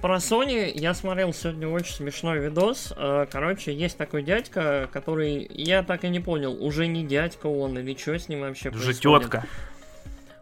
[0.00, 2.92] про Sony я смотрел сегодня очень смешной видос.
[2.96, 7.78] Э, короче, есть такой дядька, который, я так и не понял, уже не дядька он
[7.78, 9.44] или что с ним вообще Уже тетка.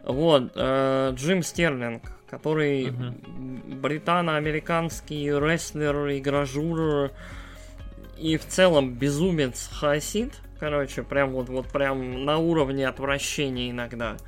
[0.03, 3.15] Вот, э, Джим Стерлинг, который угу.
[3.76, 7.11] британо-американский рестлер, игражур
[8.19, 10.33] и в целом безумец хаосит.
[10.61, 14.17] Короче, прям вот, вот прям на уровне отвращения иногда.
[14.17, 14.19] Э,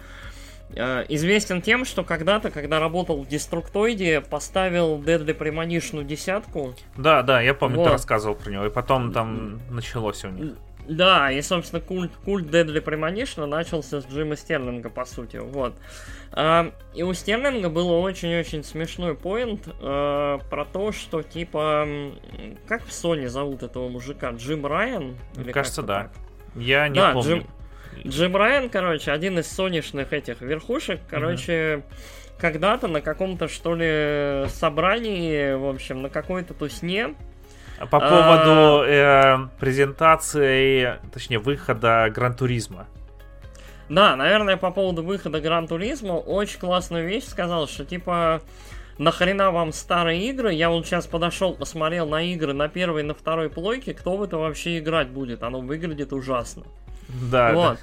[0.75, 6.75] известен тем, что когда-то, когда работал в Деструктоиде, поставил Deadly Premonition десятку.
[6.97, 7.85] Да, да, я помню, вот.
[7.85, 10.55] ты рассказывал про него, и потом там началось у них.
[10.89, 15.75] Да, и, собственно, культ, культ Deadly Premonition начался с Джима Стерлинга, по сути, вот.
[16.33, 21.89] А, и у Стерлинга был очень-очень смешной поинт а, про то, что, типа,
[22.69, 24.31] как в Sony зовут этого мужика?
[24.31, 25.17] Джим Райан?
[25.37, 26.03] Или Кажется, да.
[26.05, 26.13] Так?
[26.55, 27.29] Я не да, помню.
[27.29, 27.47] Джим,
[28.05, 31.83] Джим Райан, короче, один из сонишных этих верхушек, короче, mm-hmm.
[32.39, 37.15] когда-то на каком-то, что ли, собрании, в общем, на какой-то тусне,
[37.79, 42.87] по поводу э, презентации, точнее, выхода Гран Туризма.
[43.89, 48.41] Да, наверное, по поводу выхода Гран Туризма очень классную вещь сказал, что типа
[48.99, 50.53] нахрена вам старые игры?
[50.55, 54.23] Я вот сейчас подошел, посмотрел на игры на первой и на второй плойке, кто в
[54.23, 55.43] это вообще играть будет?
[55.43, 56.65] Оно выглядит ужасно.
[57.09, 57.53] Да.
[57.53, 57.79] Вот.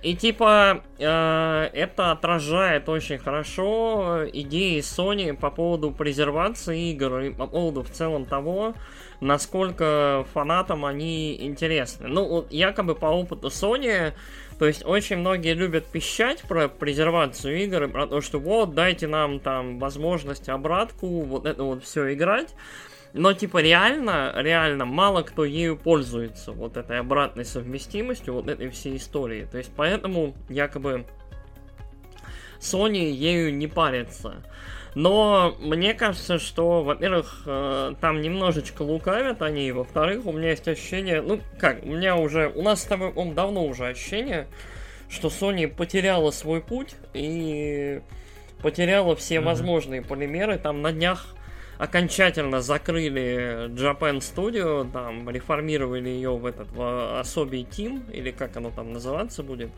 [0.00, 7.48] И типа э, это отражает очень хорошо идеи Sony по поводу презервации игр и по
[7.48, 8.74] поводу в целом того,
[9.20, 12.06] насколько фанатам они интересны.
[12.06, 14.12] Ну, вот якобы по опыту Sony,
[14.60, 19.40] то есть очень многие любят пищать про презервацию игр, про то, что вот, дайте нам
[19.40, 22.54] там возможность обратку, вот это вот все играть.
[23.14, 28.96] Но, типа, реально, реально мало кто ею пользуется, вот этой обратной совместимостью, вот этой всей
[28.96, 29.48] истории.
[29.50, 31.06] То есть, поэтому, якобы,
[32.60, 34.42] Sony ею не парится.
[34.94, 41.22] Но мне кажется, что, во-первых, э, там немножечко лукавят они, во-вторых, у меня есть ощущение,
[41.22, 44.48] ну, как, у меня уже, у нас с тобой, он давно уже ощущение,
[45.08, 48.00] что Sony потеряла свой путь и
[48.62, 49.44] потеряла все mm-hmm.
[49.44, 50.58] возможные полимеры.
[50.58, 51.34] Там на днях
[51.78, 58.70] окончательно закрыли Japan Studio, там реформировали ее в этот в особый тим, или как оно
[58.70, 59.70] там называться будет,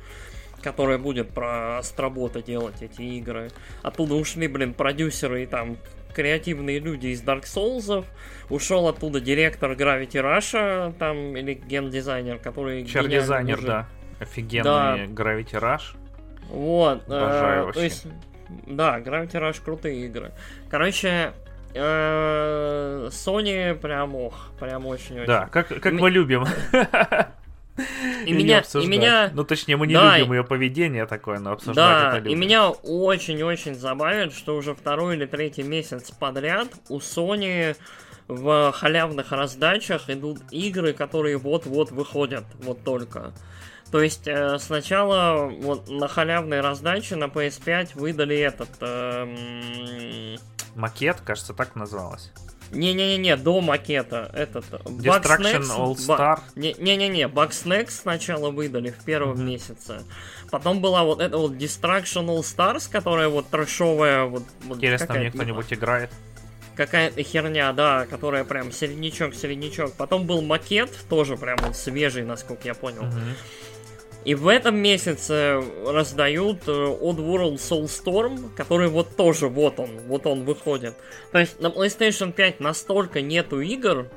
[0.63, 3.51] которая будет про Астробота делать эти игры.
[3.83, 5.77] Оттуда ушли, блин, продюсеры и там
[6.15, 8.05] креативные люди из Dark Souls,
[8.49, 12.85] ушел оттуда директор Gravity Rush, там, или геймдизайнер, который...
[12.85, 13.89] Чар-дизайнер, да.
[14.19, 14.97] Офигенный да.
[15.07, 15.97] Gravity Rush.
[16.49, 17.05] Вот.
[17.05, 17.79] Обожаю э, вообще.
[17.79, 18.07] То есть,
[18.67, 20.33] да, Gravity Rush крутые игры.
[20.69, 25.27] Короче, Э, Sony прям ох, прям очень-очень.
[25.27, 26.47] Да, как, как мы любим.
[28.27, 29.31] И, меня, и меня...
[29.33, 32.33] Ну, точнее, мы не да, любим ее поведение такое, но обсуждать да, это любим.
[32.33, 37.77] и меня очень-очень забавит, что уже второй или третий месяц подряд у Sony
[38.29, 43.33] в халявных раздачах идут игры, которые вот-вот выходят, вот только.
[43.91, 48.69] То есть э, сначала вот на халявной раздаче на PS5 выдали этот...
[48.81, 50.37] Э,
[50.75, 52.31] Макет, кажется, так называлось.
[52.73, 54.31] Не-не-не, до макета.
[54.33, 54.65] Этот.
[54.71, 56.41] Destruction All Star.
[56.55, 59.45] Не-не-не, Bugsnax сначала выдали в первом mm-hmm.
[59.45, 60.03] месяце.
[60.51, 64.25] Потом была вот эта вот Destruction All Stars, которая вот трэшовая.
[64.25, 66.11] Вот, вот Интересно, мне кто-нибудь играет?
[66.77, 69.95] Какая-то херня, да, которая прям середнячок-середнячок.
[69.95, 73.03] Потом был макет, тоже прям вот свежий, насколько я понял.
[73.03, 73.35] Mm-hmm.
[74.25, 80.45] И в этом месяце раздают э, Oddworld Soulstorm, который вот тоже, вот он, вот он
[80.45, 80.95] выходит.
[81.33, 84.09] То есть на PlayStation 5 настолько нету игр,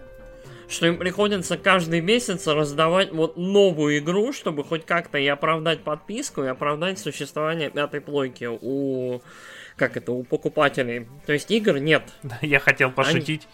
[0.68, 6.44] что им приходится каждый месяц раздавать вот новую игру, чтобы хоть как-то и оправдать подписку,
[6.44, 9.22] и оправдать существование пятой плойки у
[9.78, 11.08] как это, у покупателей.
[11.26, 12.04] То есть игр нет.
[12.42, 13.48] Я хотел пошутить.
[13.48, 13.54] Они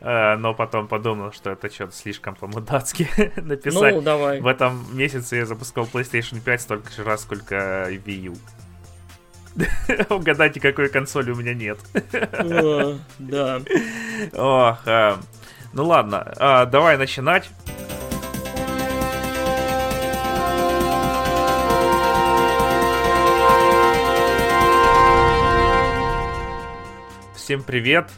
[0.00, 3.08] но потом подумал, что это что-то слишком по-мудацки
[3.40, 3.94] написать.
[3.94, 4.40] Ну, давай.
[4.40, 8.34] В этом месяце я запускал PlayStation 5 столько же раз, сколько Wii U.
[10.10, 11.78] Угадайте, какой консоли у меня нет.
[13.18, 13.60] да.
[14.34, 15.16] Ох, э,
[15.72, 17.50] ну ладно, э, давай начинать.
[27.34, 28.10] Всем привет!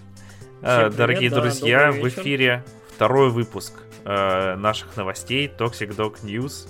[0.60, 2.62] Всем Дорогие привет, друзья, да, в эфире
[2.94, 3.72] второй выпуск
[4.04, 6.68] э, наших новостей Toxic Dog News,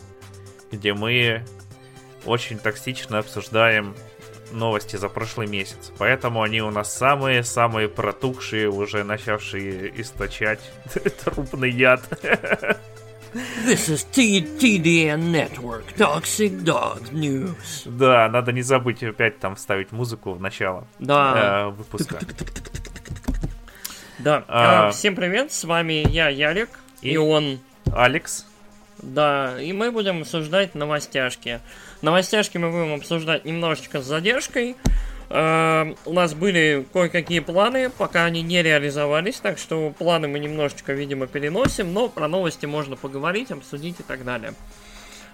[0.71, 1.43] где мы
[2.25, 3.97] очень токсично обсуждаем
[4.53, 5.91] новости за прошлый месяц.
[5.99, 10.61] Поэтому они у нас самые-самые протухшие, уже начавшие источать
[11.25, 12.03] трупный яд.
[13.67, 17.87] This is TDN Network, Toxic Dog News.
[17.87, 21.67] Да, надо не забыть опять там вставить музыку в начало да.
[21.67, 22.21] э, выпуска.
[24.23, 24.45] Да.
[24.49, 26.69] А, а, всем привет, с вами я, Ярик,
[27.01, 27.59] и, и он...
[27.91, 28.45] Алекс.
[28.99, 31.61] Да, и мы будем обсуждать новостяшки.
[32.03, 34.77] Новостяшки мы будем обсуждать немножечко с задержкой.
[35.31, 40.93] Uh, у нас были кое-какие планы, пока они не реализовались, так что планы мы немножечко,
[40.93, 44.55] видимо, переносим, но про новости можно поговорить, обсудить и так далее.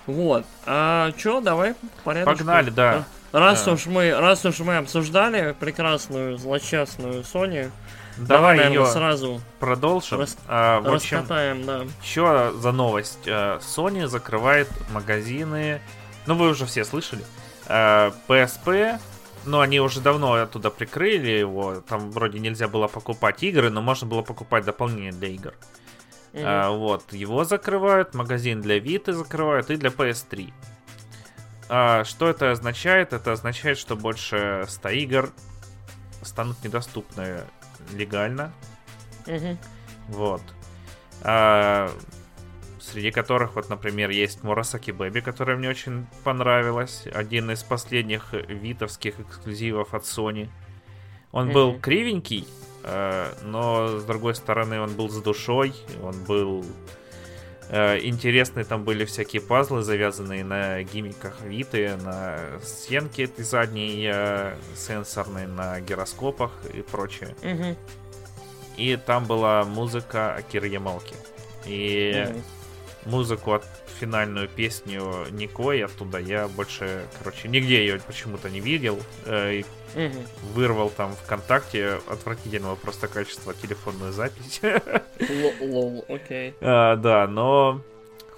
[0.06, 0.44] Вот.
[0.66, 1.74] А чё, давай
[2.04, 2.36] порядок.
[2.36, 3.04] Погнали, да.
[3.32, 3.72] Раз да.
[3.72, 7.70] уж мы, раз уж мы обсуждали прекрасную злосчастную Sony,
[8.16, 10.20] Давай, Давай ее сразу продолжим.
[10.20, 10.38] Рас...
[10.48, 11.84] А, в общем, Раскатаем, да.
[12.02, 13.26] Еще за новость.
[13.26, 15.80] Э, Sony закрывает магазины.
[16.26, 17.24] Ну, вы уже все слышали.
[17.66, 18.68] PSP.
[18.68, 18.98] Э,
[19.44, 21.82] ну, они уже давно оттуда прикрыли его.
[21.88, 25.54] Там вроде нельзя было покупать игры, но можно было покупать дополнение для игр.
[26.32, 26.42] Mm-hmm.
[26.44, 30.52] А, вот, его закрывают, магазин для Vita закрывают и для PS3.
[31.68, 33.12] А, что это означает?
[33.12, 35.30] Это означает, что больше 100 игр
[36.22, 37.44] станут недоступны
[37.94, 38.52] легально.
[39.26, 39.56] Угу.
[40.08, 40.42] Вот.
[41.22, 41.90] А,
[42.80, 47.04] среди которых, вот, например, есть Мурасаки Бэби, которая мне очень понравилась.
[47.12, 50.48] Один из последних витовских эксклюзивов от Sony.
[51.32, 52.46] Он mm был кривенький,
[52.84, 56.64] э, но с другой стороны он был с душой, он был
[57.70, 65.46] интересные, там были всякие пазлы, завязанные на гимиках Виты, на стенке этой задней э, сенсорной,
[65.46, 67.34] на гироскопах и прочее.
[67.42, 67.76] mm
[68.76, 71.14] И там была музыка Акиры Ямалки.
[71.64, 72.42] И mm
[73.06, 73.64] музыку от
[73.98, 78.98] финальную песню Никой оттуда я больше, короче, нигде ее почему-то не видел.
[79.24, 79.62] Э,
[79.94, 80.18] угу.
[80.54, 84.60] Вырвал там ВКонтакте отвратительного просто качества телефонную запись.
[85.60, 86.54] Лол, окей.
[86.60, 87.80] А, да, но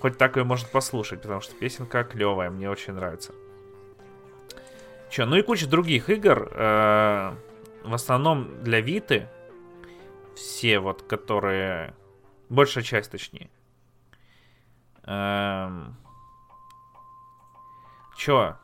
[0.00, 3.32] хоть так ее может послушать, потому что песенка клевая, мне очень нравится.
[5.10, 6.48] Че, ну и куча других игр.
[6.52, 7.32] Э,
[7.82, 9.28] в основном для Виты.
[10.36, 11.94] Все вот, которые...
[12.48, 13.50] Большая часть, точнее.
[15.08, 15.96] Эм...
[18.16, 18.56] Чё?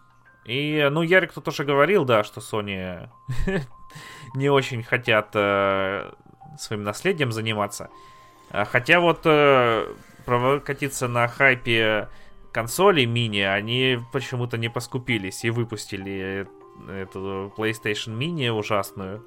[0.44, 3.08] И, ну, Ярик тут тоже говорил, да, что Sony
[4.35, 6.12] не очень хотят э,
[6.58, 7.88] своим наследием заниматься.
[8.50, 9.87] А хотя вот э,
[10.26, 12.08] прокатиться на хайпе
[12.52, 16.47] консолей мини, они почему-то не поскупились и выпустили
[16.88, 19.25] эту PlayStation Mini ужасную.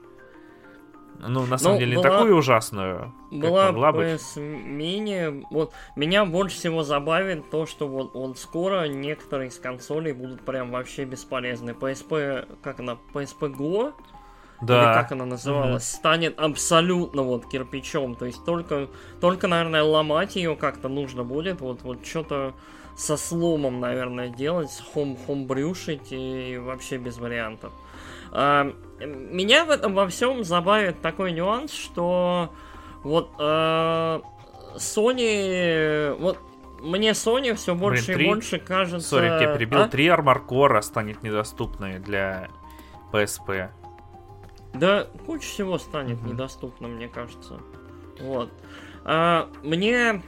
[1.19, 3.13] Ну, на самом ну, деле, была, не такую ужасную.
[3.31, 4.21] Была могла быть.
[4.35, 5.43] Mini.
[5.49, 10.71] Вот меня больше всего забавит то, что вот, вот скоро некоторые из консолей будут прям
[10.71, 11.71] вообще бесполезны.
[11.71, 13.93] PSP, как она, PSP Go?
[14.61, 14.77] Да.
[14.77, 18.15] Или как она называлась, mm станет абсолютно вот кирпичом.
[18.15, 18.87] То есть только,
[19.19, 21.61] только, наверное, ломать ее как-то нужно будет.
[21.61, 22.53] Вот, вот что-то
[22.95, 27.71] со сломом, наверное, делать, хом, хомбрюшить и вообще без вариантов.
[28.31, 32.51] А, меня в этом во всем забавит такой нюанс, что
[33.03, 34.21] вот э,
[34.75, 36.39] Sony, вот
[36.81, 38.25] мне Sony все больше Блин, 3...
[38.25, 39.07] и больше кажется...
[39.07, 39.81] Сори, я перебил.
[39.81, 39.87] А?
[39.87, 42.49] Armor Core станет недоступной для
[43.11, 43.69] PSP.
[44.73, 46.29] Да, куча всего станет mm-hmm.
[46.29, 47.59] недоступно, мне кажется.
[48.19, 48.51] Вот.
[49.05, 50.21] А, мне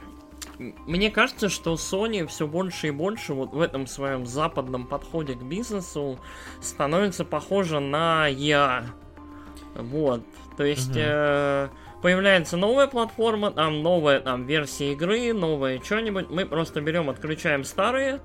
[0.86, 5.42] мне кажется, что Sony все больше и больше вот в этом своем западном подходе к
[5.42, 6.18] бизнесу
[6.60, 8.84] становится похожа на я.
[9.74, 10.22] Вот.
[10.58, 11.00] То есть угу.
[11.00, 11.68] э,
[12.02, 16.28] появляется новая платформа, там новая там версия игры, новое что-нибудь.
[16.28, 18.20] Мы просто берем, отключаем старые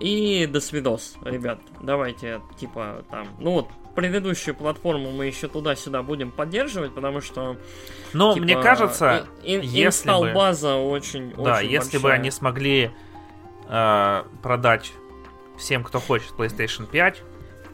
[0.00, 1.60] и до свидос, ребят.
[1.80, 7.56] Давайте, типа, там, ну вот, предыдущую платформу мы еще туда-сюда будем поддерживать, потому что...
[8.12, 10.32] Ну, типа, мне кажется, и, и, если бы...
[10.32, 12.00] база очень Да, очень если большая.
[12.02, 12.90] бы они смогли
[13.68, 14.92] э, продать
[15.58, 17.22] всем, кто хочет PlayStation 5,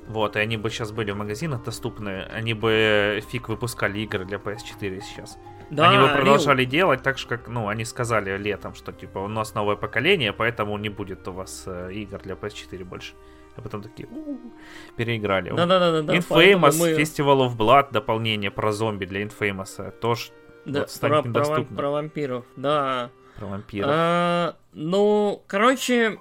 [0.09, 4.39] вот, и они бы сейчас были в магазинах доступны, они бы фиг выпускали игры для
[4.39, 5.39] PS4 сейчас.
[5.71, 6.71] Да, они бы продолжали Рил.
[6.71, 10.77] делать так же, как, ну, они сказали летом, что, типа, у нас новое поколение, поэтому
[10.79, 13.15] не будет у вас э, игр для PS4 больше.
[13.57, 14.53] А потом такие у-у-у,
[14.97, 15.51] переиграли.
[15.51, 16.15] Да-да-да.
[16.15, 16.93] Infamous, мы...
[16.95, 20.33] Festival of Blood, дополнение про зомби для Infamous, тоже
[20.65, 21.65] да, вот станет про, недоступно.
[21.65, 23.11] Про, про вампиров, да.
[23.37, 23.91] Про вампиров.
[23.91, 26.19] А, ну, короче,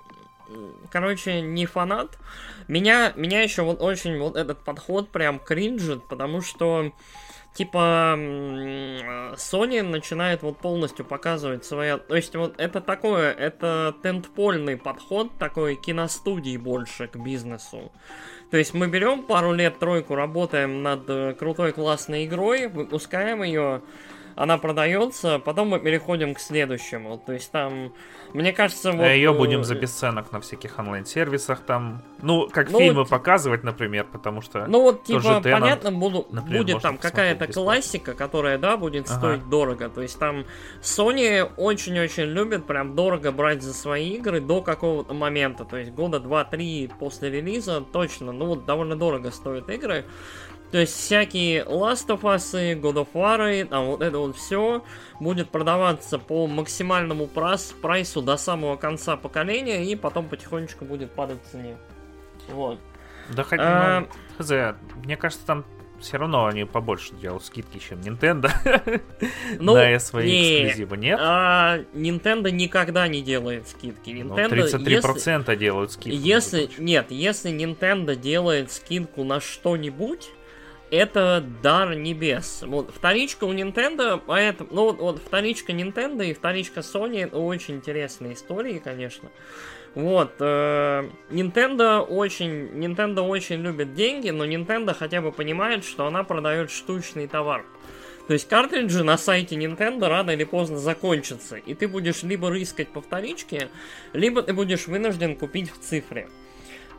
[0.92, 2.18] короче, не фанат.
[2.68, 6.92] Меня, меня еще вот очень вот этот подход прям кринжит, потому что
[7.54, 8.16] типа
[9.36, 11.98] Sony начинает вот полностью показывать свои...
[11.98, 17.92] То есть вот это такое, это тентпольный подход, такой киностудии больше к бизнесу.
[18.52, 23.82] То есть мы берем пару лет, тройку, работаем над э, крутой классной игрой, выпускаем ее,
[24.36, 27.18] она продается, потом мы переходим к следующему.
[27.18, 27.94] То есть там,
[28.34, 29.04] мне кажется, вот...
[29.06, 33.64] Ее э, будем за бесценок на всяких онлайн-сервисах там, ну, как ну, фильмы вот, показывать,
[33.64, 34.66] например, потому что...
[34.68, 39.20] Ну вот, типа, Тена, понятно, буду, например, будет там какая-то классика, которая, да, будет ага.
[39.20, 39.90] стоить дорого.
[39.90, 40.46] То есть там
[40.82, 45.66] Sony очень-очень любит прям дорого брать за свои игры до какого-то момента.
[45.66, 50.06] То есть года 2-3 после релиза точно, ну вот довольно дорого стоят игры.
[50.74, 54.84] То есть всякие Last of Us, God of War, там вот это вот все
[55.20, 61.38] будет продаваться по максимальному прайс, прайсу до самого конца поколения и потом потихонечку будет падать
[61.44, 61.78] в цене.
[62.50, 62.80] Вот.
[63.30, 64.00] Да хоть, а...
[64.00, 64.08] ну,
[64.40, 64.52] хз,
[65.06, 65.64] мне кажется, там
[66.00, 68.50] все равно они побольше делают скидки, чем Nintendo.
[69.60, 71.20] Ну, на свои не, эксклюзивы, нет?
[71.22, 74.10] А, Nintendo никогда не делает скидки.
[74.10, 76.18] Ну, Nintendo, ну, 33% если, делают скидку.
[76.18, 80.32] Если, нет, если Nintendo делает скидку на что-нибудь,
[80.94, 82.64] это дар небес.
[82.68, 88.34] Вот вторичка у Nintendo, поэтому, ну вот, вот вторичка Nintendo и вторичка Sony очень интересные
[88.36, 89.30] истории, конечно.
[89.96, 96.24] Вот, э, Nintendo очень, Nintendo очень любит деньги, но Nintendo хотя бы понимает, что она
[96.24, 97.66] продает штучный товар.
[98.28, 102.90] То есть картриджи на сайте Nintendo рано или поздно закончатся, и ты будешь либо рыскать
[102.90, 103.70] по вторичке,
[104.14, 106.30] либо ты будешь вынужден купить в цифре.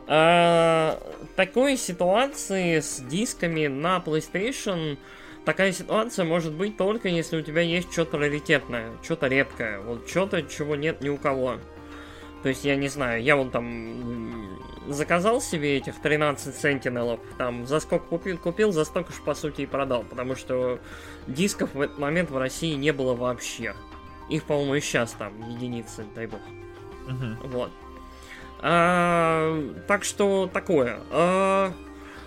[0.07, 0.99] А,
[1.35, 4.97] такой ситуации с дисками на PlayStation
[5.45, 10.43] такая ситуация может быть только если у тебя есть что-то раритетное, что-то редкое, вот что-то,
[10.43, 11.57] чего нет ни у кого.
[12.43, 17.79] То есть, я не знаю, я вон там заказал себе этих 13 сентинелов, там, за
[17.79, 20.79] сколько купил, купил, за столько же, по сути, и продал, потому что
[21.25, 23.73] дисков в этот момент в России не было вообще.
[24.29, 26.39] Их, по-моему, и сейчас там единицы, дай бог.
[27.07, 27.47] Угу.
[27.47, 27.71] Вот.
[28.61, 30.99] А, так что такое.
[31.11, 31.73] А,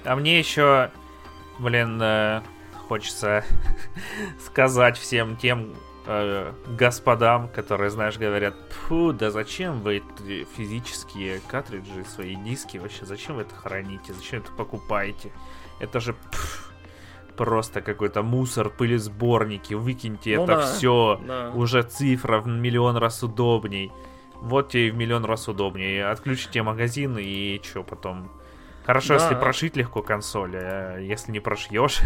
[0.04, 0.90] а мне еще,
[1.58, 2.42] блин, э,
[2.88, 3.44] хочется
[4.44, 5.74] сказать всем тем
[6.06, 10.02] э, господам, которые, знаешь, говорят, фу, да зачем вы
[10.56, 15.30] физические картриджи, свои диски вообще, зачем вы это храните, зачем это покупаете?
[15.80, 16.72] Это же пф,
[17.36, 21.52] просто какой-то мусор, пылесборники, выкиньте ну это да, все, да.
[21.54, 23.92] уже цифра в миллион раз удобней.
[24.40, 26.06] Вот тебе в миллион раз удобнее.
[26.06, 28.30] Отключите магазин и что потом?
[28.84, 29.22] Хорошо, да.
[29.22, 32.00] если прошить легко консоль, а если не прошьешь.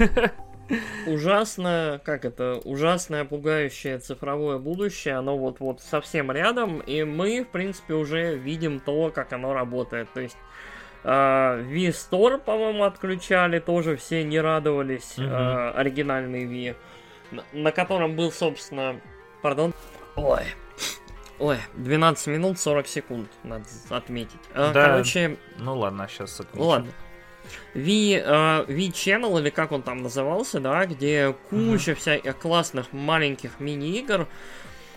[1.06, 7.94] Ужасное, как это, ужасное, пугающее цифровое будущее, оно вот-вот совсем рядом, и мы, в принципе,
[7.94, 10.08] уже видим то, как оно работает.
[10.12, 10.36] То есть
[11.02, 15.14] Uh, а, V-Store, по-моему, отключали, тоже все не радовались.
[15.18, 15.26] Uh-huh.
[15.26, 16.76] Uh, оригинальный V,
[17.32, 19.00] на, на котором был, собственно,
[19.42, 19.74] пардон.
[20.14, 20.44] Ой,
[21.42, 24.38] Ой, 12 минут 40 секунд, надо отметить.
[24.54, 25.38] А, да, Короче...
[25.58, 26.64] Ну ладно, сейчас отмечу.
[26.64, 26.92] Ладно.
[27.75, 31.94] V, uh, V-Channel, или как он там назывался, да, где куча uh-huh.
[31.96, 34.28] всяких классных маленьких мини-игр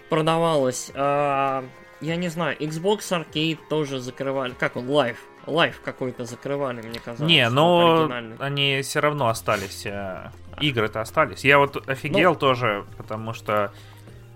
[0.07, 0.91] продавалась.
[0.93, 1.67] Uh,
[2.01, 4.53] я не знаю, Xbox Arcade тоже закрывали.
[4.53, 5.17] Как он, Live?
[5.47, 7.27] Live какой-то закрывали, мне казалось.
[7.27, 9.87] Не, но они все равно остались.
[9.87, 10.29] Э,
[10.61, 11.43] игры-то остались.
[11.43, 12.39] Я вот офигел ну...
[12.39, 13.73] тоже, потому что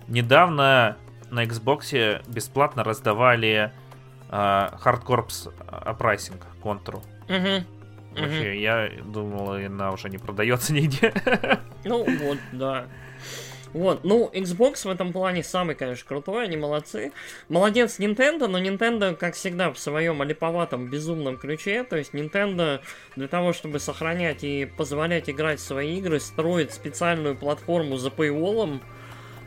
[0.07, 0.97] недавно
[1.31, 3.71] на Xbox бесплатно раздавали
[4.29, 5.53] э, Hard Corps
[5.85, 7.03] Uprising контру.
[7.27, 8.21] Угу.
[8.21, 8.59] Вообще, угу.
[8.59, 11.13] я думал, она уже не продается нигде.
[11.83, 12.87] Ну вот, да.
[13.73, 17.11] Вот, ну, Xbox в этом плане самый, конечно, крутой, они молодцы.
[17.49, 21.83] Молодец Nintendo, но Nintendo, как всегда, в своем олиповатом, безумном ключе.
[21.83, 22.81] То есть Nintendo
[23.15, 28.81] для того, чтобы сохранять и позволять играть в свои игры, строит специальную платформу за paywall,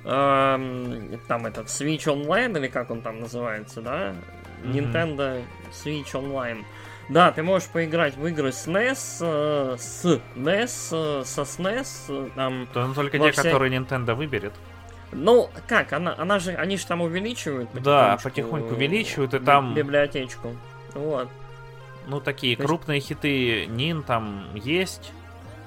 [0.04, 4.14] эм, там этот Switch Online, или как он там называется, да?
[4.62, 4.72] Mm-hmm.
[4.72, 6.64] Nintendo Switch Online.
[7.08, 10.04] Да, ты можешь поиграть в игры с NES, э, с
[10.36, 12.68] NES, э, со SNES, э, там...
[12.72, 13.42] То только те, вся...
[13.42, 14.52] которые Nintendo выберет.
[15.12, 19.74] Ну, как, она, она же, они же там увеличивают Да, потихоньку увеличивают, и там...
[19.74, 20.56] Библиотечку,
[20.94, 21.28] вот.
[22.06, 25.12] Ну, такие То крупные хиты Нин там есть,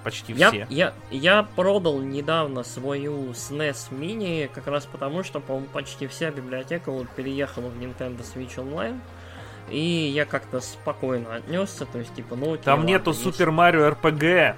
[0.05, 0.67] почти я, все.
[0.69, 6.91] Я, я продал недавно свою SNES Mini, как раз потому, что, по-моему, почти вся библиотека
[6.91, 8.99] вот переехала в Nintendo Switch Online.
[9.69, 12.55] И я как-то спокойно отнесся, то есть, типа, ну...
[12.55, 14.55] Там ладно, нету Супер Марио РПГ.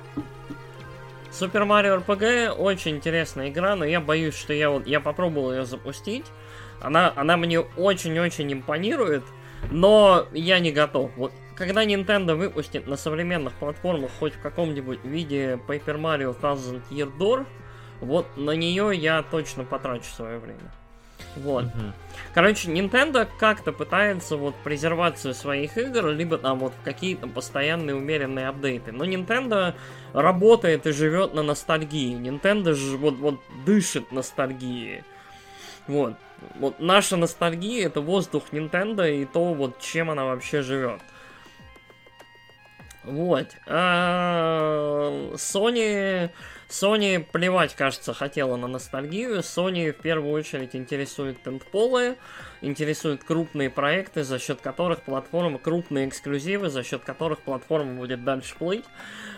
[1.32, 5.66] Супер Марио РПГ очень интересная игра, но я боюсь, что я вот я попробовал ее
[5.66, 6.26] запустить.
[6.82, 9.24] Она, она мне очень-очень импонирует,
[9.72, 11.12] но я не готов.
[11.16, 17.12] Вот когда Nintendo выпустит на современных платформах хоть в каком-нибудь виде Paper Mario Thousand Year
[17.18, 17.46] Door,
[18.00, 20.72] вот на нее я точно потрачу свое время.
[21.36, 21.66] Вот.
[21.66, 21.94] Угу.
[22.34, 28.92] Короче, Nintendo как-то пытается вот презервацию своих игр, либо там вот какие-то постоянные умеренные апдейты.
[28.92, 29.74] Но Nintendo
[30.14, 32.16] работает и живет на ностальгии.
[32.16, 35.04] Nintendo же вот, вот дышит ностальгией.
[35.88, 36.14] Вот.
[36.60, 41.02] Вот наша ностальгия это воздух Nintendo и то, вот чем она вообще живет.
[43.08, 43.56] Вот.
[43.66, 46.30] А Sony
[46.70, 49.40] Sony плевать, кажется, хотела на ностальгию.
[49.40, 52.18] Sony в первую очередь интересует тентполы,
[52.62, 58.56] интересуют крупные проекты, за счет которых платформа, крупные эксклюзивы, за счет которых платформа будет дальше
[58.58, 58.84] плыть.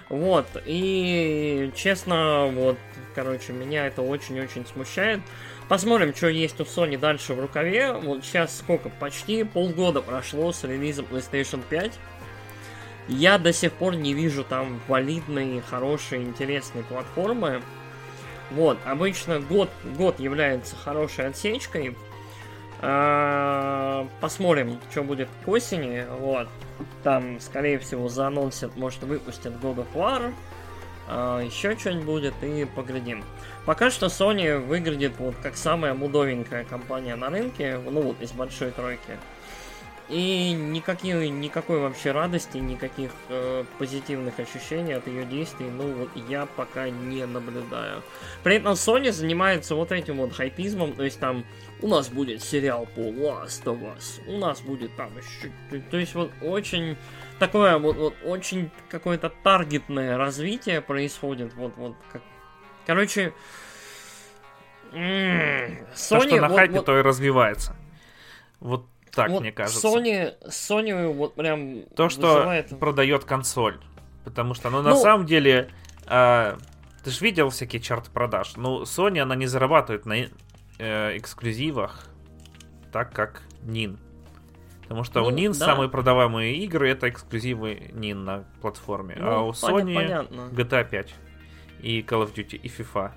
[0.09, 2.79] Вот, и честно, вот,
[3.13, 5.21] короче, меня это очень-очень смущает.
[5.67, 7.93] Посмотрим, что есть у Sony дальше в рукаве.
[7.93, 8.89] Вот сейчас сколько?
[8.89, 11.99] Почти полгода прошло с релизом PlayStation 5.
[13.09, 17.63] Я до сих пор не вижу там валидные, хорошие, интересные платформы.
[18.51, 21.97] Вот, обычно год, год является хорошей отсечкой.
[22.81, 26.05] А, посмотрим, что будет к осени.
[26.19, 26.47] Вот.
[27.03, 30.31] Там, скорее всего, заанонсят, может, выпустят God of War.
[31.07, 33.23] А, еще что-нибудь будет и поглядим.
[33.65, 38.69] Пока что Sony выглядит вот как самая мудовенькая компания на рынке, ну вот из большой
[38.69, 39.17] тройки.
[40.09, 46.47] И никакие, никакой вообще радости, никаких э, позитивных ощущений от ее действий, ну вот я
[46.47, 48.01] пока не наблюдаю.
[48.41, 51.45] При этом Sony занимается вот этим вот хайпизмом, то есть там
[51.83, 55.51] у нас будет сериал по Last of Us, у нас будет там еще...
[55.91, 56.97] То есть вот очень
[57.37, 62.23] такое вот, вот очень какое-то таргетное развитие происходит, вот, вот как...
[62.87, 63.31] Короче...
[64.91, 66.85] Sony, То, что на вот, хайпе, вот...
[66.85, 67.75] то и развивается.
[68.59, 68.87] Вот
[69.23, 69.87] так, вот мне кажется.
[69.87, 72.79] Sony, Sony вот прям То, что вызывает...
[72.79, 73.79] продает консоль.
[74.23, 75.01] Потому что, ну, на ну...
[75.01, 75.69] самом деле,
[76.07, 76.57] э,
[77.03, 78.53] ты же видел всякие чарты продаж.
[78.57, 80.15] Ну, Sony, она не зарабатывает на
[80.77, 82.07] э, эксклюзивах
[82.91, 83.97] так, как Nин.
[84.83, 85.65] Потому что ну, у Nин да.
[85.65, 89.15] самые продаваемые игры это эксклюзивы Nин на платформе.
[89.19, 90.49] Ну, а у Sony понятно.
[90.51, 91.15] GTA 5
[91.81, 93.11] и Call of Duty и FIFA.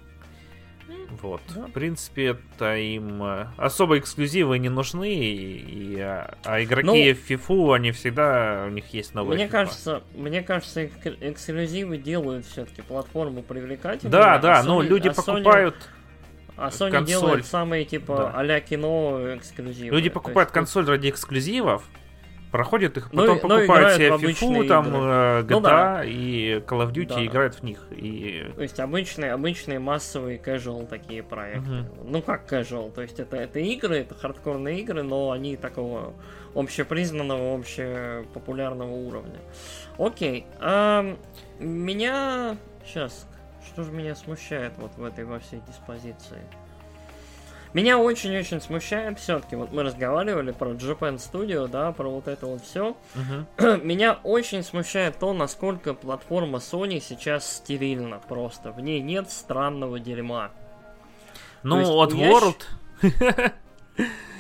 [1.21, 1.41] Вот.
[1.55, 1.67] Да.
[1.67, 6.95] В принципе, это им э, особо эксклюзивы не нужны, и, и, а, а игроки ну,
[6.95, 9.51] в FIFA, они всегда, у них есть новые Мне FIFA.
[9.51, 14.11] кажется, мне кажется, эксклюзивы делают все-таки платформу привлекательной.
[14.11, 15.77] Да, да, а ну люди а покупают...
[16.55, 17.07] А Sony консоль.
[17.07, 18.33] делает самые типа да.
[18.39, 19.97] а-ля кино эксклюзивы.
[19.97, 21.83] Люди покупают есть, консоль ради эксклюзивов,
[22.53, 25.01] проходят их, потом но, покупают но себе FIFA, там игры.
[25.01, 26.05] GTA ну, да.
[26.05, 27.27] и Call of Duty да.
[27.27, 27.85] играют в них.
[27.91, 28.53] И...
[28.55, 31.81] То есть обычные, обычные массовые casual такие проекты.
[31.81, 32.11] Угу.
[32.11, 36.13] Ну как casual, то есть это, это игры, это хардкорные игры, но они такого
[36.55, 39.41] общепризнанного, общепопулярного уровня.
[39.99, 40.47] Окей.
[40.61, 41.17] А,
[41.59, 42.57] меня...
[42.85, 43.27] Сейчас,
[43.67, 46.41] что же меня смущает вот в этой во всей диспозиции?
[47.73, 52.63] Меня очень-очень смущает все-таки, вот мы разговаривали про Japan Studio, да, про вот это вот
[52.63, 52.97] все.
[53.15, 53.83] Uh-huh.
[53.85, 58.73] Меня очень смущает то, насколько платформа Sony сейчас стерильна просто.
[58.73, 60.51] В ней нет странного дерьма.
[61.63, 62.63] Ну, от World...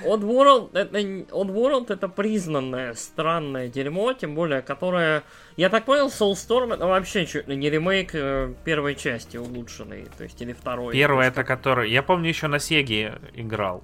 [0.04, 5.22] Oddworld это, Oddworld это признанное странное дерьмо, тем более, которое...
[5.56, 10.24] Я так понял, Soulstorm это вообще чуть ли не ремейк э, первой части улучшенной, то
[10.24, 10.92] есть или второй.
[10.92, 11.90] Первая это который...
[11.90, 13.82] Я помню, еще на Сеге играл.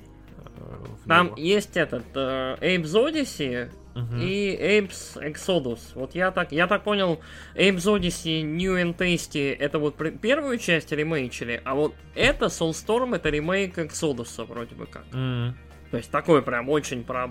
[0.57, 4.23] Э, Там есть этот э, Apes Odyssey uh-huh.
[4.23, 5.81] и Apes Exodus.
[5.95, 7.21] Вот я так, я так понял,
[7.55, 13.29] Apes Odyssey New and Tasty это вот первую часть ремейчили, а вот это Soulstorm это
[13.29, 15.05] ремейк Exodus вроде бы как.
[15.13, 15.53] Uh-huh.
[15.91, 17.31] То есть такой прям очень про,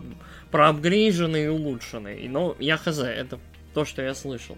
[0.52, 2.28] проапгрейженный и улучшенный.
[2.28, 3.40] Но я хз, это
[3.74, 4.58] то, что я слышал.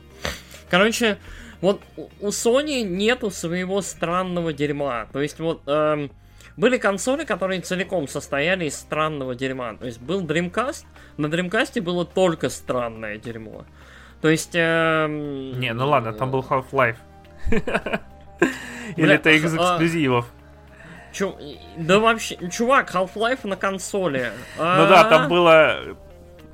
[0.70, 1.18] Короче,
[1.62, 1.82] вот
[2.22, 5.08] у Sony нету своего странного дерьма.
[5.12, 6.12] То есть вот эм,
[6.56, 9.74] были консоли, которые целиком состояли из странного дерьма.
[9.76, 10.86] То есть был Dreamcast,
[11.18, 13.66] на Dreamcast было только странное дерьмо.
[14.22, 14.52] То есть...
[14.54, 15.60] Эм...
[15.60, 16.98] Не, ну ладно, там был Half-Life.
[18.96, 20.28] Или это из а, эксклюзивов.
[21.12, 21.36] Чу...
[21.78, 24.32] Да вообще, чувак, Half-Life на консоли.
[24.58, 25.28] Ну да, там а?
[25.28, 25.76] было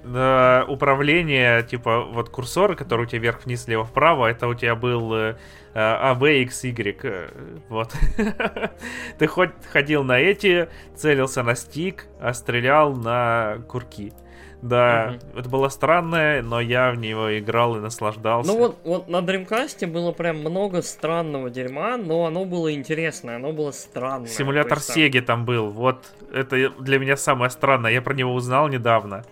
[0.04, 5.36] э, управление, типа, вот курсор, который у тебя вверх-вниз, слева-вправо, это у тебя был э,
[5.74, 7.30] А, B, X, Y.
[7.70, 7.94] Вот.
[9.18, 14.14] Ты хоть ходил на эти, целился на стик, а стрелял на курки.
[14.62, 15.40] Да, угу.
[15.40, 18.52] это было странное, но я в него играл и наслаждался.
[18.52, 23.52] Ну вот, вот на Dreamcast было прям много странного дерьма, но оно было интересное, оно
[23.52, 24.28] было странное.
[24.28, 28.68] Симулятор есть, Сеги там был, вот это для меня самое странное, я про него узнал
[28.68, 29.24] недавно,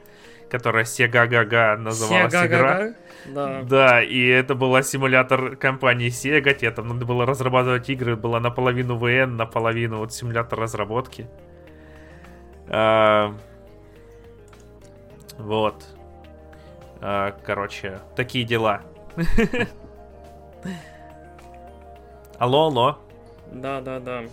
[0.50, 2.94] которая Гага называлась Sega игра.
[3.26, 3.62] Да.
[3.64, 8.98] да, и это была симулятор компании Sega, тебе там надо было разрабатывать игры, была наполовину
[8.98, 11.28] ВН, наполовину вот симулятор разработки.
[12.68, 13.34] А,
[15.44, 15.86] вот.
[17.02, 18.82] А, короче, такие дела.
[22.38, 23.00] Алло, алло.
[23.52, 24.24] Да, да, да.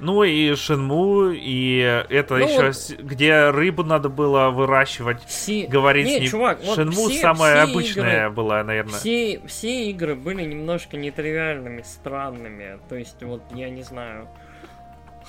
[0.00, 3.04] Ну и Шинму, и это ну, еще вот...
[3.04, 5.22] где рыбу надо было выращивать.
[5.26, 5.66] Все...
[5.66, 6.28] Говорить не, не...
[6.28, 8.98] чувак, вот Шинму все, самая все обычная игры, была, наверное.
[8.98, 12.78] Все, все игры были немножко нетривиальными, странными.
[12.88, 14.26] То есть, вот, я не знаю.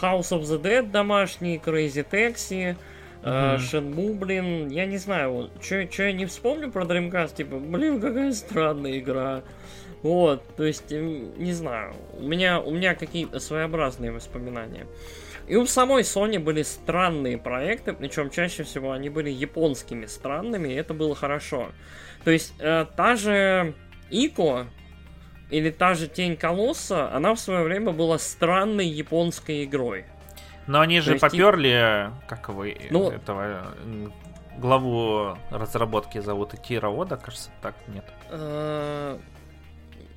[0.02, 2.78] House of the Dead домашний, Crazy Taxi,
[3.24, 3.58] mm-hmm.
[3.58, 9.00] Shenmue, блин, я не знаю, что я не вспомню про Dreamcast, типа, блин, какая странная
[9.00, 9.44] игра.
[10.02, 14.88] Вот, то есть, не знаю, у меня, у меня какие-то своеобразные воспоминания.
[15.48, 20.76] И у самой Sony были странные проекты, причем чаще всего они были японскими странными, и
[20.76, 21.72] это было хорошо.
[22.24, 23.74] То есть, э, та же
[24.10, 24.68] Ико,
[25.52, 30.06] или та же Тень Колосса, она в свое время была странной японской игрой.
[30.68, 33.74] Но они же поперли, как вы, ну, этого
[34.58, 38.06] главу разработки зовут Итира Ода, кажется, так, нет?
[38.30, 39.18] Э,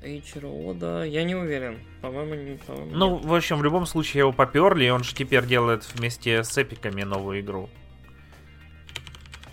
[0.03, 1.79] Эйчиро Ода, я не уверен.
[2.03, 3.25] По-моему, не по Ну, нет.
[3.25, 7.03] в общем, в любом случае его поперли, и он же теперь делает вместе с эпиками
[7.03, 7.71] новую игру.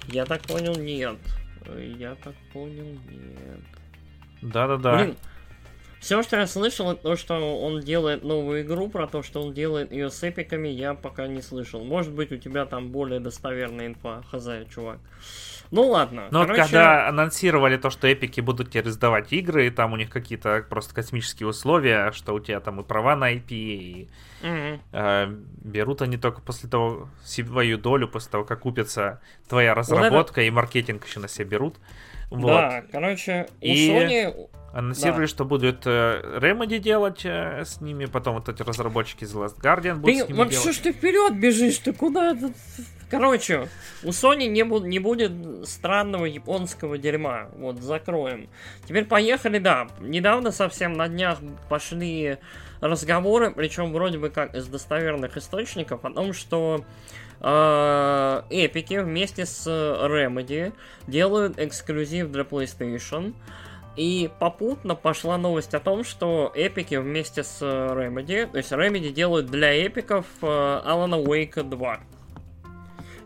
[0.07, 1.17] Я так понял, нет.
[1.97, 3.61] Я так понял, нет.
[4.41, 4.97] Да-да-да.
[4.97, 5.15] Блин,
[6.01, 9.91] все, что я слышал, то, что он делает новую игру, про то, что он делает
[9.91, 11.83] ее с эпиками, я пока не слышал.
[11.83, 14.97] Может быть, у тебя там более достоверная инфа, хз, чувак.
[15.69, 16.27] Ну ладно.
[16.31, 16.63] Но короче...
[16.63, 20.95] когда анонсировали то, что эпики будут тебе раздавать игры, и там у них какие-то просто
[20.95, 24.09] космические условия, что у тебя там и права на IP, и
[24.41, 30.15] mm э, берут они только после того свою долю, после того, как купится твоя разработка,
[30.15, 30.41] вот это...
[30.41, 31.77] и маркетинг еще на себя берут.
[32.31, 32.47] Вот.
[32.47, 33.89] Да, короче, у и...
[33.89, 35.27] Sony Анонсировали, да.
[35.27, 39.95] что будет э, Remedy делать э, с ними, потом вот эти разработчики из Last Guardian
[39.95, 40.63] будут ты, с ними вот делать.
[40.63, 42.37] что ж ты вперед бежишь, ты куда?
[43.09, 43.67] Короче,
[44.03, 45.33] у Sony не, бу- не будет
[45.67, 47.49] странного японского дерьма.
[47.57, 48.49] Вот, закроем.
[48.87, 49.89] Теперь поехали, да.
[49.99, 52.37] Недавно совсем на днях пошли
[52.79, 56.85] разговоры, причем вроде бы как из достоверных источников, о том, что
[57.41, 60.73] эпики вместе с Remedy
[61.07, 63.33] делают эксклюзив для PlayStation.
[63.97, 69.47] И попутно пошла новость о том, что эпики вместе с Remedy, то есть Remedy делают
[69.47, 71.99] для эпиков Alan Wake 2.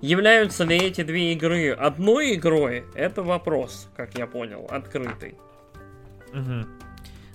[0.02, 2.84] Являются ли эти две игры одной игрой?
[2.96, 5.36] Это вопрос, как я понял, открытый.
[6.34, 6.68] Угу.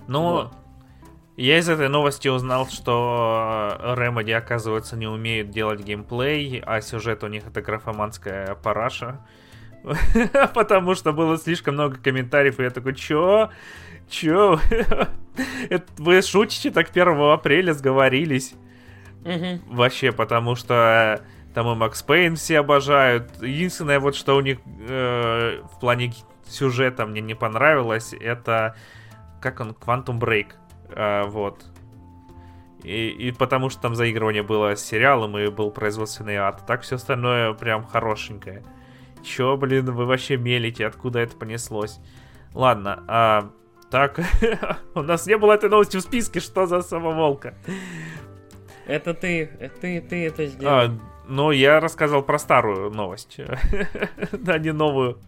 [0.07, 0.51] Но вот.
[1.43, 7.27] Я из этой новости узнал, что Remedy, оказывается, не умеют делать геймплей, а сюжет у
[7.27, 9.25] них это графоманская параша.
[10.53, 13.49] Потому что было слишком много комментариев, и я такой, чё?
[14.09, 14.59] Чё?
[15.97, 18.53] Вы шутите так 1 апреля сговорились?
[19.67, 21.21] Вообще, потому что
[21.53, 23.41] там и Макс Пейн все обожают.
[23.41, 26.13] Единственное, вот что у них э, в плане
[26.47, 28.75] сюжета мне не понравилось, это
[29.41, 30.53] как он, Quantum Break.
[30.95, 31.65] Э, вот.
[32.83, 36.63] И, и потому что там заигрывание было с сериалом и был производственный ад.
[36.65, 38.63] Так все остальное прям хорошенькое.
[39.23, 40.85] Чё, блин, вы вообще мелите?
[40.87, 41.99] Откуда это понеслось?
[42.53, 43.51] Ладно, а...
[43.91, 44.21] Так,
[44.95, 47.55] у нас не было этой новости в списке, что за самоволка?
[48.87, 50.73] Это ты, ты, ты это сделал.
[50.73, 53.39] А, ну, я рассказал про старую новость,
[54.31, 55.19] да, не новую.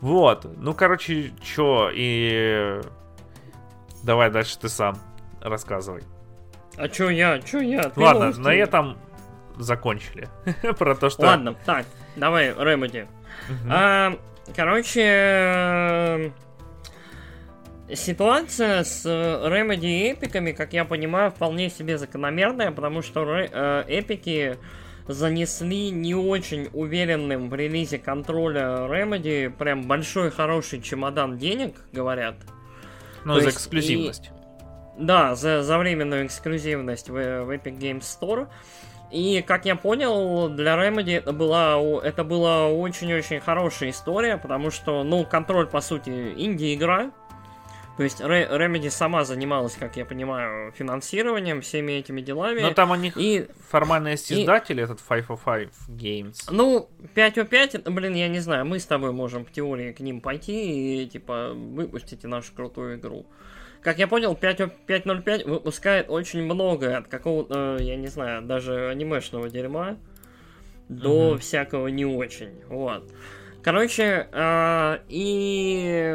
[0.00, 2.80] Вот, ну, короче, чё, и...
[4.08, 4.96] Давай дальше ты сам
[5.42, 6.02] рассказывай.
[6.78, 7.90] А чё я, чё я?
[7.90, 8.40] Ты Ладно, новости?
[8.40, 8.96] на этом
[9.58, 10.28] закончили.
[10.78, 11.26] про то, что...
[11.26, 11.84] Ладно, так,
[12.16, 13.06] давай, Ремеди.
[13.70, 14.16] А,
[14.56, 16.32] короче,
[17.92, 24.56] ситуация с Remedy и эпиками, как я понимаю, вполне себе закономерная, потому что э, эпики
[25.06, 32.36] занесли не очень уверенным в релизе контроля Remedy прям большой хороший чемодан денег, говорят.
[33.24, 34.26] Ну, То за эксклюзивность.
[34.26, 38.48] И, да, за, за временную эксклюзивность в, в Epic Games Store.
[39.10, 45.02] И, как я понял, для Remedy это была, это была очень-очень хорошая история, потому что,
[45.02, 47.10] ну, контроль, по сути, инди-игра.
[47.98, 52.60] То есть Remedy сама занималась, как я понимаю, финансированием, всеми этими делами.
[52.60, 56.36] Но там у них и, формально есть издатель, и, этот 505 Games.
[56.48, 60.20] Ну, 505, это, блин, я не знаю, мы с тобой можем в теории к ним
[60.20, 63.26] пойти и, типа, выпустите нашу крутую игру.
[63.82, 68.90] Как я понял, 5, 505 выпускает очень многое от какого-то, э, я не знаю, даже
[68.90, 69.96] анимешного дерьма
[70.88, 71.38] до угу.
[71.38, 72.60] всякого не очень.
[72.68, 73.12] Вот.
[73.64, 76.14] Короче, э, и...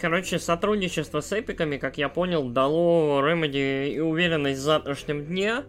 [0.00, 5.64] Короче, сотрудничество с эпиками, как я понял, дало Remedy и уверенность в завтрашнем дне.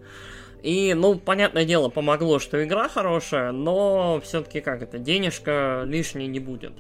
[0.62, 6.40] И, ну, понятное дело, помогло, что игра хорошая, но все-таки как это, денежка лишней не
[6.40, 6.74] будет.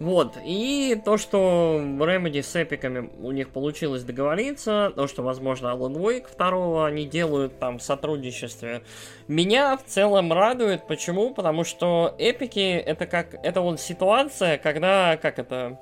[0.00, 5.94] Вот, и то, что Remedy с эпиками у них получилось договориться, то, что, возможно, Alan
[5.94, 8.82] Wake 2 они делают там в сотрудничестве,
[9.28, 10.86] меня в целом радует.
[10.88, 11.32] Почему?
[11.32, 15.78] Потому что эпики это как, это вот ситуация, когда, как это,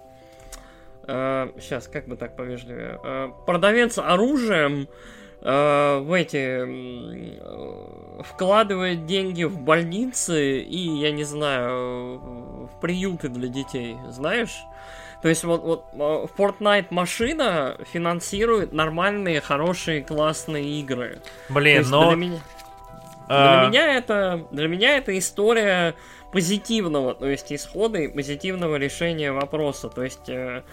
[1.07, 4.89] э, сейчас, как бы так повежливее, э, продавец оружием
[5.41, 6.65] э, в эти
[7.39, 14.65] э, вкладывает деньги в больницы и, я не знаю, в приюты для детей, знаешь?
[15.23, 21.21] То есть вот, вот э, Fortnite машина финансирует нормальные, хорошие, классные игры.
[21.49, 22.09] Блин, но...
[22.09, 22.41] Для меня,
[23.29, 23.61] а...
[23.61, 25.95] для меня это для меня это история
[26.33, 29.89] позитивного, то есть исхода и позитивного решения вопроса.
[29.91, 30.65] То есть э,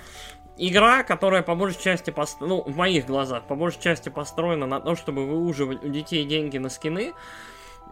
[0.59, 2.37] игра, которая по большей части, пост...
[2.41, 6.57] ну, в моих глазах, по большей части построена на том, чтобы выуживать у детей деньги
[6.57, 7.13] на скины,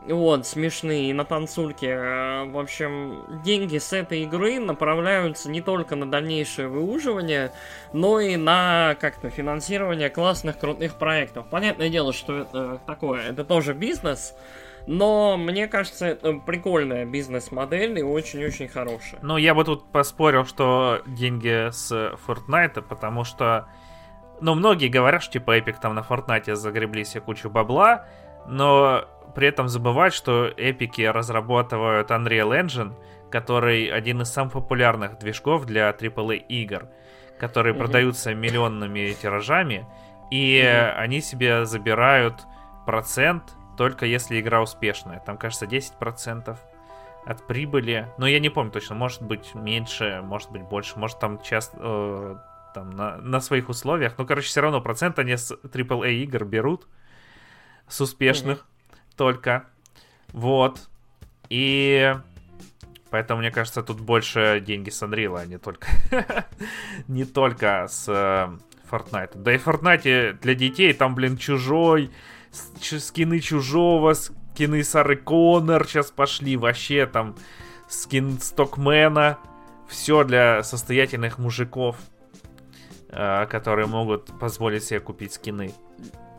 [0.06, 1.86] вот, смешные, на танцульки.
[1.86, 7.51] Э, в общем, деньги с этой игры направляются не только на дальнейшее выуживание,
[7.93, 11.47] но и на как-то финансирование классных, крутых проектов.
[11.49, 14.36] Понятное дело, что это такое, это тоже бизнес,
[14.88, 19.19] но мне кажется, это прикольная бизнес-модель и очень-очень хорошая.
[19.21, 21.91] Ну, я бы тут поспорил, что деньги с
[22.26, 23.67] Fortnite, потому что,
[24.39, 28.06] ну, многие говорят, что типа Epic там на Fortnite загребли себе кучу бабла,
[28.47, 29.04] но
[29.36, 32.93] при этом забывать, что эпики разрабатывают Unreal Engine,
[33.30, 36.88] который один из самых популярных движков для AAA игр,
[37.38, 37.78] которые mm-hmm.
[37.78, 39.86] продаются миллионными тиражами,
[40.32, 40.93] и mm-hmm.
[40.93, 42.45] они себе забирают
[42.86, 43.43] процент
[43.78, 45.20] только если игра успешная.
[45.20, 46.58] Там, кажется, 10%
[47.26, 48.08] от прибыли.
[48.18, 52.36] Но я не помню точно, может быть меньше, может быть больше, может там часто э,
[52.74, 54.13] там на, на своих условиях.
[54.18, 56.88] Ну, короче, все равно процент они с AAA игр берут
[57.88, 58.98] с успешных mm-hmm.
[59.16, 59.66] только.
[60.30, 60.90] Вот.
[61.50, 62.16] И
[63.10, 65.88] поэтому, мне кажется, тут больше деньги с Unreal, а не только,
[67.08, 68.58] не только с э,
[68.90, 69.32] Fortnite.
[69.36, 72.12] Да и Fortnite для детей там, блин, чужой
[73.00, 77.36] скины Чужого, скины Сары Коннор сейчас пошли, вообще там
[77.88, 79.38] скин Стокмена.
[79.88, 81.96] Все для состоятельных мужиков,
[83.10, 85.72] э, которые могут позволить себе купить скины.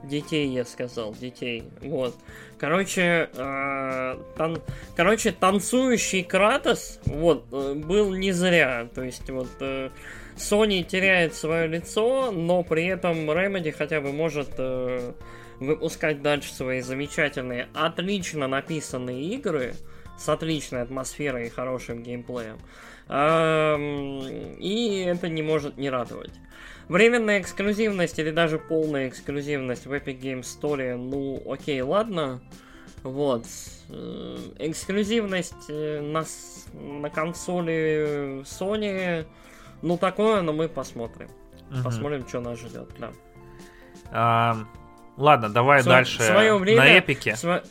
[0.05, 1.65] Детей, я сказал, детей.
[1.81, 2.15] Вот.
[2.59, 4.63] Короче, э, тан...
[4.97, 8.89] короче, танцующий Кратос, вот, э, был не зря.
[8.95, 9.91] То есть, вот, э,
[10.37, 15.13] Sony теряет свое лицо, но при этом Remedy хотя бы может э,
[15.61, 19.75] выпускать дальше свои замечательные, отлично написанные игры
[20.19, 22.59] с отличной атмосферой и хорошим геймплеем.
[24.61, 26.33] И это не может не радовать.
[26.89, 32.41] Временная эксклюзивность или даже полная эксклюзивность в Epic Games Store, ну, окей, ладно.
[33.03, 33.45] Вот.
[33.91, 36.25] Э, эксклюзивность э, на,
[36.73, 39.27] на консоли Sony,
[39.83, 41.29] ну, такое, но мы посмотрим.
[41.71, 41.83] Угу.
[41.85, 43.13] Посмотрим, что нас ждет, да.
[44.11, 44.57] А,
[45.19, 46.21] Ладно, давай в дальше.
[46.21, 47.35] В свое время, на эпике.
[47.35, 47.63] В, сво...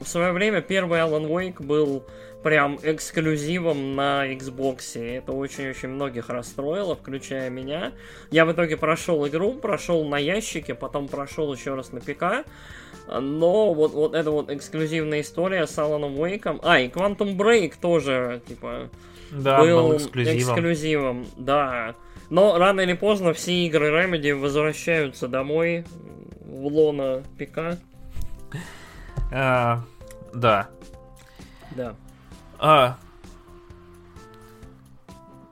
[0.00, 2.04] в свое время первый Alan Wake был
[2.42, 5.00] прям эксклюзивом на Xbox.
[5.00, 7.92] Это очень-очень многих расстроило, включая меня.
[8.30, 12.46] Я в итоге прошел игру, прошел на ящике, потом прошел еще раз на ПК.
[13.08, 16.60] Но вот, вот эта вот эксклюзивная история с Alan Wake.
[16.62, 18.90] А, и Quantum Break тоже, типа,
[19.30, 20.38] да, был, был эксклюзивом.
[20.38, 21.26] эксклюзивом.
[21.36, 21.94] Да.
[22.30, 25.84] Но рано или поздно все игры Remedy возвращаются домой
[26.48, 27.78] в лона ПК.
[29.30, 29.82] А,
[30.34, 30.68] да.
[31.76, 31.94] Да.
[32.58, 32.96] А,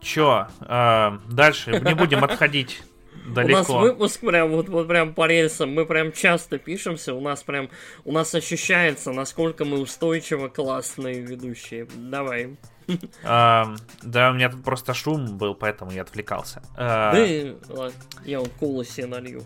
[0.01, 0.47] чё?
[0.61, 2.83] А, дальше не будем отходить
[3.27, 3.53] далеко.
[3.55, 7.43] У нас выпуск прям вот, вот прям по рельсам, мы прям часто пишемся, у нас
[7.43, 7.69] прям,
[8.05, 11.87] у нас ощущается, насколько мы устойчиво классные ведущие.
[11.95, 12.57] Давай.
[13.25, 16.63] А, да, у меня тут просто шум был, поэтому я отвлекался.
[16.77, 19.43] А, да, ладно, я вот колу себе налью.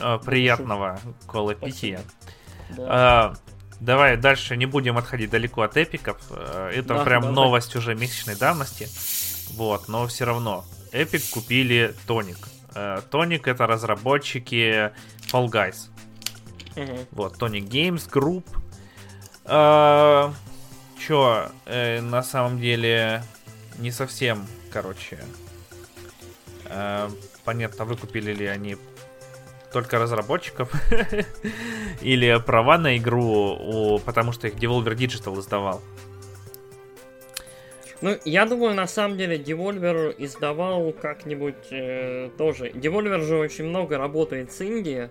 [0.00, 2.00] А, приятного колы питья.
[2.76, 3.34] Да.
[3.80, 6.18] Давай дальше не будем отходить далеко от эпиков.
[6.30, 7.34] Это да, прям давай.
[7.34, 8.88] новость уже месячной давности.
[9.54, 10.64] Вот, но все равно.
[10.92, 12.38] Эпик купили Тоник.
[13.10, 14.92] Тоник это разработчики
[15.30, 15.90] Fall Guys.
[16.76, 17.06] Угу.
[17.12, 18.44] Вот, Tonic Games Group
[20.98, 23.22] чё, э, на самом деле
[23.78, 25.18] не совсем, короче,
[26.66, 27.08] э,
[27.44, 28.76] понятно, выкупили ли они
[29.72, 30.72] только разработчиков
[32.00, 35.82] или права на игру, у, потому что их Devolver Digital издавал.
[38.00, 42.68] Ну, я думаю, на самом деле, Devolver издавал как-нибудь э, тоже.
[42.68, 45.08] Devolver же очень много работает с Индией,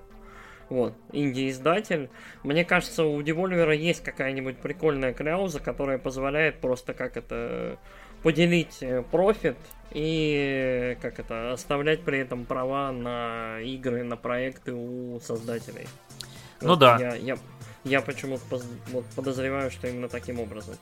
[0.69, 2.10] Вот, инди-издатель.
[2.43, 7.78] Мне кажется, у Devolver есть какая-нибудь прикольная кляуза, которая позволяет просто как это
[8.23, 9.58] поделить э, профит
[9.91, 15.88] и как это оставлять при этом права на игры, на проекты у создателей.
[16.62, 16.97] Ну вот да.
[16.97, 17.38] Я, я,
[17.84, 20.76] я почему-то вот, подозреваю, что именно таким образом.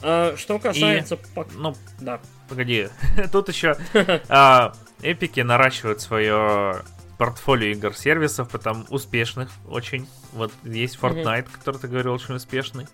[0.00, 1.16] А, что касается...
[1.16, 1.48] И, пок...
[1.54, 2.20] Ну, да.
[2.48, 2.88] Погоди,
[3.32, 3.76] тут еще
[4.28, 6.82] а, эпики наращивают свое
[7.18, 10.06] портфолио игр-сервисов, потом успешных очень.
[10.32, 11.58] Вот есть Fortnite, mm-hmm.
[11.58, 12.86] который ты говорил, очень успешный.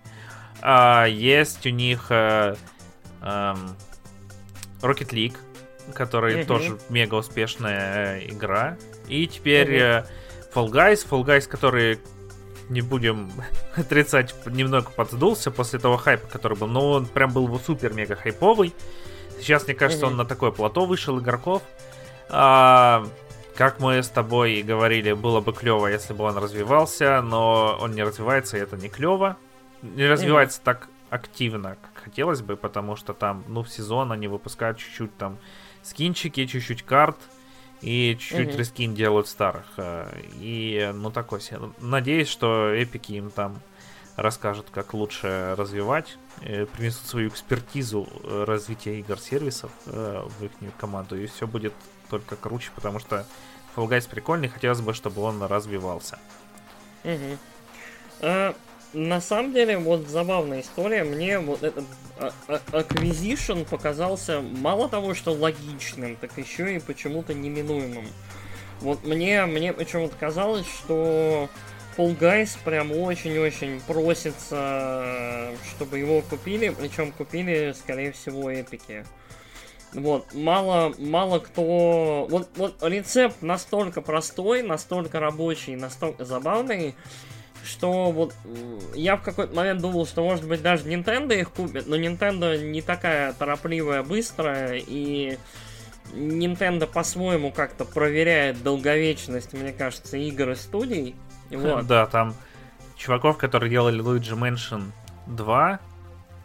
[0.61, 2.57] А, есть у них а,
[3.21, 3.57] а,
[4.81, 5.37] Rocket League,
[5.95, 6.47] который mm-hmm.
[6.47, 8.77] тоже мега успешная э, игра.
[9.09, 10.07] И теперь mm-hmm.
[10.55, 11.99] Fall Guys, Fall Guys, который
[12.69, 13.33] не будем
[13.77, 16.69] отрицать, немного подсдулся после того хайпа, который был.
[16.69, 18.73] Но он прям был супер-мега хайповый.
[19.41, 20.11] Сейчас, мне кажется, mm-hmm.
[20.11, 21.63] он на такое плато вышел игроков.
[22.29, 23.05] А,
[23.57, 28.03] как мы с тобой говорили, было бы клево, если бы он развивался, но он не
[28.03, 29.37] развивается, и это не клево.
[29.83, 30.65] Не развивается mm-hmm.
[30.65, 35.39] так активно, как хотелось бы, потому что там, ну, в сезон они выпускают чуть-чуть там
[35.83, 37.19] скинчики, чуть-чуть карт,
[37.83, 38.57] и чуть-чуть mm-hmm.
[38.57, 39.67] рескин делают старых.
[39.77, 40.09] Э,
[40.41, 41.59] и, ну, такой себе.
[41.81, 43.61] Надеюсь, что эпики им там
[44.17, 51.27] расскажут, как лучше развивать, э, принесут свою экспертизу э, развития игр-сервисов в их команду, и
[51.27, 51.75] все будет
[52.13, 53.27] только круче, потому что
[53.75, 56.19] Fall Guys прикольный, хотелось бы, чтобы он развивался.
[57.05, 57.39] Угу.
[58.21, 58.55] А,
[58.93, 61.05] на самом деле, вот забавная история.
[61.05, 61.85] Мне вот этот
[62.19, 68.07] а, а, Acquisition показался мало того, что логичным, так еще и почему-то неминуемым.
[68.81, 71.49] Вот мне, мне почему-то казалось, что
[71.97, 79.07] Fall Guys прям очень-очень просится, чтобы его купили, причем купили, скорее всего, эпики.
[79.95, 82.27] Вот, мало, мало кто...
[82.31, 86.95] Вот, вот рецепт настолько простой, настолько рабочий, настолько забавный,
[87.65, 88.35] что вот
[88.95, 92.81] я в какой-то момент думал, что может быть даже Nintendo их купит, но Nintendo не
[92.81, 95.39] такая торопливая, быстрая, и
[96.15, 101.17] Nintendo по-своему как-то проверяет долговечность, мне кажется, игр и студий.
[101.53, 101.87] Вот.
[101.87, 102.35] Да, там
[102.97, 104.85] чуваков, которые делали Luigi Mansion
[105.27, 105.81] 2,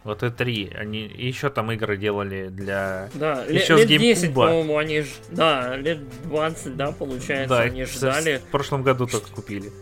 [0.04, 0.72] вот и три.
[0.74, 3.08] Они еще там игры делали для...
[3.14, 5.08] Да, еще лет, лет 10, по-моему, они ж...
[5.30, 8.38] Да, лет 20, да, получается, да, они ждали.
[8.38, 9.72] В прошлом году только купили.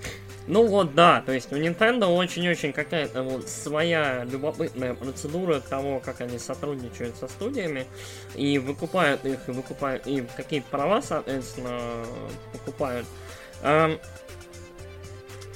[0.48, 6.20] Ну вот, да, то есть у Nintendo очень-очень какая-то вот своя любопытная процедура того, как
[6.20, 7.85] они сотрудничают со студиями
[8.37, 11.81] и выкупают их, и выкупают, и какие-то права, соответственно,
[12.52, 13.07] покупают.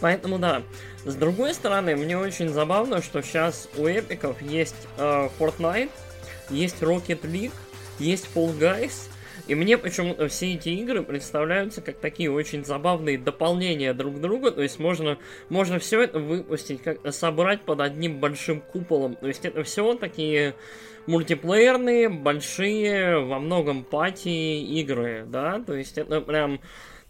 [0.01, 0.63] Поэтому да.
[1.05, 5.91] С другой стороны, мне очень забавно, что сейчас у эпиков есть э, Fortnite,
[6.51, 7.53] есть Rocket League,
[7.99, 9.11] есть Fall Guys,
[9.47, 14.53] и мне почему-то все эти игры представляются как такие очень забавные дополнения друг к другу.
[14.53, 19.17] То есть можно, можно все это выпустить, как собрать под одним большим куполом.
[19.17, 20.55] То есть это все такие
[21.07, 25.61] мультиплеерные, большие, во многом пати игры, да.
[25.67, 26.61] То есть это прям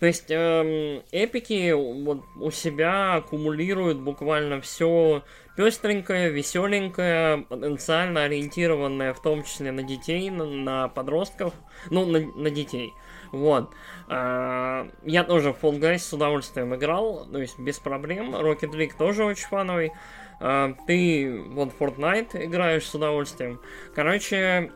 [0.01, 5.23] то есть эм, эпики вот у себя аккумулируют буквально все
[5.57, 11.53] пестренькое, веселенькое, потенциально ориентированное в том числе на детей, на, на подростков,
[11.91, 12.95] ну, на, на детей.
[13.31, 13.75] Вот.
[14.09, 18.35] А, я тоже Fall Guys с удовольствием играл, то есть без проблем.
[18.35, 19.93] Rocket League тоже очень фановый.
[20.41, 23.61] А, ты вот Fortnite играешь с удовольствием.
[23.95, 24.73] Короче,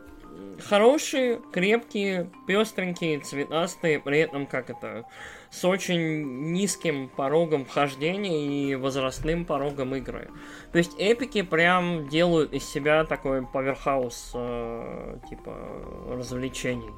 [0.67, 5.05] хорошие, крепкие, пестренькие, цветастые, при этом как это
[5.49, 10.29] с очень низким порогом вхождения и возрастным порогом игры.
[10.71, 15.55] То есть эпики прям делают из себя такой поверхаус э, типа
[16.09, 16.91] развлечений.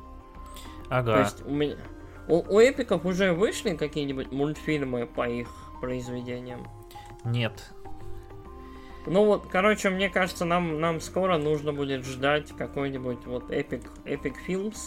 [0.90, 1.14] Ага.
[1.14, 1.78] То есть у меня
[2.28, 5.48] у, у эпиков уже вышли какие-нибудь мультфильмы по их
[5.80, 6.68] произведениям?
[7.24, 7.72] Нет,
[9.10, 14.36] ну вот, короче, мне кажется, нам, нам скоро нужно будет ждать какой-нибудь вот Epic, Epic
[14.48, 14.78] Films.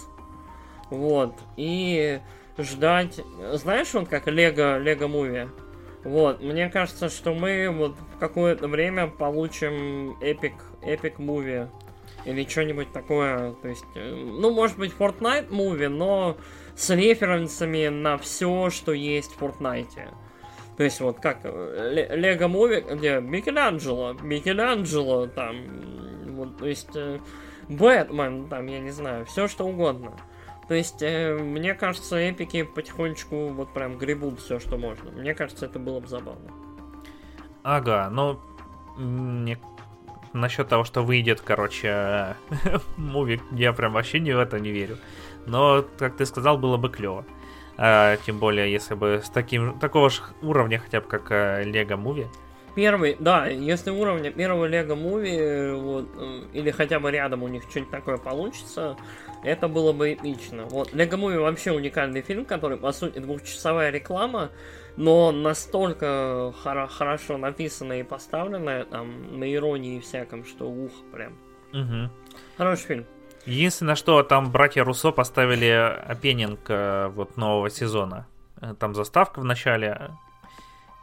[0.91, 1.35] Вот.
[1.57, 2.21] И
[2.59, 3.21] ждать...
[3.55, 5.49] Знаешь, вот как Лего, Лего Муви?
[6.05, 11.69] Вот, мне кажется, что мы вот в какое-то время получим Epic, Epic Movie.
[12.25, 13.53] Или что-нибудь такое.
[13.63, 16.37] То есть, э, ну, может быть, Fortnite Movie, но
[16.75, 20.13] с референсами на все, что есть в Fortnite.
[20.81, 25.57] То есть вот как Лего Муви, где Микеланджело, Микеланджело там,
[26.29, 27.21] вот, то есть э,
[27.69, 30.13] Бэтмен, там, я не знаю, все что угодно.
[30.69, 35.11] То есть, э, мне кажется, эпики потихонечку вот прям гребут все, что можно.
[35.11, 36.51] Мне кажется, это было бы забавно.
[37.63, 38.41] Ага, ну,
[38.97, 39.59] мне
[40.33, 42.37] насчет того, что выйдет, короче,
[42.97, 44.97] муви, я прям вообще не в это не верю.
[45.45, 47.27] Но, как ты сказал, было бы клево.
[48.25, 51.31] Тем более, если бы с таким, такого же уровня, хотя бы как
[51.65, 52.27] Лего Муви.
[52.75, 57.65] Первый, да, если уровня первого Лего Муви, вот, э, или хотя бы рядом у них
[57.69, 58.97] что-нибудь такое получится,
[59.43, 60.67] это было бы эпично.
[60.67, 64.51] Вот, Лего Муви вообще уникальный фильм, который, по сути, двухчасовая реклама,
[64.97, 71.33] но настолько хор- хорошо написанная и поставленная, там, на иронии и всяком, что ух, прям.
[71.73, 72.11] Угу.
[72.57, 73.07] Хороший фильм.
[73.47, 75.67] Единственное, что там братья Руссо поставили
[76.07, 78.27] опенинг э, вот нового сезона.
[78.61, 80.11] Э, там заставка в начале,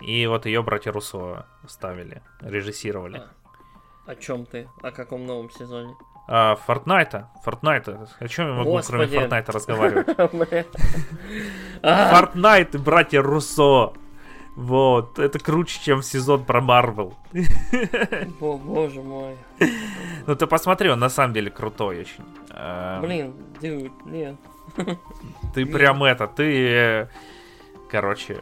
[0.02, 3.24] и вот ее братья Руссо ставили, режиссировали.
[4.06, 4.70] А, о чем ты?
[4.84, 5.96] О каком новом сезоне?
[6.28, 7.30] А, Фортнайта.
[7.44, 8.08] Фортнайта.
[8.20, 8.98] О чем я могу, Господи.
[8.98, 10.68] кроме Фортнайта, разговаривать?
[11.82, 13.94] Фортнайт братья Руссо.
[14.58, 17.14] Вот, это круче, чем сезон про Марвел.
[18.40, 19.36] Боже мой.
[20.26, 22.24] Ну ты посмотри, он на самом деле крутой очень.
[22.50, 24.36] А, Блин, дюд, нет.
[25.54, 27.08] Ты прям это, ты,
[27.90, 28.40] короче,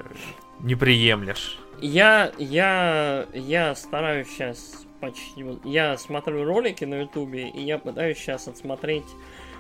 [0.62, 1.60] не приемлешь.
[1.82, 5.46] Я, я, я стараюсь сейчас почти...
[5.66, 9.06] Я смотрю ролики на ютубе, и я пытаюсь сейчас отсмотреть...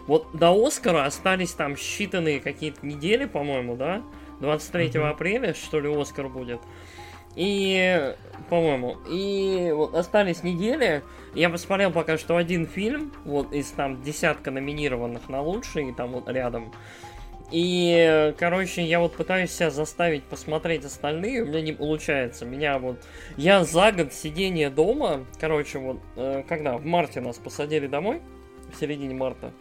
[0.07, 4.03] Вот до Оскара остались там считанные какие-то недели, по-моему, да?
[4.39, 5.09] 23 mm-hmm.
[5.09, 6.61] апреля, что ли, Оскар будет.
[7.35, 8.15] И,
[8.49, 11.03] по-моему, и вот остались недели.
[11.33, 16.29] Я посмотрел пока что один фильм, вот из там десятка номинированных на лучший, там вот
[16.29, 16.71] рядом.
[17.51, 22.45] И, короче, я вот пытаюсь себя заставить посмотреть остальные, у меня не получается.
[22.45, 22.97] Меня вот...
[23.37, 28.21] Я за год сидения дома, короче, вот, э, когда в марте нас посадили домой,
[28.73, 29.51] в середине марта,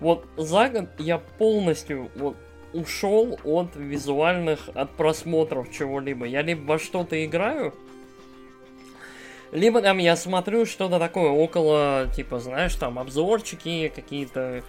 [0.00, 2.36] вот за год я полностью вот
[2.72, 6.26] ушел от визуальных, от просмотров чего-либо.
[6.26, 7.74] Я либо во что-то играю,
[9.52, 14.62] либо там я смотрю что-то такое около, типа, знаешь, там обзорчики, какие-то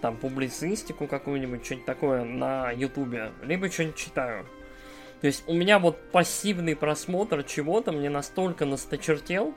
[0.00, 4.46] там публицистику какую-нибудь, что-нибудь такое на ютубе, либо что-нибудь читаю.
[5.20, 9.54] То есть у меня вот пассивный просмотр чего-то мне настолько насточертел,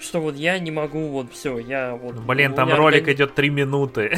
[0.00, 2.16] что вот я не могу, вот все, я вот...
[2.20, 3.14] Блин, там ролик органи...
[3.14, 4.16] идет 3 минуты.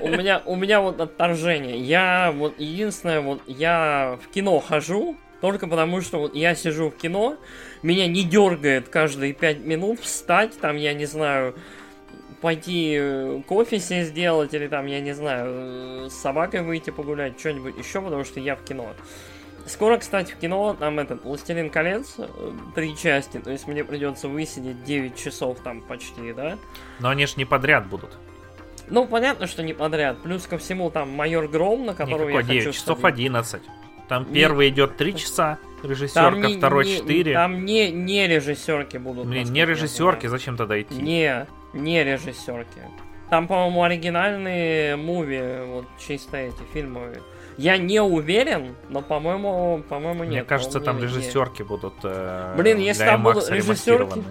[0.00, 1.78] У меня, у меня вот отторжение.
[1.78, 6.96] Я вот, единственное, вот я в кино хожу, только потому что вот я сижу в
[6.96, 7.36] кино,
[7.82, 11.54] меня не дергает каждые 5 минут встать, там, я не знаю,
[12.40, 17.76] пойти э, кофе себе сделать, или там, я не знаю, с собакой выйти погулять, что-нибудь
[17.78, 18.94] еще, потому что я в кино.
[19.66, 22.28] Скоро, кстати, в кино там этот «Властелин колец» э,
[22.74, 26.58] три части, то есть мне придется высидеть 9 часов там почти, да?
[26.98, 28.10] Но они ж не подряд будут.
[28.88, 30.20] Ну, понятно, что не подряд.
[30.22, 33.26] Плюс ко всему там «Майор Гром», на которого Никакой я 9 хочу часов сходить.
[33.26, 33.62] 11.
[34.08, 34.34] Там не...
[34.34, 37.32] первый идет 3 часа, режиссерка, там второй не, 4.
[37.32, 39.26] Там не, не режиссерки будут.
[39.26, 41.00] Блин, не режиссерки, зачем тогда идти?
[41.00, 42.82] Не, не режиссерки.
[43.30, 47.20] Там, по-моему, оригинальные муви, вот чисто эти фильмы.
[47.56, 50.32] Я не уверен, но, по-моему, по-моему, нет.
[50.32, 51.94] Мне кажется, там режиссерки будут.
[52.02, 54.22] Э, Блин, если там будут режиссерки.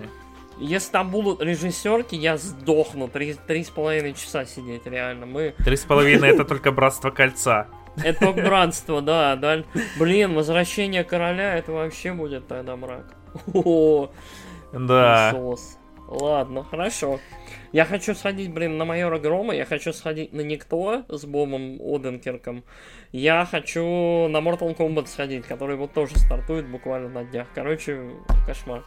[0.59, 3.07] Если там будут режиссерки, я сдохну.
[3.07, 5.25] Три, три с половиной часа сидеть, реально.
[5.25, 5.55] Мы...
[5.63, 7.67] Три с половиной это только братство кольца.
[8.03, 9.63] Это братство, да, да.
[9.97, 13.13] Блин, возвращение короля, это вообще будет тогда мрак.
[13.53, 14.09] О,
[14.71, 15.33] да.
[16.07, 17.19] Ладно, хорошо.
[17.71, 22.63] Я хочу сходить, блин, на майора Грома, я хочу сходить на Никто с Бомом Оденкерком.
[23.11, 23.83] Я хочу
[24.27, 27.47] на Mortal Kombat сходить, который вот тоже стартует буквально на днях.
[27.53, 28.09] Короче,
[28.47, 28.83] кошмар.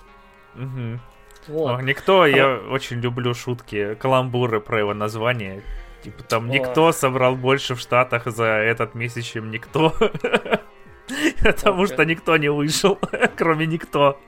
[0.57, 1.01] Угу.
[1.49, 1.73] Вот.
[1.73, 2.29] Но никто, а...
[2.29, 5.63] я очень люблю шутки, каламбуры про его название.
[6.03, 6.53] Типа там О.
[6.53, 9.95] никто собрал больше в Штатах за этот месяц, чем никто.
[11.43, 12.99] Потому что никто не вышел,
[13.37, 14.19] кроме никто.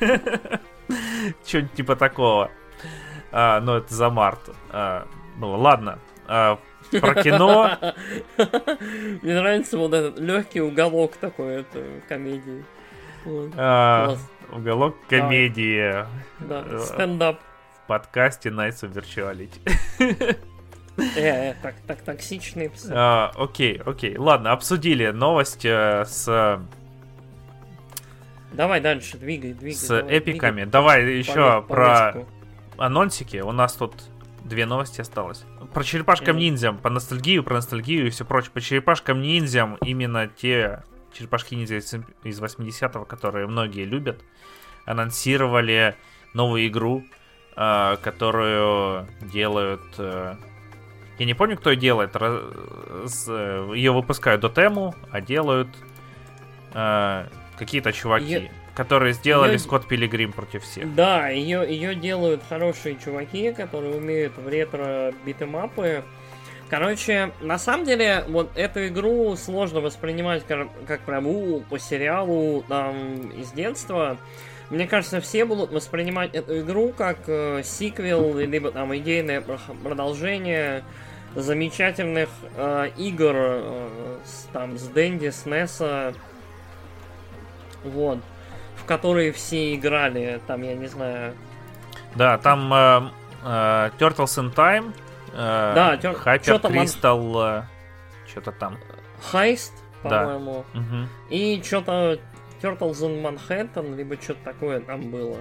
[1.46, 2.50] Что-нибудь типа такого.
[3.32, 4.50] А, ну, это за март.
[4.70, 5.06] А,
[5.38, 5.98] ну, ладно.
[6.26, 6.58] А,
[6.90, 7.76] про кино.
[9.22, 12.64] Мне нравится вот этот легкий уголок такой, это комедии.
[13.56, 14.16] А,
[14.52, 16.04] уголок комедии.
[16.40, 17.40] Да, стендап.
[17.84, 20.36] В подкасте Nights of Virtuality.
[21.16, 22.90] Э, э, так, так, токсичные псы.
[22.92, 24.18] А, окей, окей.
[24.18, 26.60] Ладно, обсудили новость э, с
[28.52, 29.76] Давай дальше, двигай, двигай.
[29.76, 30.62] С давай, эпиками.
[30.62, 30.70] Двигай.
[30.72, 32.26] Давай еще про
[32.78, 33.38] анонсики.
[33.38, 33.94] У нас тут
[34.44, 35.44] две новости осталось.
[35.74, 38.52] Про черепашкам ниндзям, по ностальгию, про ностальгию и все прочее.
[38.52, 44.22] По черепашкам ниндзям именно те черепашки ниндзя из 80-го, которые многие любят,
[44.84, 45.96] анонсировали
[46.34, 47.04] новую игру,
[47.56, 49.82] э, которую делают...
[49.98, 50.36] Э,
[51.18, 52.14] я не помню, кто ее делает.
[53.74, 55.68] Ее выпускают до тему, а делают
[56.74, 57.26] э,
[57.58, 58.50] какие-то чуваки.
[58.78, 59.58] Которые сделали ее...
[59.58, 60.94] Скотт Пилигрим против всех.
[60.94, 66.04] Да, ее, ее делают хорошие чуваки, которые умеют в ретро битэмапы.
[66.70, 72.64] Короче, на самом деле, вот эту игру сложно воспринимать как, как прям у, по сериалу
[72.68, 74.16] там из детства.
[74.70, 79.42] Мне кажется, все будут воспринимать эту игру как э, сиквел, либо там идейное
[79.82, 80.84] продолжение
[81.34, 86.14] замечательных э, игр э, с, там с Дэнди, с Несса,
[87.82, 88.18] вот,
[88.88, 91.34] которые все играли, там, я не знаю.
[92.16, 93.10] Да, там э,
[93.44, 94.92] э, Turtles in Time,
[95.32, 96.12] э, да, тер...
[96.12, 97.62] Hyper Crystal, э,
[98.26, 98.78] что-то там.
[99.30, 99.72] Heist,
[100.02, 100.64] по-моему.
[100.72, 100.80] Да.
[100.80, 101.08] Угу.
[101.30, 102.18] И что-то
[102.62, 105.38] Turtles in Manhattan, либо что-то такое там было.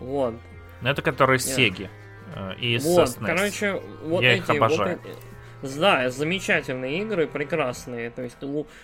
[0.00, 0.34] Вот.
[0.80, 1.90] Ну, это которые Сеги.
[2.34, 4.98] Э, и вот, короче, вот Я эти, их обожаю.
[4.98, 5.16] Вот эти,
[5.62, 8.10] да, замечательные игры, прекрасные.
[8.10, 8.36] То есть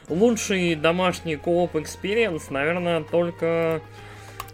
[0.08, 3.80] лучший домашний co-op experience, наверное, только...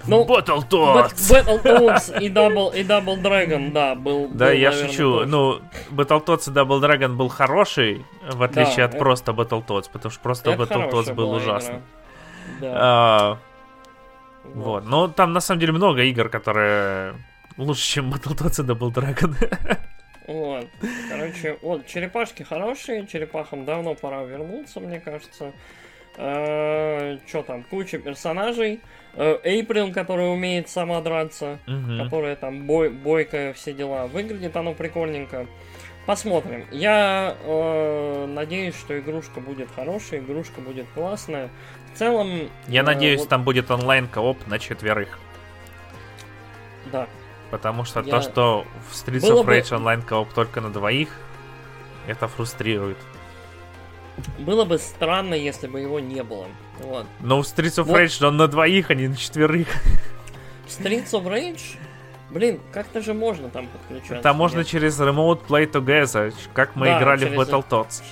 [0.06, 1.10] Ну, Battletoads!
[1.10, 4.28] Battletoads и Double, и Double Dragon, да, был.
[4.28, 5.12] Да, был, я наверное, шучу.
[5.12, 5.26] Тоже.
[5.28, 5.60] Ну,
[5.90, 8.98] Battletoads и Double Dragon был хороший, в отличие да, от это...
[8.98, 11.74] просто Battletoads, потому что просто это Battletoads был ужасный.
[11.74, 11.82] Игра.
[12.60, 12.72] Да.
[12.74, 13.38] А,
[14.44, 14.64] вот.
[14.64, 14.84] вот.
[14.86, 17.14] Ну, там на самом деле много игр, которые
[17.56, 19.34] лучше, чем Battletoads и Double Dragon.
[20.30, 20.68] Вот.
[21.08, 25.52] Короче, вот, черепашки хорошие, черепахам давно пора вернуться, мне кажется.
[26.16, 28.80] Э, Что там, куча персонажей.
[29.16, 32.04] Эйприл, которая умеет сама драться, угу.
[32.04, 34.06] которая там бой, бойкая, все дела.
[34.06, 35.48] Выглядит оно прикольненько.
[36.06, 36.64] Посмотрим.
[36.70, 41.50] Я э, надеюсь, что игрушка будет хорошая, игрушка будет классная.
[41.92, 42.50] В целом...
[42.68, 43.28] Я э, надеюсь, вот...
[43.28, 45.18] там будет онлайн-кооп на четверых.
[46.92, 47.08] Да.
[47.50, 48.10] Потому что Я...
[48.10, 49.76] то, что в Streets Было of Rage бы...
[49.76, 51.08] онлайн-кооп только на двоих,
[52.06, 52.98] это фрустрирует.
[54.38, 56.46] Было бы странно, если бы его не было.
[56.80, 57.06] Вот.
[57.20, 57.98] Но в Streets of вот.
[57.98, 59.68] Rage он на двоих, а не на четверых.
[60.68, 61.76] Streets of Rage?
[62.30, 64.22] Блин, как-то же можно там подключаться.
[64.22, 68.02] Там можно через Remote Play Together, как мы да, играли в Battletoads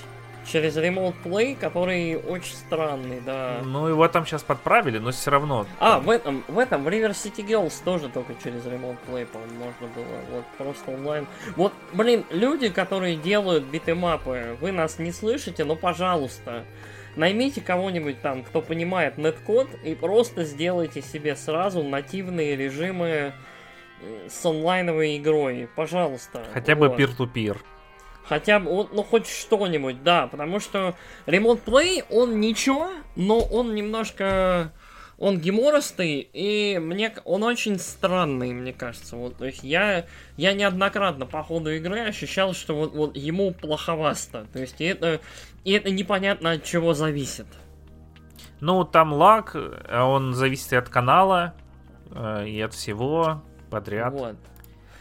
[0.51, 3.61] через Remote Play, который очень странный, да.
[3.63, 5.65] Ну, его там сейчас подправили, но все равно.
[5.79, 9.65] А, в этом, в этом, в River City Girls тоже только через Remote Play, по-моему,
[9.65, 10.17] можно было.
[10.31, 11.27] Вот, просто онлайн.
[11.55, 16.65] Вот, блин, люди, которые делают битэмапы, вы нас не слышите, но, пожалуйста,
[17.15, 23.33] наймите кого-нибудь там, кто понимает неткод, и просто сделайте себе сразу нативные режимы
[24.29, 26.43] с онлайновой игрой, пожалуйста.
[26.53, 26.91] Хотя вот.
[26.91, 27.57] бы peer-to-peer.
[28.29, 34.71] Хотя бы, ну, хоть что-нибудь, да, потому что Remote Play, он ничего, но он немножко,
[35.17, 40.05] он геморостый, и мне, он очень странный, мне кажется, вот, то есть я,
[40.37, 45.21] я неоднократно по ходу игры ощущал, что вот, вот ему плоховасто, то есть и это,
[45.63, 47.47] и это непонятно от чего зависит.
[48.59, 51.55] Ну, там лаг, а он зависит и от канала,
[52.11, 54.13] э, и от всего подряд.
[54.13, 54.35] Вот.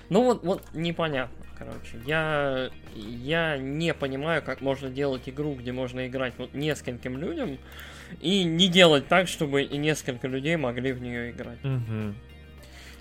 [0.09, 1.45] Ну вот, вот непонятно.
[1.59, 7.59] Короче, я, я не понимаю, как можно делать игру, где можно играть вот нескольким людям,
[8.21, 11.63] и не делать так, чтобы и несколько людей могли в нее играть.
[11.65, 12.15] Угу.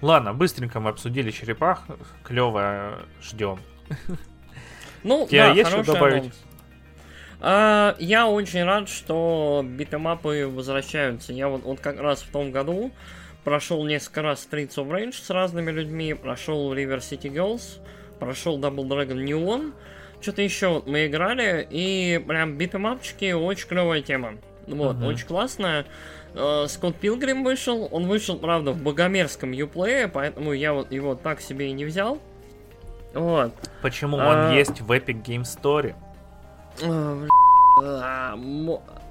[0.01, 1.85] Ладно, быстренько мы обсудили черепах.
[2.23, 3.59] Клево, ждем.
[5.03, 6.33] Ну, Я да, есть что добавить?
[7.39, 11.33] А, я очень рад, что битэмапы возвращаются.
[11.33, 12.91] Я вот, вот как раз в том году
[13.43, 17.79] прошел несколько раз Streets of Rage с разными людьми, прошел River City Girls,
[18.19, 19.73] прошел Double Dragon New One.
[20.21, 24.33] Что-то еще вот мы играли, и прям битэмапчики очень клевая тема.
[24.67, 25.07] Вот, uh-huh.
[25.07, 25.85] очень классная.
[26.33, 31.41] Э, Скотт Пилгрим вышел, он вышел, правда, в богомерзком юплее, поэтому я вот его так
[31.41, 32.19] себе и не взял.
[33.13, 33.53] Вот.
[33.81, 34.49] Почему а...
[34.49, 35.95] он есть в Epic Game Store?
[37.79, 38.35] А,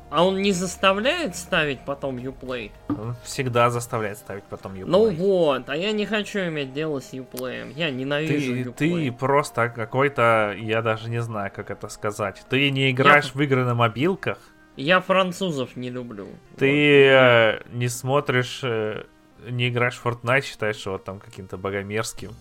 [0.08, 2.70] а он не заставляет ставить потом Uplay?
[2.88, 4.84] Он всегда заставляет ставить потом Uplay.
[4.86, 7.72] Ну вот, а я не хочу иметь дело с Uplay.
[7.74, 9.06] Я ненавижу ты, Uplay.
[9.06, 12.44] Ты просто какой-то, я даже не знаю, как это сказать.
[12.48, 13.30] Ты не играешь я...
[13.34, 14.38] в игры на мобилках?
[14.76, 16.28] Я французов не люблю.
[16.56, 16.70] Ты вот.
[16.70, 19.04] э, не смотришь, э,
[19.48, 22.32] не играешь в Fortnite, считаешь его там каким-то богомерзким?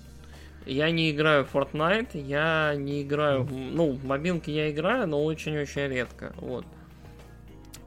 [0.68, 5.88] Я не играю в Fortnite, я не играю, ну, в мобилке я играю, но очень-очень
[5.88, 6.66] редко, вот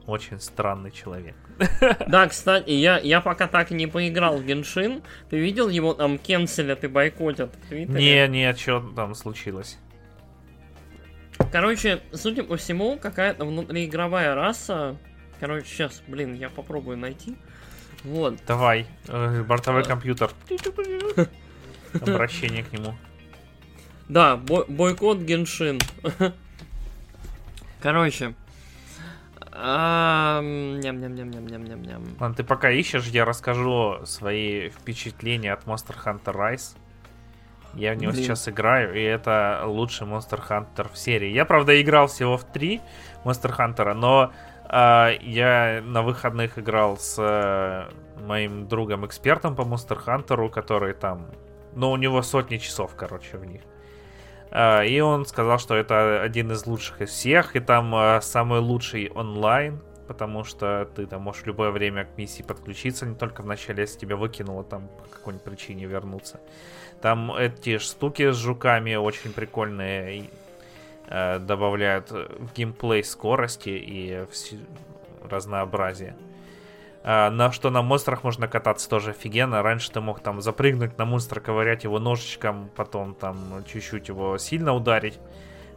[0.09, 1.35] очень странный человек.
[2.07, 5.03] Да, кстати, я, я пока так и не поиграл в Геншин.
[5.29, 9.77] Ты видел его там кенселят и бойкотят в Не, не, что там случилось?
[11.51, 14.97] Короче, судя по всему, какая-то внутриигровая раса.
[15.39, 17.35] Короче, сейчас, блин, я попробую найти.
[18.03, 18.35] Вот.
[18.45, 19.85] Давай, э, бортовой а.
[19.85, 20.31] компьютер.
[22.01, 22.95] Обращение к нему.
[24.07, 25.79] Да, бой бойкот Геншин.
[27.81, 28.33] Короче,
[29.59, 32.03] Ням-ням-ням-ням-ням-ням.
[32.19, 36.75] Ладно, ты пока ищешь, я расскажу свои впечатления от Monster Hunter Rise.
[37.73, 38.23] Я в него Блин.
[38.23, 41.29] сейчас играю, и это лучший Monster Hunter в серии.
[41.29, 42.81] Я, правда, играл всего в три
[43.25, 44.31] Monster Hunter, но
[44.69, 47.85] э, я на выходных играл с э,
[48.25, 51.27] моим другом-экспертом по Monster Hunter, который там...
[51.75, 53.61] Ну, у него сотни часов, короче, в них.
[54.51, 58.59] Э, и он сказал, что это один из лучших из всех, и там э, самый
[58.59, 63.43] лучший онлайн потому что ты там можешь в любое время к миссии подключиться, не только
[63.43, 66.39] в начале, если тебя выкинуло там по какой-нибудь причине вернуться.
[66.99, 70.31] Там эти штуки с жуками очень прикольные,
[71.07, 74.25] э, добавляют в геймплей скорости и
[75.29, 76.15] разнообразие.
[77.03, 79.61] А, на что на монстрах можно кататься тоже офигенно.
[79.61, 84.73] Раньше ты мог там запрыгнуть на монстра, ковырять его ножичком, потом там чуть-чуть его сильно
[84.73, 85.19] ударить.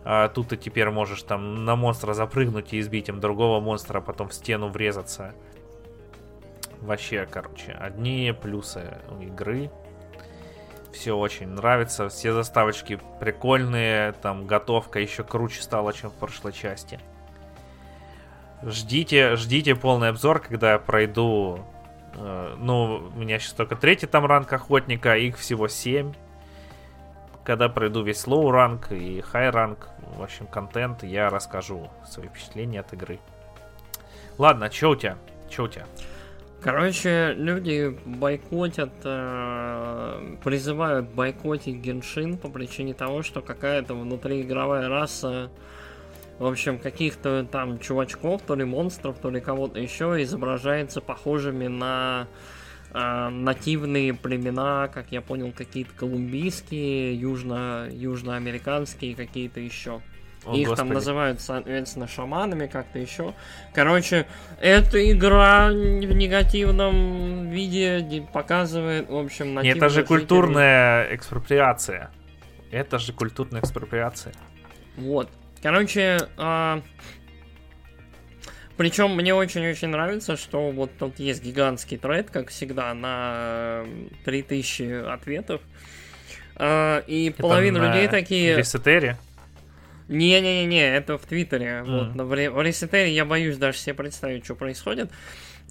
[0.05, 4.03] А тут ты теперь можешь там на монстра запрыгнуть и избить им другого монстра, а
[4.03, 5.33] потом в стену врезаться.
[6.81, 9.71] Вообще, короче, одни плюсы игры.
[10.93, 12.09] Все очень нравится.
[12.09, 14.13] Все заставочки прикольные.
[14.13, 16.99] Там готовка еще круче стала, чем в прошлой части.
[18.65, 21.65] Ждите, ждите полный обзор, когда я пройду.
[22.15, 26.13] Э, ну, у меня сейчас только третий там ранг охотника, их всего 7
[27.45, 32.81] когда пройду весь low rank и high rank, в общем, контент, я расскажу свои впечатления
[32.81, 33.19] от игры.
[34.39, 35.17] Ладно, что у тебя?
[35.51, 35.87] Что у тебя?
[36.63, 45.51] Короче, люди бойкотят, э, призывают бойкотить Геншин по причине того, что какая-то внутриигровая раса,
[46.39, 52.27] в общем, каких-то там чувачков, то ли монстров, то ли кого-то еще изображается похожими на
[52.93, 60.01] э, нативные племена, как я понял, какие-то колумбийские, южно, южноамериканские, какие-то еще.
[60.45, 60.77] О, Их Господи.
[60.77, 63.35] там называют, соответственно, шаманами, как-то еще.
[63.75, 64.27] Короче,
[64.61, 65.73] эта игра в
[66.15, 72.11] негативном виде показывает, в общем, Нет, это же культурная экспроприация.
[72.73, 74.35] Это же культурная экспроприация.
[74.97, 75.29] Вот.
[75.63, 76.83] Короче, а,
[78.77, 83.85] причем мне очень-очень нравится, что вот тут есть гигантский тред, как всегда, на
[84.25, 85.61] 3000 ответов.
[86.57, 88.57] А, и это половина людей такие...
[88.57, 89.19] В Ресетере?
[90.09, 91.85] Не-не-не, это в Твиттере.
[91.87, 92.13] Mm.
[92.17, 95.13] Вот, в Ресетере я боюсь даже себе представить, что происходит.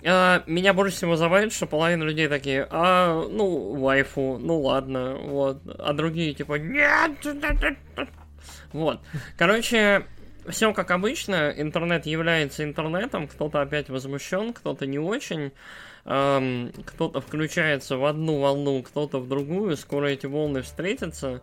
[0.06, 5.62] А, меня больше всего забавит, что половина людей такие, а, ну, вайфу, ну ладно, вот.
[5.78, 7.12] А другие типа, нет,
[8.74, 9.00] вот.
[9.38, 10.06] Короче,
[10.48, 15.52] все как обычно, интернет является интернетом, кто-то опять возмущен, кто-то не очень,
[16.06, 21.42] эм, кто-то включается в одну волну, кто-то в другую, скоро эти волны встретятся.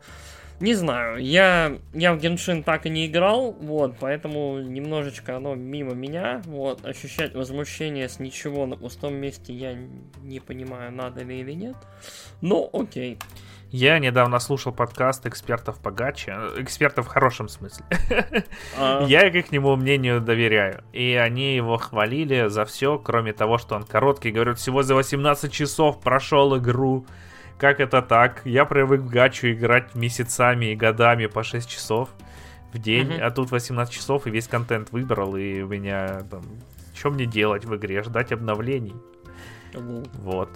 [0.61, 5.94] Не знаю, я, я в Геншин так и не играл, вот, поэтому немножечко оно мимо
[5.94, 9.78] меня, вот, ощущать возмущение с ничего на пустом месте я
[10.20, 11.76] не понимаю, надо ли или нет,
[12.40, 13.18] но окей.
[13.70, 17.84] Я недавно слушал подкаст экспертов по гаче, экспертов в хорошем смысле.
[18.78, 19.04] А.
[19.08, 20.84] Я к нему мнению доверяю.
[20.94, 24.30] И они его хвалили за все, кроме того, что он короткий.
[24.30, 27.06] Говорят, всего за 18 часов прошел игру.
[27.58, 28.40] Как это так?
[28.46, 32.08] Я привык в гачу играть месяцами и годами по 6 часов
[32.72, 36.42] в день, а тут 18 часов и весь контент выбрал, и у меня там...
[36.94, 38.02] Что мне делать в игре?
[38.02, 38.94] Ждать обновлений?
[39.74, 40.50] Вот.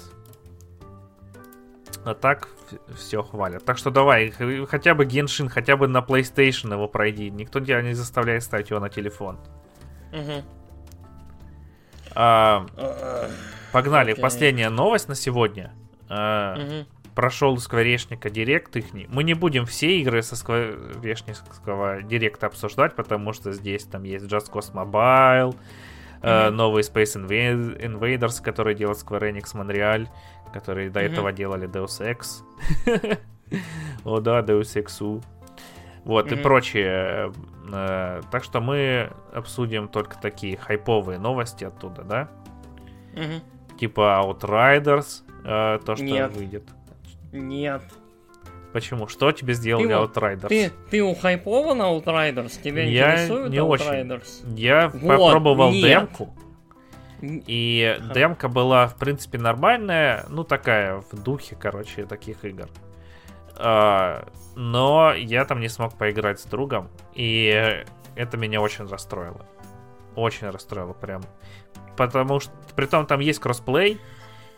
[2.05, 2.49] А так
[2.97, 3.65] все хвалят.
[3.65, 4.33] Так что давай,
[4.67, 7.31] хотя бы Геншин, хотя бы на PlayStation его пройди.
[7.31, 9.39] Никто тебя не заставляет ставить его на телефон.
[10.13, 10.45] Угу.
[12.15, 12.67] А,
[13.73, 14.15] погнали.
[14.15, 14.21] Okay.
[14.21, 15.73] Последняя новость на сегодня.
[16.09, 16.87] А, угу.
[17.15, 18.87] Прошел Скворечника Директ их.
[18.93, 24.51] Мы не будем все игры со Скворечнического Директа обсуждать, потому что здесь там есть Just
[24.51, 25.55] Cause Mobile,
[26.23, 26.51] mm-hmm.
[26.51, 30.09] новый Space Invaders, который делает Square Enix Montreal,
[30.53, 32.43] которые до этого делали Deus Ex.
[34.05, 35.23] О да, Deus Ex.
[36.05, 37.33] Вот, и прочее.
[37.73, 42.29] Э, так что мы обсудим только такие хайповые новости оттуда, да?
[43.79, 46.37] Типа Outriders, э, то, что Нет.
[46.37, 46.65] выйдет.
[47.33, 47.83] Нет.
[48.73, 49.07] Почему?
[49.07, 50.49] Что тебе сделали ты, Outriders?
[50.49, 52.61] Ты, ты ухайпован Outriders?
[52.63, 54.45] Тебя я интересует не Outriders?
[54.45, 54.59] Очень.
[54.59, 55.83] Я вот, попробовал нет.
[55.83, 56.35] демку.
[57.23, 62.69] И демка была, в принципе, нормальная, ну, такая, в духе, короче, таких игр.
[63.57, 67.85] А, но я там не смог поиграть с другом, и
[68.17, 69.47] это меня очень расстроило.
[70.17, 71.23] Очень расстроило прям.
[71.97, 74.01] Потому что, при том, там есть кроссплей,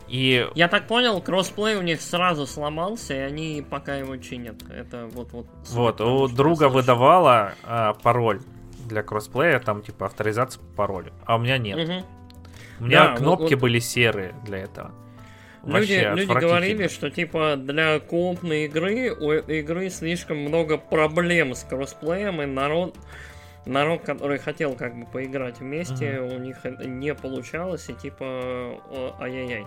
[0.07, 0.49] и...
[0.55, 4.55] Я так понял, кроссплей у них сразу сломался, и они пока его чинят.
[4.69, 5.47] Это вот вот.
[5.69, 8.41] Вот у друга выдавала а, пароль
[8.85, 11.77] для кроссплея, там типа авторизация по паролю, а у меня нет.
[11.77, 12.05] Угу.
[12.79, 14.91] У меня да, кнопки вот, были серые для этого.
[15.63, 21.63] Люди, люди говорили, что типа для компной игры у этой игры слишком много проблем с
[21.63, 22.95] кроссплеем, и народ,
[23.65, 26.35] народ, который хотел как бы поиграть вместе, mm-hmm.
[26.35, 29.65] у них не получалось, и типа ай-яй-яй.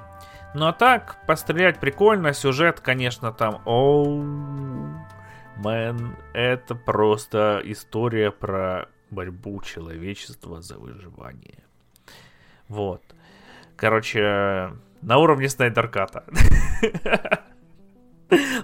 [0.54, 3.60] Ну а так, пострелять прикольно, сюжет, конечно, там...
[3.66, 4.22] Оу,
[5.56, 11.64] мэн, это просто история про борьбу человечества за выживание.
[12.68, 13.02] Вот.
[13.76, 16.24] Короче, на уровне Снайдерката.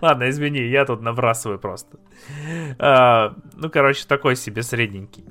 [0.02, 1.98] Ладно, извини, я тут набрасываю просто.
[2.78, 5.24] А, ну, короче, такой себе средненький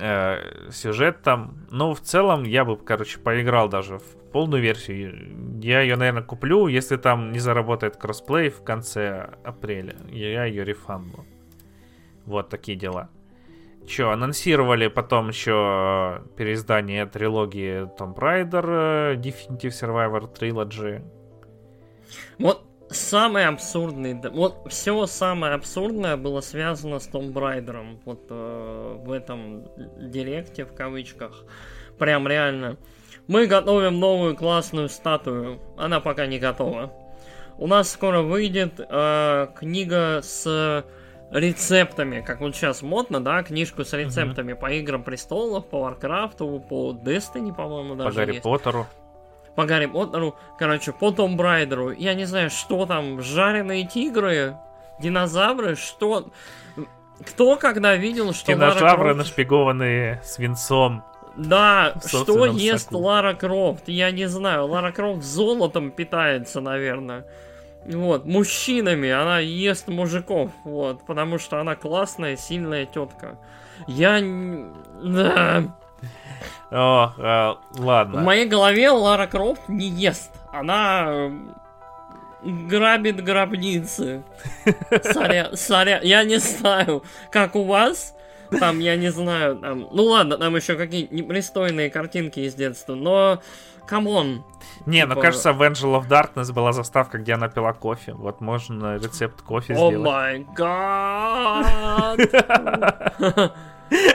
[0.00, 1.66] э, сюжет там.
[1.70, 5.60] Ну, в целом, я бы, короче, поиграл даже в полную версию.
[5.60, 9.96] Я ее, наверное, куплю, если там не заработает кроссплей в конце апреля.
[10.10, 11.24] Я ее рефанду.
[12.26, 13.10] Вот такие дела.
[13.86, 21.02] Че, анонсировали потом еще переиздание трилогии Tomb Raider э, Definitive Survivor Trilogy.
[22.38, 29.10] Вот самый абсурдный, вот все самое абсурдное было связано с Том Брайдером, вот э, в
[29.12, 29.68] этом
[30.10, 31.44] директе в кавычках,
[31.98, 32.78] прям реально.
[33.26, 36.92] Мы готовим новую классную статую, она пока не готова.
[37.58, 40.84] У нас скоро выйдет э, книга с
[41.30, 44.56] рецептами, как вот сейчас модно, да, книжку с рецептами uh-huh.
[44.56, 48.42] по Играм Престолов, по Варкрафту, по Destiny, по-моему, даже По Гарри есть.
[48.42, 48.86] Поттеру
[49.54, 51.92] по Гарри Поттеру, короче, по Tomb Raider'у.
[51.92, 54.56] Я не знаю, что там, жареные тигры,
[55.00, 56.30] динозавры, что...
[57.24, 59.18] Кто когда видел, что Динозавры Лара Крофт...
[59.18, 61.04] нашпигованные свинцом.
[61.36, 62.98] Да, что ест соку.
[62.98, 63.84] Лара Крофт?
[63.86, 64.66] Я не знаю.
[64.66, 67.24] Лара Крофт золотом питается, наверное.
[67.86, 73.38] Вот, мужчинами она ест мужиков, вот, потому что она классная, сильная тетка.
[73.86, 74.20] Я...
[75.02, 75.76] Да.
[76.70, 78.20] О, э, ладно.
[78.20, 80.30] В моей голове Лара Крофт не ест.
[80.50, 81.30] Она э,
[82.42, 84.24] грабит гробницы.
[85.02, 88.14] Соря, соря, я не знаю, как у вас.
[88.58, 93.40] Там, я не знаю, там, ну ладно, там еще какие непристойные картинки из детства, но
[93.86, 94.44] come on.
[94.86, 95.14] Не, ну, типа...
[95.14, 98.12] ну кажется, в Angel of Darkness была заставка, где она пила кофе.
[98.14, 99.94] Вот можно рецепт кофе oh сделать.
[99.98, 102.20] Oh my god!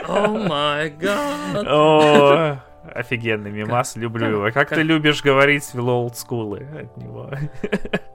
[0.08, 2.62] Oh my god.
[2.94, 4.50] Офигенный мимас, люблю его.
[4.52, 7.30] Как ты любишь говорить с олдскулы от него.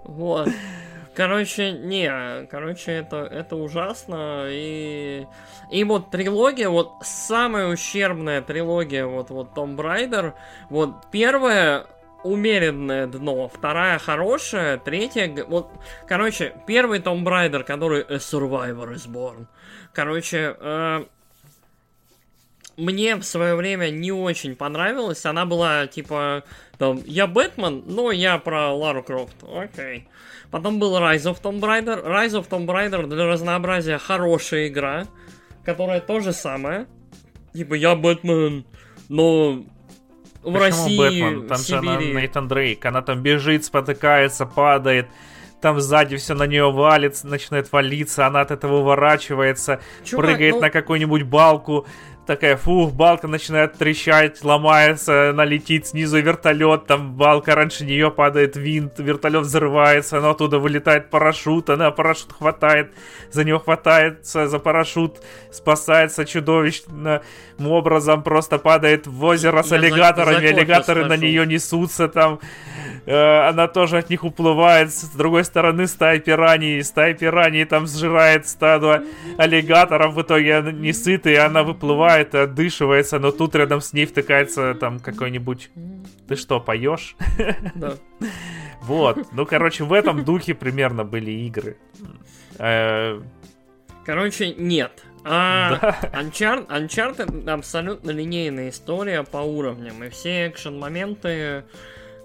[0.03, 0.49] Вот.
[1.15, 4.47] Короче, не, короче, это, это ужасно.
[4.49, 5.25] И,
[5.71, 10.33] и вот трилогия, вот самая ущербная трилогия, вот, вот Tomb Raider,
[10.69, 11.85] вот первая
[12.23, 15.69] умеренное дно, вторая хорошая, третья, вот,
[16.07, 19.45] короче, первый Том Брайдер, который A Survivor is Born,
[19.93, 21.05] короче, э,
[22.77, 25.25] мне в свое время не очень понравилась.
[25.25, 26.43] Она была типа,
[26.77, 29.35] там, я Бэтмен, но я про Лару Крофт.
[29.43, 30.07] Окей.
[30.51, 32.03] Потом был Rise of Tomb Raider.
[32.05, 35.05] Rise of Tomb Raider для разнообразия хорошая игра,
[35.63, 36.87] которая то же самое.
[37.53, 38.65] Типа, я Бэтмен,
[39.09, 39.63] но в
[40.43, 41.47] Почему России, Бэтмен?
[41.47, 41.81] Там в Сибири...
[41.81, 42.85] же она Нейтан Дрейк.
[42.85, 45.07] Она там бежит, спотыкается, падает
[45.65, 50.61] там сзади все на нее валится, начинает валиться, она от этого уворачивается, Чувак, прыгает ну...
[50.61, 51.87] на какую-нибудь балку,
[52.25, 58.55] такая, фух, балка начинает трещать, ломается, она летит снизу вертолет, там балка раньше нее падает
[58.55, 62.91] винт, вертолет взрывается, но оттуда вылетает парашют, она парашют хватает,
[63.31, 65.21] за него хватается за парашют,
[65.51, 67.21] спасается чудовищным
[67.59, 72.39] образом, просто падает в озеро с аллигаторами, аллигаторы на нее несутся там,
[73.05, 74.91] Э, она тоже от них уплывает.
[74.91, 76.83] С другой стороны стая пираний.
[76.83, 79.03] Стая пираний там сжирает стадо
[79.37, 80.13] аллигаторов.
[80.13, 84.75] В итоге она не сытая, она выплывает и отдышивается, но тут рядом с ней втыкается
[84.75, 85.69] там какой-нибудь...
[86.27, 87.15] Ты что, поешь?
[87.75, 87.95] Да.
[88.81, 89.31] Вот.
[89.31, 91.77] Ну, короче, в этом духе примерно были игры.
[92.57, 93.19] Э,
[94.05, 95.03] короче, нет.
[95.23, 96.21] А да.
[96.21, 100.03] Uncharted, Uncharted абсолютно линейная история по уровням.
[100.03, 101.63] И все экшен-моменты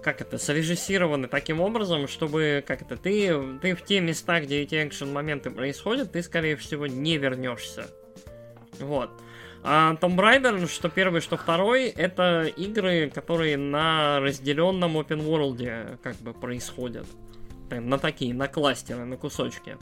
[0.01, 4.75] как это, срежиссированы таким образом, чтобы, как это, ты, ты в те места, где эти
[4.75, 7.87] экшен-моменты происходят, ты, скорее всего, не вернешься.
[8.79, 9.11] Вот.
[9.63, 16.15] А Tomb Raider, что первый, что второй, это игры, которые на разделенном open world как
[16.17, 17.05] бы происходят.
[17.69, 19.77] На такие, на кластеры, на кусочки.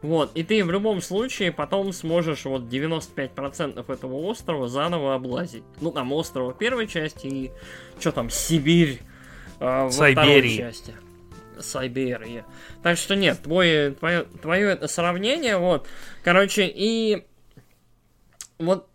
[0.00, 5.62] Вот, и ты в любом случае потом сможешь вот 95% этого острова заново облазить.
[5.80, 7.52] Ну, там острова первой части и
[8.00, 9.00] что там, Сибирь,
[9.60, 10.94] а, во второй части.
[11.60, 12.44] Сайберии.
[12.82, 15.86] Так что нет, твое, твое, твое это сравнение, вот.
[16.24, 17.24] Короче, и
[18.58, 18.88] вот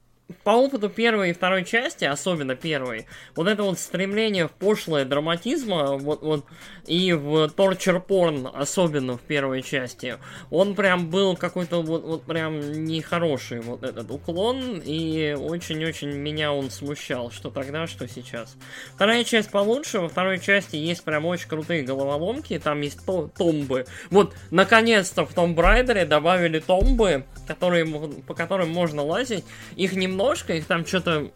[0.43, 3.05] по опыту первой и второй части, особенно первой,
[3.35, 6.45] вот это вот стремление в пошлое драматизма, вот, вот,
[6.85, 10.17] и в torture porn, особенно в первой части,
[10.49, 16.71] он прям был какой-то вот, вот прям нехороший вот этот уклон, и очень-очень меня он
[16.71, 18.55] смущал, что тогда, что сейчас.
[18.95, 23.85] Вторая часть получше, во второй части есть прям очень крутые головоломки, там есть то томбы.
[24.09, 27.85] Вот, наконец-то в Том Брайдере добавили томбы, которые,
[28.27, 29.45] по которым можно лазить,
[29.77, 31.31] их немного немножко, их там что-то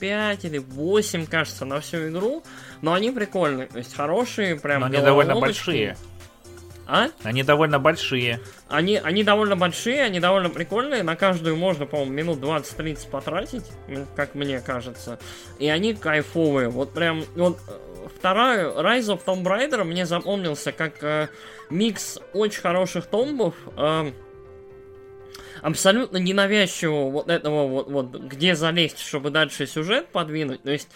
[0.00, 2.42] 5 или 8, кажется, на всю игру,
[2.80, 5.96] но они прикольные, то есть хорошие, прям Но они довольно большие.
[6.88, 7.08] А?
[7.24, 8.40] Они довольно большие.
[8.68, 11.02] Они, они довольно большие, они довольно прикольные.
[11.02, 13.64] На каждую можно, по-моему, минут 20-30 потратить,
[14.14, 15.18] как мне кажется.
[15.58, 16.68] И они кайфовые.
[16.68, 21.28] Вот прям, вот э, вторая Rise of Tomb Raider мне запомнился как э,
[21.70, 23.56] микс очень хороших томбов.
[23.76, 24.12] Э,
[25.62, 30.62] абсолютно ненавязчивого вот этого вот, вот, где залезть, чтобы дальше сюжет подвинуть.
[30.62, 30.88] То есть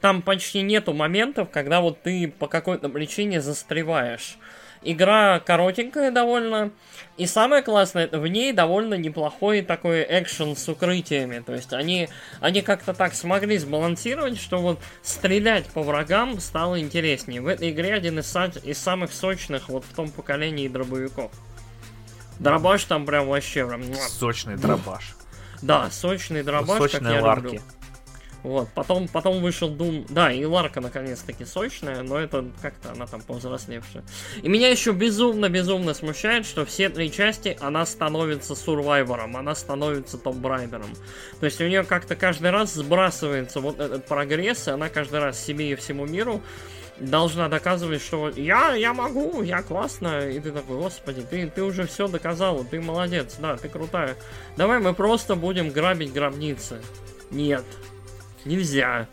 [0.00, 4.38] там почти нету моментов, когда вот ты по какой-то причине застреваешь.
[4.82, 6.70] Игра коротенькая довольно.
[7.16, 11.42] И самое классное, в ней довольно неплохой такой экшен с укрытиями.
[11.44, 12.08] То есть они,
[12.40, 17.40] они как-то так смогли сбалансировать, что вот стрелять по врагам стало интереснее.
[17.40, 21.32] В этой игре один из, из самых сочных вот в том поколении дробовиков.
[22.38, 23.82] Дробаш там прям вообще прям...
[23.94, 25.14] Сочный дробаш.
[25.62, 27.44] Да, сочный дробаш, Сочные как я ларки.
[27.44, 27.62] люблю.
[28.44, 30.06] Вот, потом, потом вышел Doom.
[30.08, 34.04] Да, и Ларка наконец-таки сочная, но это как-то она там повзрослевшая.
[34.42, 40.94] И меня еще безумно-безумно смущает, что все три части она становится сурвайвером, она становится топ-брайдером.
[41.40, 45.38] То есть у нее как-то каждый раз сбрасывается вот этот прогресс, и она каждый раз
[45.42, 46.40] себе и всему миру
[47.00, 51.86] должна доказывать, что я, я могу, я классно, и ты такой, господи, ты, ты уже
[51.86, 54.16] все доказала, ты молодец, да, ты крутая.
[54.56, 56.80] Давай мы просто будем грабить гробницы.
[57.30, 57.64] Нет,
[58.44, 59.08] нельзя.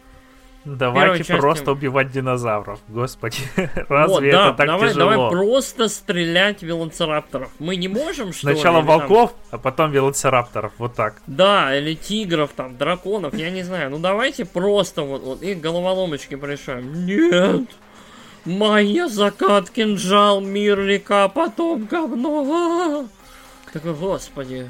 [0.65, 1.39] Давайте части...
[1.39, 3.37] просто убивать динозавров, господи,
[3.87, 5.11] разве вот, да, это так давай, тяжело?
[5.11, 7.49] Давай просто стрелять велоцирапторов.
[7.59, 9.39] Мы не можем, что Сначала ли, волков, там...
[9.51, 11.21] а потом велоцирапторов, вот так.
[11.27, 13.91] Да, или тигров, там, драконов, я не знаю.
[13.91, 17.05] Ну давайте просто вот, вот их головоломочки порешаем.
[17.05, 17.69] Нет!
[18.45, 23.07] Моя закат, кинжал, мир, река, потом говно.
[23.71, 24.69] Такой, господи.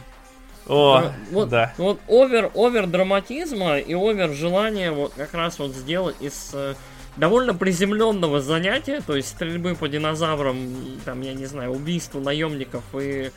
[0.68, 1.74] О, вот, да.
[1.78, 6.74] Вот овер, овер драматизма и овер желания вот как раз вот сделать из э,
[7.18, 10.58] довольно приземленного занятия, то есть стрельбы по динозаврам,
[11.06, 13.32] там, я не знаю, убийству наемников и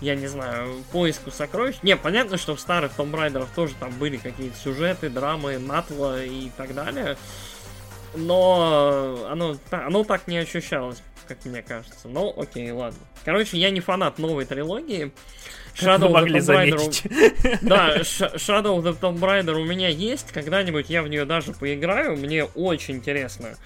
[0.00, 1.76] я не знаю, поиску сокровищ.
[1.82, 6.50] Не, понятно, что в старых Tomb Raider тоже там были какие-то сюжеты, драмы, натла и
[6.56, 7.16] так далее.
[8.16, 12.08] Но оно, оно так не ощущалось, как мне кажется.
[12.08, 12.98] Но окей, ладно.
[13.24, 15.12] Короче, я не фанат новой трилогии.
[15.74, 17.58] Shadow Tomb Raider.
[17.62, 20.32] Да, Shadow of the Tomb Raider у меня есть.
[20.32, 22.16] Когда-нибудь я в нее даже поиграю.
[22.16, 23.56] Мне очень интересно,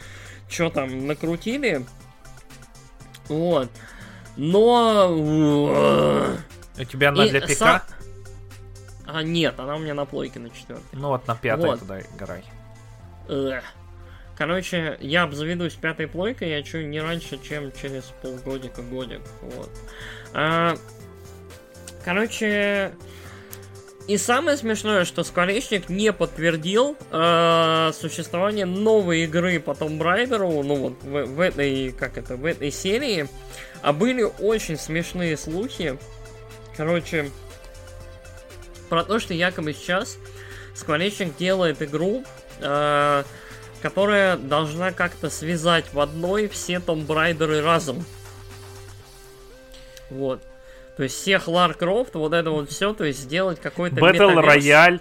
[0.49, 1.85] что там накрутили.
[3.29, 3.71] Вот.
[4.37, 5.09] Но...
[6.79, 7.83] У тебя она для ПК?
[9.07, 10.85] А, нет, она у меня на плойке на четвертой.
[10.93, 11.81] Ну вот на пятой вот.
[11.81, 12.45] туда играй.
[13.29, 13.65] Эх.
[14.37, 19.23] Короче, я обзаведусь пятой плойкой, я чую не раньше, чем через полгодика-годик.
[19.41, 19.71] Вот.
[20.35, 20.77] А,
[22.07, 22.95] Короче,
[24.07, 30.77] и самое смешное, что Скворечник не подтвердил э, существование новой игры по Tomb Raider, ну
[30.77, 33.29] вот в, в этой, как это, в этой серии,
[33.83, 35.99] а были очень смешные слухи,
[36.77, 37.29] короче,
[38.89, 40.17] про то, что якобы сейчас
[40.77, 42.23] Скворечник делает игру,
[42.61, 43.25] э,
[43.83, 48.05] которая должна как-то связать в одной все Tomb Raider разом.
[50.09, 50.41] Вот.
[50.97, 55.01] То есть всех Лар Крофт, вот это вот все, то есть сделать какой-то Battle Royale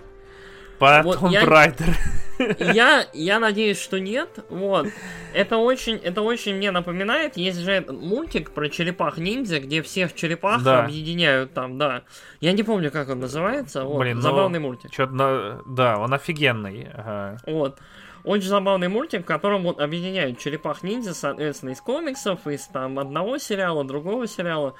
[0.78, 1.96] по вот Raider.
[2.60, 4.28] Я, я надеюсь, что нет.
[4.50, 4.88] Вот.
[5.34, 7.38] Это очень, это очень мне напоминает.
[7.38, 10.84] Есть же мультик про черепах ниндзя, где всех черепах да.
[10.84, 12.04] объединяют там, да.
[12.42, 13.86] Я не помню, как он называется.
[13.86, 14.92] Вот, Блин, ну, забавный ну, мультик.
[14.92, 16.90] Чё-то, да, он офигенный.
[16.94, 17.38] Ага.
[17.46, 17.80] Вот.
[18.26, 23.38] Очень забавный мультик, в котором вот объединяют черепах ниндзя, соответственно, из комиксов, из там одного
[23.38, 24.74] сериала, другого сериала.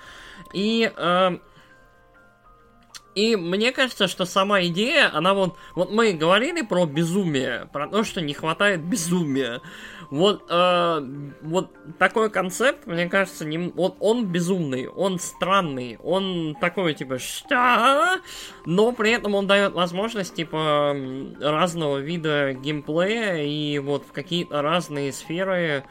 [0.52, 1.38] И э,
[3.16, 5.56] и мне кажется, что сама идея, она вот...
[5.74, 9.62] Вот мы говорили про безумие, про то, что не хватает безумия.
[10.10, 11.08] Вот, э,
[11.42, 18.20] вот такой концепт, мне кажется, не, вот он безумный, он странный, он такой, типа, что?
[18.66, 20.96] Но при этом он дает возможность, типа,
[21.40, 25.84] разного вида геймплея и вот в какие-то разные сферы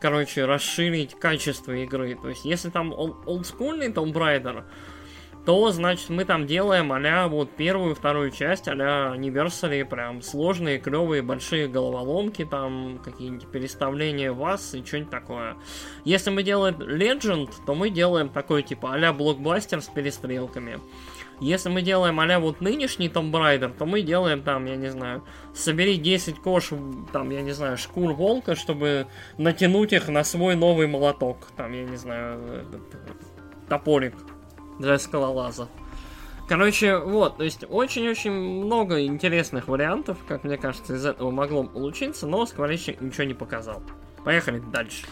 [0.00, 2.16] короче, расширить качество игры.
[2.20, 4.64] То есть, если там олдскульный Tomb Raider,
[5.48, 11.22] то, значит, мы там делаем а вот первую, вторую часть, а-ля Anniversary, прям сложные, клевые,
[11.22, 15.56] большие головоломки, там какие-нибудь переставления вас и что-нибудь такое.
[16.04, 20.80] Если мы делаем Legend, то мы делаем такой, типа, а блокбастер с перестрелками.
[21.40, 25.24] Если мы делаем а вот нынешний Tomb Raider, то мы делаем там, я не знаю,
[25.54, 26.72] собери 10 кош,
[27.10, 29.06] там, я не знаю, шкур волка, чтобы
[29.38, 31.38] натянуть их на свой новый молоток.
[31.56, 32.38] Там, я не знаю,
[32.68, 32.82] этот,
[33.70, 34.12] топорик
[34.78, 35.68] для скалолаза.
[36.48, 42.26] Короче, вот, то есть очень-очень много интересных вариантов, как мне кажется, из этого могло получиться,
[42.26, 43.82] но скворечник ничего не показал.
[44.24, 45.04] Поехали дальше.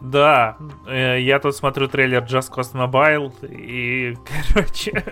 [0.00, 0.56] Да,
[0.88, 4.16] э, я тут смотрю трейлер Just Cause Mobile, и,
[4.52, 5.04] короче...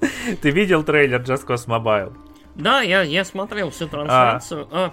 [0.40, 2.16] Ты видел трейлер Just Cause Mobile?
[2.54, 4.68] Да, я, я смотрел всю трансляцию.
[4.70, 4.92] А.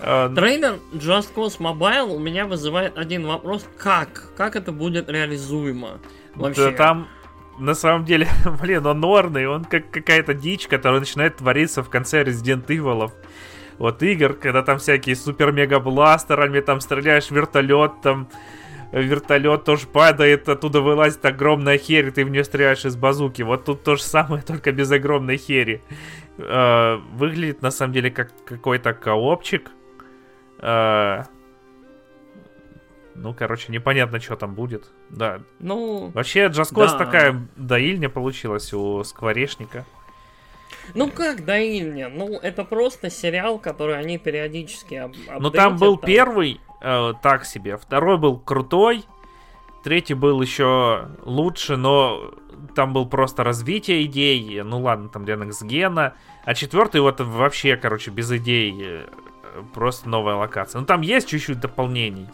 [0.00, 3.66] А, трейлер Just Cause Mobile у меня вызывает один вопрос.
[3.78, 4.34] Как?
[4.36, 6.00] Как это будет реализуемо?
[6.36, 6.70] Вообще.
[6.70, 7.08] Да, там
[7.58, 8.28] на самом деле,
[8.60, 13.12] блин, он норный, он как какая-то дичь, которая начинает твориться в конце Resident Evil.
[13.78, 18.28] Вот игр, когда там всякие супер-мега-бластерами, там стреляешь вертолет, там
[18.92, 23.42] вертолет тоже падает, оттуда вылазит огромная херь, и ты в нее стреляешь из базуки.
[23.42, 25.82] Вот тут то же самое, только без огромной хери.
[26.38, 29.70] Э, выглядит на самом деле как какой-то коопчик.
[33.14, 34.90] Ну, короче, непонятно, что там будет.
[35.10, 35.40] Да.
[35.60, 36.10] Ну.
[36.14, 36.98] Вообще, Джаскос да.
[36.98, 39.84] такая доильня получилась у скворечника.
[40.94, 42.08] Ну как доильня?
[42.08, 46.06] Ну, это просто сериал, который они периодически об Ну там был там.
[46.06, 49.04] первый э, так себе, второй был крутой,
[49.82, 52.34] третий был еще лучше, но
[52.74, 58.10] там был просто развитие идей, ну ладно, там для Гена, а четвертый вот вообще, короче,
[58.10, 59.06] без идей, э,
[59.72, 60.80] просто новая локация.
[60.80, 62.28] Ну там есть чуть-чуть дополнений,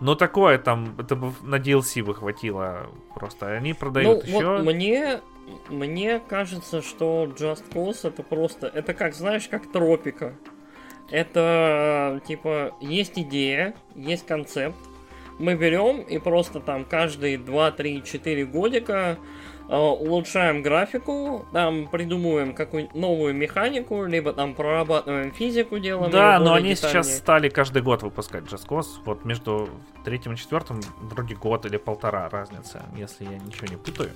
[0.00, 3.52] но такое там, это бы на DLC бы хватило просто.
[3.52, 4.56] Они продают ну, еще.
[4.56, 5.20] Вот мне
[5.68, 8.66] мне кажется, что Just Cause это просто...
[8.66, 10.34] Это как, знаешь, как тропика.
[11.10, 14.76] Это, типа, есть идея, есть концепт.
[15.38, 19.18] Мы берем и просто там каждые 2, 3, 4 годика
[19.68, 26.10] улучшаем графику, там придумываем какую-нибудь новую механику, либо там прорабатываем физику, делаем.
[26.10, 27.02] Да, но они детальнее.
[27.02, 28.86] сейчас стали каждый год выпускать Just Cause.
[29.04, 29.68] Вот между
[30.04, 34.10] третьим и четвертым вроде год или полтора разница, если я ничего не путаю.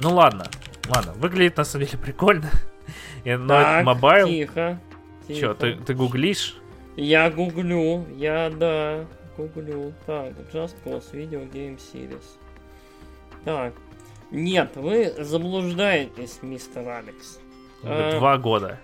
[0.00, 0.46] Ну ладно,
[0.88, 2.50] ладно, выглядит на самом деле прикольно.
[3.24, 4.26] Но так, mobile.
[4.26, 4.80] Тихо.
[5.28, 6.56] Че, ты, ты гуглишь?
[6.96, 9.94] Я гуглю, я да, гуглю.
[10.04, 12.24] Так, Just Cause Video Game Series.
[13.44, 13.74] Так.
[14.30, 17.38] Нет, вы заблуждаетесь, мистер Алекс.
[17.82, 18.78] А, два года.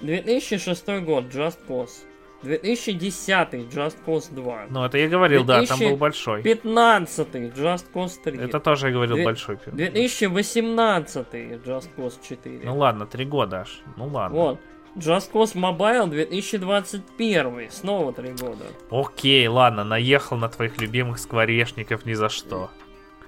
[0.00, 2.04] 2006 год, Just Cause.
[2.42, 4.66] 2010 Just Cause 2.
[4.70, 6.42] Ну, это я говорил, да, там был большой.
[6.42, 8.38] 2015 Just Cause 3.
[8.38, 9.24] Это тоже я говорил 2...
[9.24, 9.58] большой.
[9.66, 11.32] 2018
[11.64, 12.60] Just Cause 4.
[12.64, 13.82] Ну ладно, три года аж.
[13.96, 14.38] Ну ладно.
[14.38, 14.60] Вот.
[14.96, 17.70] Just Cause Mobile 2021.
[17.70, 18.64] Снова три года.
[18.90, 22.70] Окей, ладно, наехал на твоих любимых скворечников ни за что.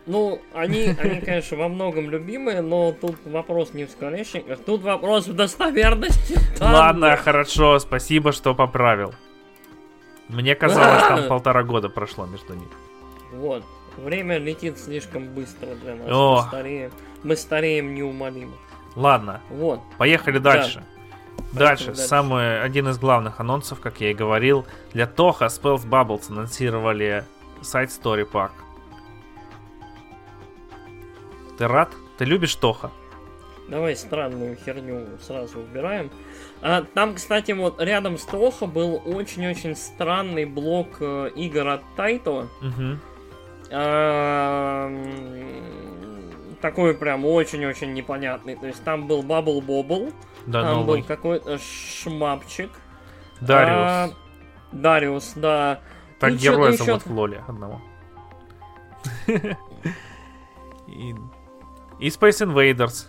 [0.06, 5.28] Ну, они, они, конечно, во многом любимые, но тут вопрос не в скворечниках, тут вопрос
[5.28, 6.38] в достоверности.
[6.60, 9.14] Ладно, хорошо, спасибо, что поправил.
[10.28, 12.70] Мне казалось, там полтора года прошло между ними.
[13.32, 13.64] Вот.
[13.96, 16.06] Время летит слишком быстро для нас.
[16.10, 16.36] О.
[16.36, 16.90] Мы стареем,
[17.22, 18.54] мы стареем неумолимо.
[18.96, 19.40] Ладно.
[19.50, 19.80] Вот.
[19.98, 20.82] Поехали дальше.
[21.52, 21.58] Да.
[21.58, 22.00] Дальше, дальше.
[22.00, 27.24] Самый, один из главных анонсов, как я и говорил, для Тоха Spells Bubbles анонсировали
[27.60, 28.50] сайт Story Pack.
[31.62, 31.90] Ты рад?
[32.18, 32.90] Ты любишь Тоха?
[33.68, 36.10] Давай странную херню сразу убираем.
[36.60, 42.48] А, там, кстати, вот рядом с Тоха был очень-очень странный блок э, игр от Тайто.
[42.62, 42.98] Угу.
[43.70, 44.90] А,
[46.60, 48.56] такой прям очень-очень непонятный.
[48.56, 50.12] То есть там был Бабл Бобл,
[50.46, 51.02] да, там новый.
[51.02, 52.70] был какой-то шмапчик.
[53.40, 53.70] Дариус.
[53.70, 54.10] А,
[54.72, 55.78] Дариус, да.
[56.18, 57.80] Так героя зовут в Лоле одного.
[60.88, 61.14] И
[62.02, 63.06] и Space Invaders.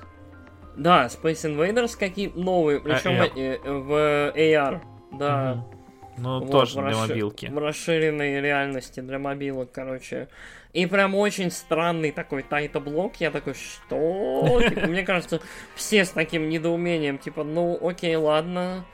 [0.76, 4.82] Да, Space Invaders какие новые, причем а, э, в AR,
[5.12, 5.54] да.
[5.54, 5.74] Угу.
[6.18, 7.08] Ну, вот, тоже для расшир...
[7.10, 7.46] мобилки.
[7.48, 10.28] В расширенной реальности для мобилок, короче.
[10.72, 13.16] И прям очень странный такой тайта-блок.
[13.16, 14.62] Я такой, что?
[14.70, 15.42] Типа, мне кажется,
[15.76, 18.86] все с таким недоумением, типа, ну, окей, ладно.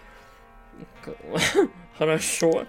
[1.98, 2.66] Хорошо.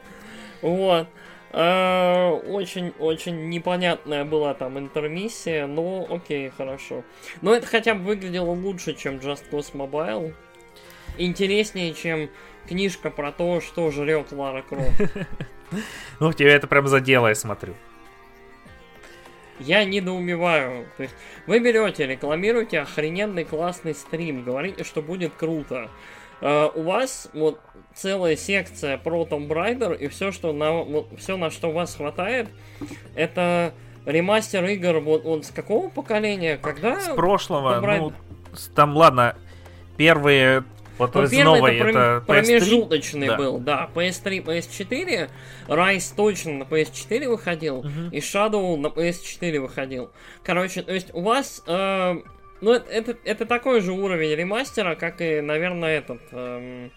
[0.62, 1.07] Вот.
[1.53, 7.03] Очень-очень э, непонятная была там интермиссия, но окей, хорошо.
[7.43, 10.33] Но это хотя бы выглядело лучше, чем Just Cause Mobile.
[11.19, 12.31] Интереснее, чем
[12.69, 15.01] книжка про то, что жрет Лара Крофт.
[16.19, 17.75] Ну, тебя это прям задело, я смотрю.
[19.61, 20.89] Я недоумеваю.
[20.97, 21.15] То есть
[21.47, 25.89] вы берете, рекламируете охрененный классный стрим, говорите, что будет круто.
[26.41, 27.61] Uh, у вас вот
[27.95, 31.95] целая секция про Tomb Raider, и все, что на, вот, все, на что у вас
[31.95, 32.49] хватает,
[33.14, 33.74] это
[34.07, 36.57] ремастер игр вот, вот с какого поколения?
[36.57, 37.01] Когда?
[37.01, 37.80] С прошлого.
[37.80, 38.12] Ну,
[38.74, 39.36] там, ладно,
[39.97, 40.64] первые
[41.01, 43.36] вот ну, первый новой, это, это промежуточный да.
[43.36, 43.91] был, да.
[43.95, 45.30] PS3, PS4,
[45.66, 47.88] Rise точно на PS4 выходил, угу.
[48.12, 50.11] и Shadow на PS4 выходил.
[50.45, 51.62] Короче, то есть у вас...
[51.66, 52.16] Э,
[52.61, 56.21] ну, это, это, такой же уровень ремастера, как и, наверное, этот...
[56.33, 56.89] Э,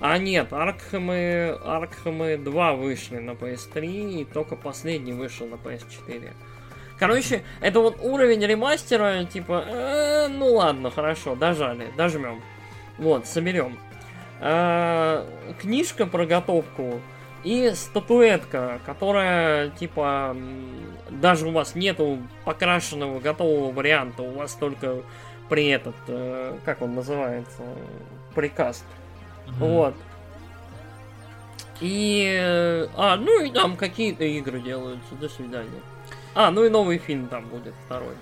[0.00, 6.30] а нет, Аркхэмы, Аркхэмы 2 вышли на PS3, и только последний вышел на PS4.
[6.98, 12.42] Короче, это вот уровень ремастера, типа, э, ну ладно, хорошо, дожали, дожмем.
[12.98, 13.78] Вот, соберем.
[14.40, 15.26] А,
[15.60, 17.00] книжка про готовку
[17.46, 20.36] и статуэтка, которая, типа,
[21.10, 24.96] даже у вас нету покрашенного готового варианта, у вас только
[25.48, 27.62] при этот, э, как он называется,
[28.34, 28.84] приказ.
[29.46, 29.54] Угу.
[29.64, 29.94] Вот.
[31.80, 32.88] И...
[32.96, 35.14] А, ну и там какие-то игры делаются.
[35.14, 35.80] До свидания.
[36.34, 38.14] А, ну и новый фильм там будет, второй.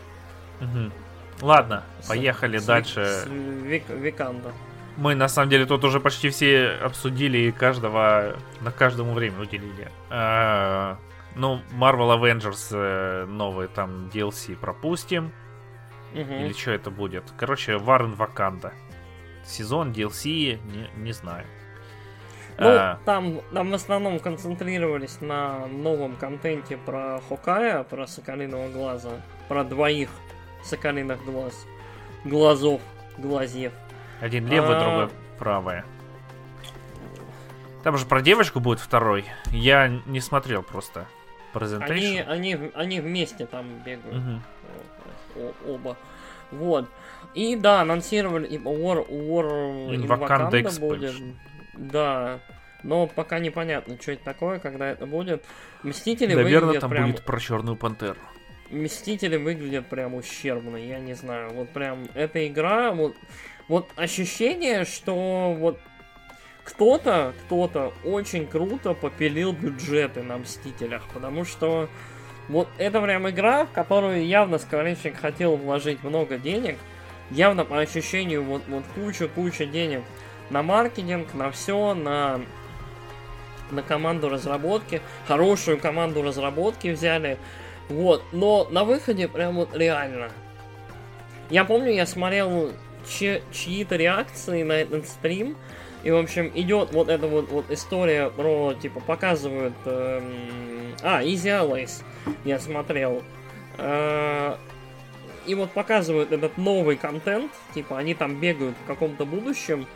[0.60, 0.92] Угу.
[1.40, 3.06] Ладно, поехали с, дальше.
[3.06, 4.52] С Вик, Виканда.
[4.96, 9.90] Мы на самом деле тут уже почти все обсудили и каждого на каждому время уделили.
[10.10, 10.98] А,
[11.34, 15.32] ну, Marvel Avengers э, новый там DLC пропустим.
[16.12, 16.20] Угу.
[16.20, 17.24] Или что это будет?
[17.36, 18.72] Короче, Варен Ваканда.
[19.44, 21.44] Сезон, DLC, не, не знаю.
[22.56, 23.00] Ну, а...
[23.04, 30.08] там, там в основном концентрировались на новом контенте про Хокая, про Соколиного глаза, про двоих
[30.62, 31.66] соколиных глаз,
[32.24, 32.80] глазов,
[33.18, 33.72] глазьев.
[34.24, 34.80] Один левый, а...
[34.80, 35.08] другой
[35.38, 35.82] правый.
[37.82, 39.26] Там же про девочку будет второй.
[39.50, 41.06] Я не смотрел просто.
[41.52, 44.42] Они, они, они вместе там бегают.
[45.36, 45.54] Угу.
[45.74, 45.98] Оба.
[46.50, 46.88] Вот.
[47.34, 51.14] И да, анонсировали и War, War Wakanda будет.
[51.74, 52.40] Да.
[52.82, 55.44] Но пока непонятно, что это такое, когда это будет.
[55.82, 57.10] Мстители Наверное, там прям...
[57.10, 58.18] будет про Черную Пантеру.
[58.70, 61.50] Мстители выглядят прям ущербно, я не знаю.
[61.52, 63.14] Вот прям эта игра, вот,
[63.68, 65.78] вот ощущение, что вот
[66.64, 71.88] кто-то, кто-то очень круто попилил бюджеты на Мстителях, потому что
[72.48, 76.76] вот это прям игра, в которую явно Скворечник хотел вложить много денег,
[77.30, 80.02] явно по ощущению вот, вот куча-куча денег
[80.50, 82.40] на маркетинг, на все, на,
[83.70, 87.38] на команду разработки, хорошую команду разработки взяли,
[87.88, 90.30] вот, но на выходе прям вот реально.
[91.50, 92.72] Я помню, я смотрел
[93.08, 95.56] чьи-то реакции на этот стрим,
[96.02, 99.74] и, в общем, идет вот эта вот, вот история про, типа, показывают...
[99.86, 100.94] Эм...
[101.02, 102.02] А, Easy Allies
[102.44, 103.22] я смотрел.
[103.78, 104.56] Э,
[105.46, 109.86] и вот показывают этот новый контент, типа, они там бегают в каком-то будущем,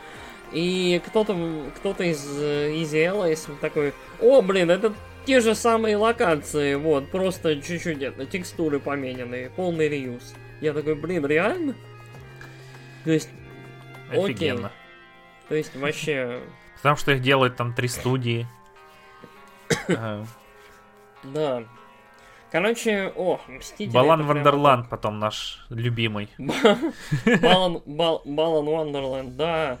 [0.51, 1.35] и кто-то
[1.75, 4.93] кто из э, Easy Allies такой, о, блин, это
[5.25, 10.33] те же самые локации, вот, просто чуть-чуть это, текстуры помененные, полный реюз.
[10.61, 11.75] Я такой, блин, реально?
[13.09, 13.29] То есть,
[14.11, 14.67] Офигенно.
[14.67, 14.77] окей.
[15.47, 16.41] То есть, вообще...
[16.75, 18.45] Потому что их делают там три студии.
[21.23, 21.63] Да.
[22.51, 23.91] Короче, о, Мстители...
[23.91, 26.29] Балан Вандерланд потом наш любимый.
[27.41, 29.79] Балан, Балан Вандерланд, да.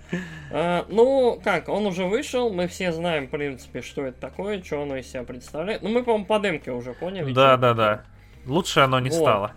[0.51, 4.81] А, ну, как, он уже вышел, мы все знаем, в принципе, что это такое, что
[4.81, 5.83] оно из себя представляет.
[5.83, 7.31] Ну, мы, по-моему, по демке уже поняли.
[7.31, 8.05] Да, да, да.
[8.47, 9.19] Лучше оно не вот.
[9.19, 9.53] стало.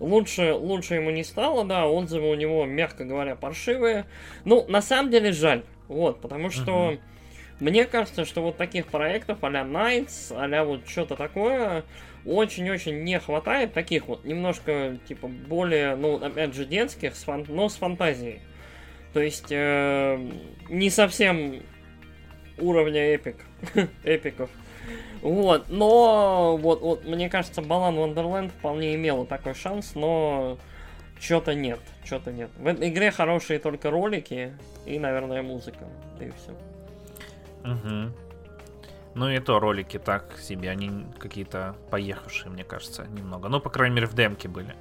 [0.00, 4.04] Лучше, лучше ему не стало, да, отзывы у него, мягко говоря, паршивые.
[4.44, 6.90] Ну, на самом деле жаль, вот, потому что...
[6.90, 6.98] Угу.
[7.60, 11.82] Мне кажется, что вот таких проектов а-ля Nights, а вот что-то такое,
[12.24, 17.44] очень-очень не хватает таких вот немножко, типа, более, ну, опять же, детских, с фан...
[17.48, 18.40] но с фантазией.
[19.12, 20.18] То есть, э,
[20.68, 21.62] не совсем
[22.58, 23.36] уровня эпик,
[24.04, 24.50] эпиков.
[25.22, 30.58] Вот, но вот, вот, мне кажется, Балан Wonderland вполне имела такой шанс, но
[31.20, 32.50] что-то нет, что-то нет.
[32.56, 34.52] В этой игре хорошие только ролики
[34.86, 35.86] и, наверное, музыка,
[36.18, 36.52] да и все.
[37.68, 38.12] Угу.
[39.14, 43.48] Ну и то ролики так себе, они какие-то поехавшие, мне кажется, немного.
[43.48, 44.74] Ну, по крайней мере, в демке были.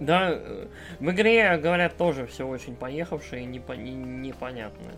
[0.00, 0.66] Да, э,
[1.00, 4.94] в игре, говорят, тоже все очень поехавшее и непо- не, непонятное.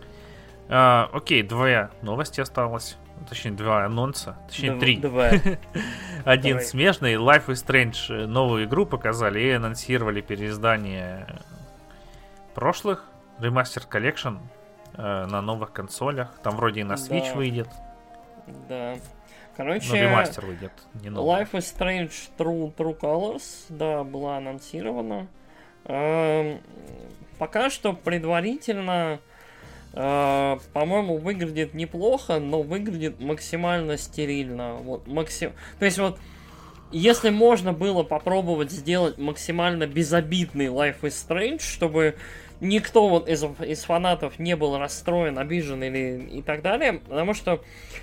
[0.69, 2.97] А, окей, две новости осталось.
[3.29, 4.37] Точнее, два анонса.
[4.49, 4.97] Точнее, Д- три.
[4.97, 5.29] Два.
[6.25, 6.65] Один Давай.
[6.65, 7.15] смежный.
[7.15, 11.27] Life is Strange новую игру показали и анонсировали переиздание
[12.55, 13.05] прошлых.
[13.39, 14.39] Remastered Collection
[14.95, 16.39] э, на новых консолях.
[16.43, 17.35] Там вроде и на Switch да.
[17.35, 17.69] выйдет.
[18.69, 18.97] Да.
[19.57, 21.43] Короче, но ремастер выйдет, не новый.
[21.43, 25.27] Life is Strange True, True Colors, да, была анонсирована.
[25.85, 26.61] Эм,
[27.39, 29.19] пока что предварительно, э,
[29.93, 34.75] по-моему, выглядит неплохо, но выглядит максимально стерильно.
[34.75, 35.53] Вот, максим...
[35.79, 36.19] То есть вот,
[36.93, 42.17] если можно было попробовать сделать максимально безобидный Life is Strange, чтобы
[42.61, 47.63] никто вот из, из фанатов не был расстроен, обижен или и так далее, потому что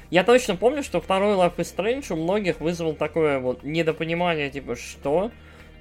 [0.10, 4.76] я точно помню, что второй Life is Strange у многих вызвал такое вот недопонимание, типа,
[4.76, 5.32] что?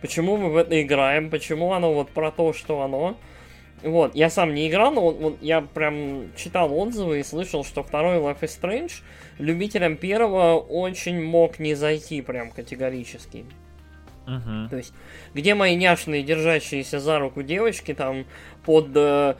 [0.00, 1.30] Почему мы в это играем?
[1.30, 3.16] Почему оно вот про то, что оно?
[3.82, 7.82] Вот, я сам не играл, но вот, вот я прям читал отзывы и слышал, что
[7.82, 9.02] второй Life is Strange
[9.38, 13.44] любителям первого очень мог не зайти прям категорически.
[14.26, 14.68] Uh-huh.
[14.68, 14.92] То есть,
[15.34, 18.24] где мои няшные, держащиеся за руку девочки, там,
[18.64, 19.36] под э,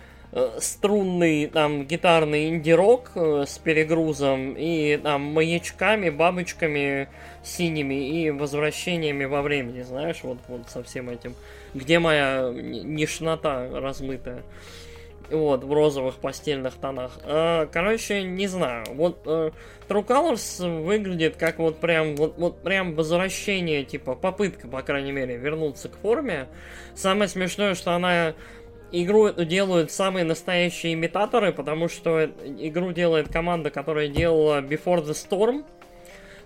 [0.58, 7.08] струнный, там, гитарный инди-рок э, с перегрузом и, там, маячками, бабочками
[7.42, 11.34] синими и возвращениями во времени, знаешь, вот, вот со всем этим.
[11.74, 14.42] Где моя нишнота размытая?
[15.30, 17.18] Вот, в розовых постельных тонах.
[17.24, 18.84] А, короче, не знаю.
[18.92, 19.50] Вот э,
[19.88, 25.36] True Colors выглядит как вот прям, вот, вот прям возвращение, типа, попытка, по крайней мере,
[25.36, 26.46] вернуться к форме.
[26.94, 28.34] Самое смешное, что она
[28.92, 35.64] игру делают самые настоящие имитаторы, потому что игру делает команда, которая делала Before the Storm.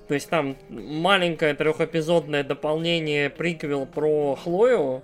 [0.08, 5.02] То есть там маленькое трехэпизодное дополнение, приквел про Хлою,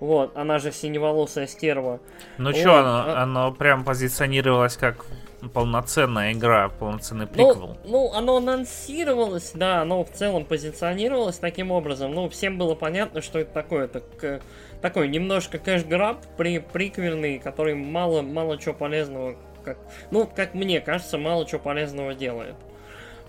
[0.00, 2.00] вот, она же синеволосая стерва.
[2.38, 2.56] Ну вот.
[2.56, 3.22] что, оно, а...
[3.22, 5.06] оно прям позиционировалось как
[5.52, 7.76] полноценная игра, полноценный ну, приквел.
[7.84, 12.12] Ну, ну, оно анонсировалось, да, оно в целом позиционировалось таким образом.
[12.12, 13.84] Ну, всем было понятно, что это такое.
[13.84, 14.40] Это к,
[14.80, 19.78] такой немножко кэш-граб при, приквельный, который мало, мало чего полезного, как,
[20.10, 22.56] ну, как мне кажется, мало чего полезного делает.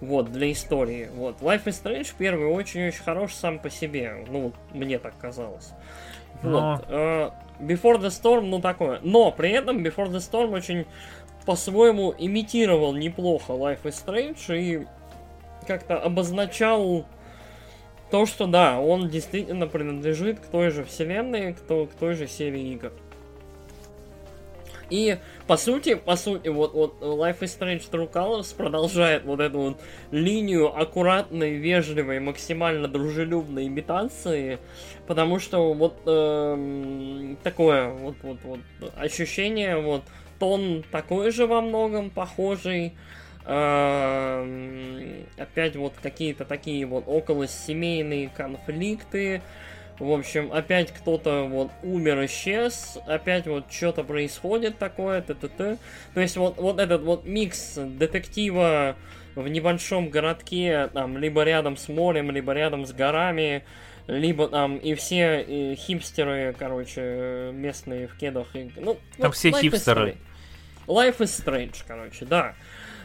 [0.01, 1.09] Вот, для истории.
[1.13, 1.41] Вот.
[1.41, 4.25] Life is Strange первый очень-очень хорош сам по себе.
[4.29, 5.73] Ну, мне так казалось.
[6.41, 6.75] Но...
[6.75, 6.89] Вот.
[6.89, 8.99] Uh, Before the Storm, ну такое.
[9.03, 10.85] Но при этом Before the Storm очень
[11.49, 14.85] по-своему имитировал неплохо Life is Strange и
[15.65, 17.07] как-то обозначал
[18.11, 22.27] то, что да, он действительно принадлежит к той же вселенной, к, той, к той же
[22.27, 22.91] серии игр.
[24.91, 25.17] И
[25.47, 29.81] по сути, по сути, вот, вот Life is Strange True Colors продолжает вот эту вот
[30.11, 34.59] линию аккуратной, вежливой, максимально дружелюбной имитации,
[35.07, 38.59] потому что вот э, такое вот, вот, вот
[38.95, 40.03] ощущение, вот
[40.39, 42.93] тон такой же во многом похожий,
[43.45, 49.41] э, опять вот какие-то такие вот около семейные конфликты,
[49.99, 55.77] в общем, опять кто-то вот умер, исчез, опять вот что-то происходит такое, т, т, т.
[56.13, 58.95] То есть вот, вот этот вот микс детектива
[59.35, 63.63] в небольшом городке, там, либо рядом с морем, либо рядом с горами,
[64.07, 68.47] либо там и все и хипстеры, короче, местные в кедах.
[68.55, 70.15] И, ну, там вот, все хипстеры.
[70.89, 72.55] Life is Strange, короче, да.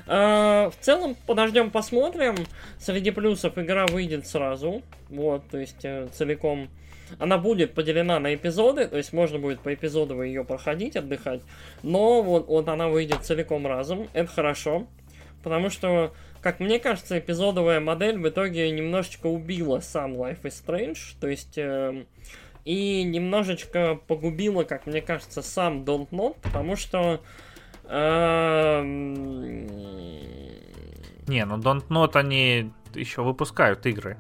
[0.06, 2.34] Uh, в целом, подождем, посмотрим.
[2.78, 4.82] Среди плюсов игра выйдет сразу.
[5.08, 6.68] Вот, то есть uh, целиком
[7.18, 11.40] она будет поделена на эпизоды, то есть можно будет по эпизоду ее проходить, отдыхать,
[11.82, 14.86] но вот, вот она выйдет целиком разом, это хорошо,
[15.42, 20.98] потому что, как мне кажется, эпизодовая модель в итоге немножечко убила сам Life is Strange,
[21.20, 21.58] то есть...
[21.58, 22.04] Э,
[22.64, 27.20] и немножечко погубила, как мне кажется, сам Don't Not, потому что...
[27.88, 28.82] Э,
[31.26, 34.16] не, ну Don't Not они еще выпускают игры.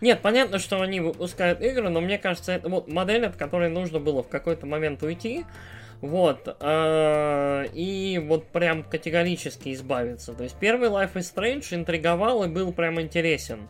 [0.00, 4.00] Нет, понятно, что они выпускают игры, но мне кажется, это вот модель, от которой нужно
[4.00, 5.44] было в какой-то момент уйти.
[6.00, 6.56] Вот.
[6.60, 10.34] Э, и вот прям категорически избавиться.
[10.34, 13.68] То есть первый Life is Strange интриговал и был прям интересен.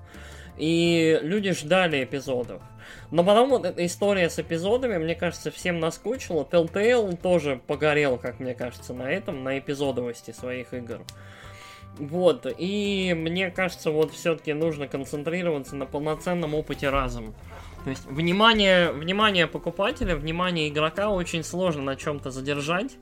[0.57, 2.63] И люди ждали эпизодов.
[3.11, 6.45] Но потом вот эта история с эпизодами, мне кажется, всем наскучила.
[6.51, 11.01] Telltale тоже погорел, как мне кажется, на этом, на эпизодовости своих игр.
[11.99, 17.35] Вот, и мне кажется, вот все-таки нужно концентрироваться на полноценном опыте разом.
[17.85, 22.97] То есть внимание, внимание покупателя, внимание игрока очень сложно на чем-то задержать.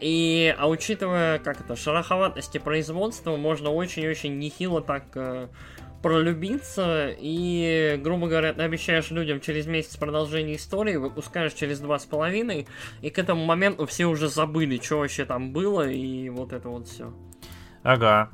[0.00, 5.48] И, а учитывая, как это, шероховатости производства, можно очень-очень нехило так э,
[6.02, 7.14] пролюбиться.
[7.18, 12.66] И, грубо говоря, ты обещаешь людям через месяц продолжение истории, выпускаешь через два с половиной,
[13.02, 16.88] и к этому моменту все уже забыли, что вообще там было, и вот это вот
[16.88, 17.12] все.
[17.82, 18.30] Ага.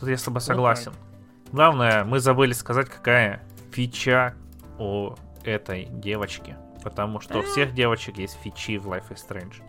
[0.00, 0.92] Тут я с тобой согласен.
[0.92, 4.34] Вот Главное, мы забыли сказать, какая фича
[4.78, 5.14] у
[5.44, 6.56] этой девочки.
[6.82, 9.62] Потому что у всех девочек есть фичи в Life is Strange.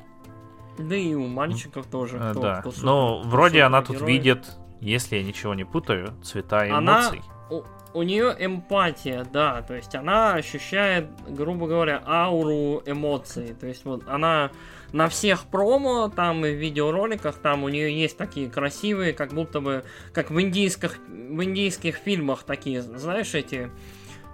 [0.80, 2.18] Да и у мальчиков тоже.
[2.18, 2.61] Кто, да.
[2.61, 4.11] Кто супер, ну, вроде она тут герой.
[4.11, 6.78] видит если я ничего не путаю, цвета эмоций.
[6.78, 7.12] Она,
[7.50, 13.56] у, у нее эмпатия, да, то есть она ощущает, грубо говоря, ауру эмоций.
[13.60, 14.52] То есть вот она
[14.92, 19.60] на всех промо, там и в видеороликах, там у нее есть такие красивые, как будто
[19.60, 19.84] бы,
[20.14, 23.70] как в индийских, в индийских фильмах такие, знаешь, эти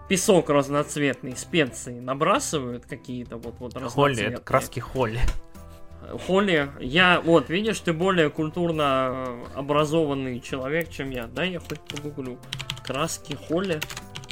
[0.09, 4.25] песок разноцветный, специи набрасывают какие-то вот, вот разноцветные.
[4.25, 5.19] Холли, это краски холли.
[6.25, 11.27] Холли, я, вот, видишь, ты более культурно образованный человек, чем я.
[11.27, 12.37] Да, я хоть погуглю.
[12.83, 13.79] Краски Холли.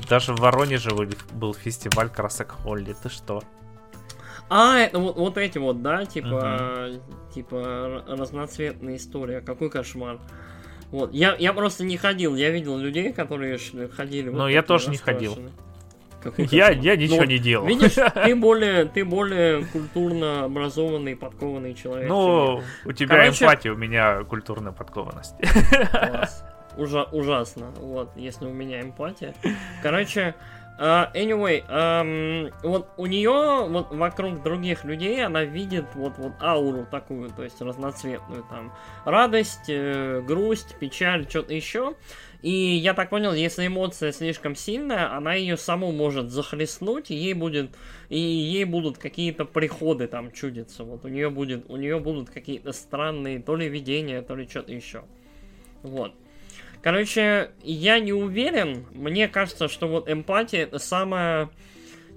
[0.10, 0.92] Даже в Воронеже
[1.34, 3.44] был фестиваль красок Холли, ты что?
[4.50, 7.32] А, это вот, вот эти вот, да, типа, угу.
[7.34, 9.42] типа разноцветная история.
[9.42, 10.20] Какой кошмар.
[10.92, 13.58] Вот, я, я просто не ходил, я видел людей, которые
[13.90, 14.30] ходили.
[14.30, 15.38] Но вот я тоже не ходил.
[16.38, 17.66] Я, я ничего ну, не делал.
[17.68, 22.10] Видишь, ты более, ты более культурно образованный, подкованный человек.
[22.10, 23.46] Ну, у тебя Короче...
[23.46, 25.36] эмпатия, у меня культурная подкованность.
[25.92, 26.44] Класс.
[26.78, 29.34] Ужа ужасно, вот, если у меня эмпатия.
[29.82, 30.36] Короче,
[30.80, 36.86] Uh, anyway, um, вот у нее вот вокруг других людей она видит вот вот ауру
[36.86, 38.72] такую, то есть разноцветную там
[39.04, 41.96] радость, э, грусть, печаль, что-то еще.
[42.48, 47.76] И я так понял, если эмоция слишком сильная, она ее саму может захлестнуть, ей будет
[48.08, 50.86] и ей будут какие-то приходы там чудиться.
[50.86, 54.72] Вот у нее будет у нее будут какие-то странные то ли видения, то ли что-то
[54.72, 55.04] еще.
[55.84, 56.14] Вот.
[56.82, 58.86] Короче, я не уверен.
[58.94, 61.50] Мне кажется, что вот эмпатия это самая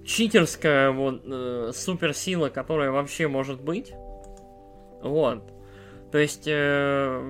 [0.07, 3.93] читерская вот э, суперсила, которая вообще может быть.
[5.03, 5.43] Вот.
[6.13, 6.45] То есть...
[6.47, 7.21] Э,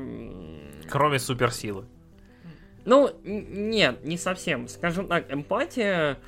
[0.91, 1.87] Кроме суперсилы.
[2.85, 4.69] Ну, нет, не совсем.
[4.69, 6.19] Скажем так, эмпатия...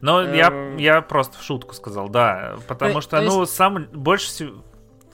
[0.00, 2.56] Но э, я, я просто в шутку сказал, да.
[2.68, 3.54] Потому то, что, то ну, есть...
[3.54, 4.62] сам больше всего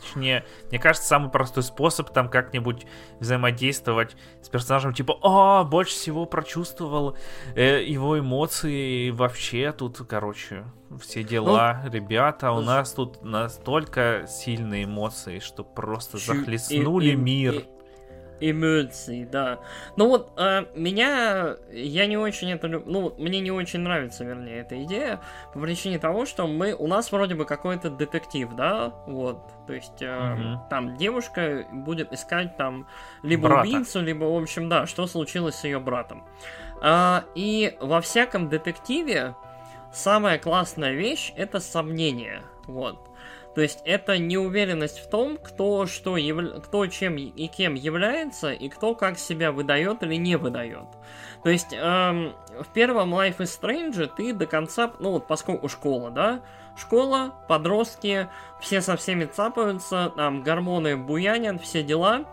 [0.05, 2.87] Точнее, мне кажется, самый простой способ там как-нибудь
[3.21, 7.17] взаимодействовать с персонажем, типа, а, больше всего прочувствовал
[7.55, 10.65] э, его эмоции вообще тут, короче,
[11.01, 11.81] все дела.
[11.85, 17.55] Ну, Ребята, у нас тут настолько сильные эмоции, что просто захлестнули и, и, мир.
[17.55, 17.65] И,
[18.41, 19.61] эмоций, да.
[19.97, 24.61] Ну вот, э, меня, я не очень это люблю, ну, мне не очень нравится, вернее,
[24.61, 25.21] эта идея,
[25.53, 30.03] по причине того, что мы, у нас вроде бы какой-то детектив, да, вот, то есть,
[30.03, 30.63] э, угу.
[30.71, 32.87] там девушка будет искать там
[33.23, 33.69] либо Брата.
[33.69, 36.25] убийцу, либо, в общем, да, что случилось с ее братом.
[36.83, 39.35] Э, и во всяком детективе
[39.93, 42.99] самая классная вещь это сомнение, вот.
[43.55, 46.63] То есть это неуверенность в том, кто что яв...
[46.65, 50.87] кто чем и кем является, и кто как себя выдает или не выдает.
[51.45, 56.11] То есть эм, в первом Life is Strange ты до конца, ну вот поскольку школа,
[56.11, 56.41] да,
[56.77, 58.29] школа, подростки,
[58.61, 62.25] все со всеми цапаются, там гормоны буянят, все дела.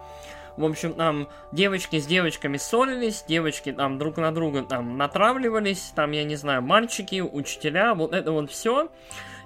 [0.58, 6.12] В общем, там девочки с девочками ссорились, девочки там друг на друга там натравливались, там,
[6.12, 8.90] я не знаю, мальчики, учителя, вот это вот все.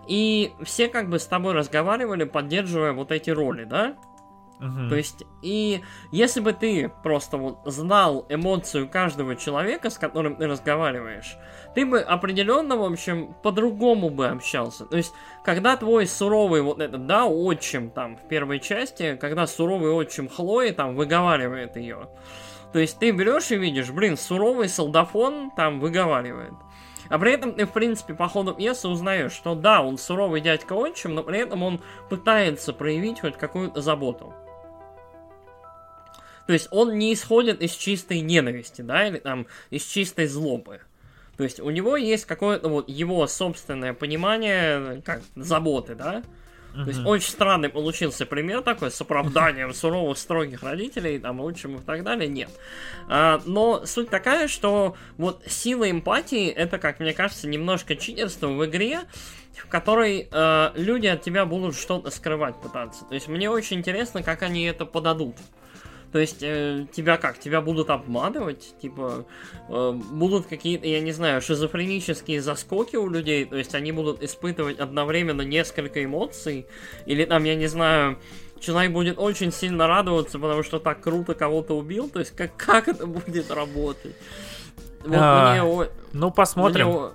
[0.08, 3.96] И все как бы с тобой разговаривали, поддерживая вот эти роли, да?
[4.60, 4.90] Угу.
[4.90, 10.48] То есть, и если бы ты просто вот знал эмоцию каждого человека, с которым ты
[10.48, 11.36] разговариваешь,
[11.74, 14.86] ты бы определенно, в общем, по-другому бы общался.
[14.86, 15.14] То есть,
[15.44, 20.72] когда твой суровый вот этот, да, отчим там в первой части, когда суровый отчим Хлои
[20.72, 22.08] там выговаривает ее,
[22.72, 26.54] то есть ты берешь и видишь, блин, суровый солдафон там выговаривает.
[27.10, 30.74] А при этом ты, в принципе, по ходу пьесы узнаешь, что да, он суровый дядька
[30.74, 34.34] отчим, но при этом он пытается проявить хоть какую-то заботу.
[36.48, 40.82] То есть он не исходит из чистой ненависти, да, или там из чистой злобы.
[41.38, 46.24] То есть у него есть какое-то вот его собственное понимание, как, заботы, да,
[46.84, 51.86] то есть очень странный получился пример такой с оправданием суровых строгих родителей, там, отчимов и
[51.86, 52.50] так далее, нет.
[53.08, 58.66] А, но суть такая, что вот сила эмпатии, это, как мне кажется, немножко читерство в
[58.66, 59.02] игре,
[59.54, 63.06] в которой э, люди от тебя будут что-то скрывать пытаться.
[63.06, 65.38] То есть мне очень интересно, как они это подадут.
[66.12, 67.40] То есть э, тебя как?
[67.40, 68.76] Тебя будут обманывать?
[68.82, 69.26] Типа
[69.70, 73.46] э, будут какие-то, я не знаю, шизофренические заскоки у людей?
[73.46, 76.68] То есть они будут испытывать одновременно несколько эмоций?
[77.06, 78.18] Или там, я не знаю,
[78.60, 82.10] человек будет очень сильно радоваться, потому что так круто кого-то убил?
[82.10, 84.16] То есть как, как это будет работать?
[85.04, 86.88] Вот а, мне, ну, посмотрим.
[86.88, 87.10] Мне,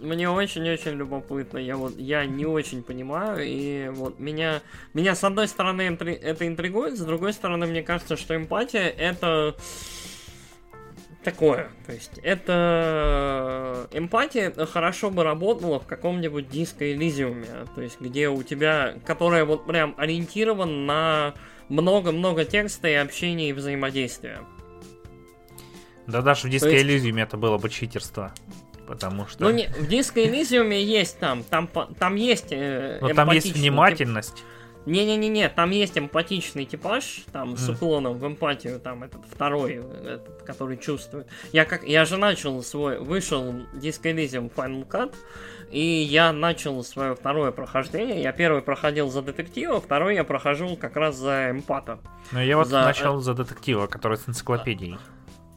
[0.00, 1.58] мне очень-очень любопытно.
[1.58, 3.44] Я вот я не очень понимаю.
[3.46, 4.62] И вот меня,
[4.94, 9.56] меня с одной стороны это интригует, с другой стороны, мне кажется, что эмпатия это
[11.22, 11.70] такое.
[11.86, 17.66] То есть это эмпатия хорошо бы работала в каком-нибудь диско Элизиуме.
[17.74, 21.34] То есть где у тебя, которая вот прям ориентирован на
[21.68, 24.40] много-много текста и общения и взаимодействия.
[26.06, 28.34] Да даже в Disco Elysium это было бы читерство.
[28.90, 29.44] Потому что...
[29.44, 34.42] Ну, не, в Disco Elysium есть там, там, там есть э, Но там есть внимательность.
[34.84, 37.56] Не-не-не-не, там есть эмпатичный типаж, там, mm.
[37.56, 41.28] с уклоном в эмпатию, там, этот второй, этот, который чувствует.
[41.52, 43.44] Я как, я же начал свой, вышел
[43.74, 45.14] Disco Elysium Final Cut,
[45.70, 48.20] и я начал свое второе прохождение.
[48.20, 52.00] Я первый проходил за детектива, второй я прохожу как раз за эмпата.
[52.32, 52.80] Ну, я вот за...
[52.80, 54.98] начал за детектива, который с энциклопедией.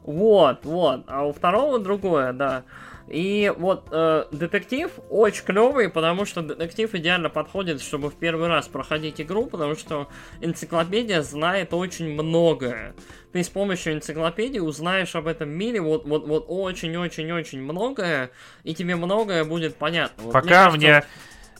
[0.03, 1.05] Вот, вот.
[1.07, 2.63] А у второго другое, да.
[3.07, 8.67] И вот э, детектив очень клевый, потому что детектив идеально подходит, чтобы в первый раз
[8.67, 10.07] проходить игру, потому что
[10.41, 12.95] энциклопедия знает очень многое.
[13.33, 18.31] Ты с помощью энциклопедии узнаешь об этом мире вот вот вот очень очень очень многое,
[18.63, 20.23] и тебе многое будет понятно.
[20.23, 21.03] Вот Пока мне,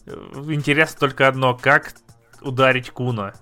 [0.06, 0.40] кажется...
[0.40, 1.94] мне интересно только одно, как
[2.42, 3.34] ударить Куна.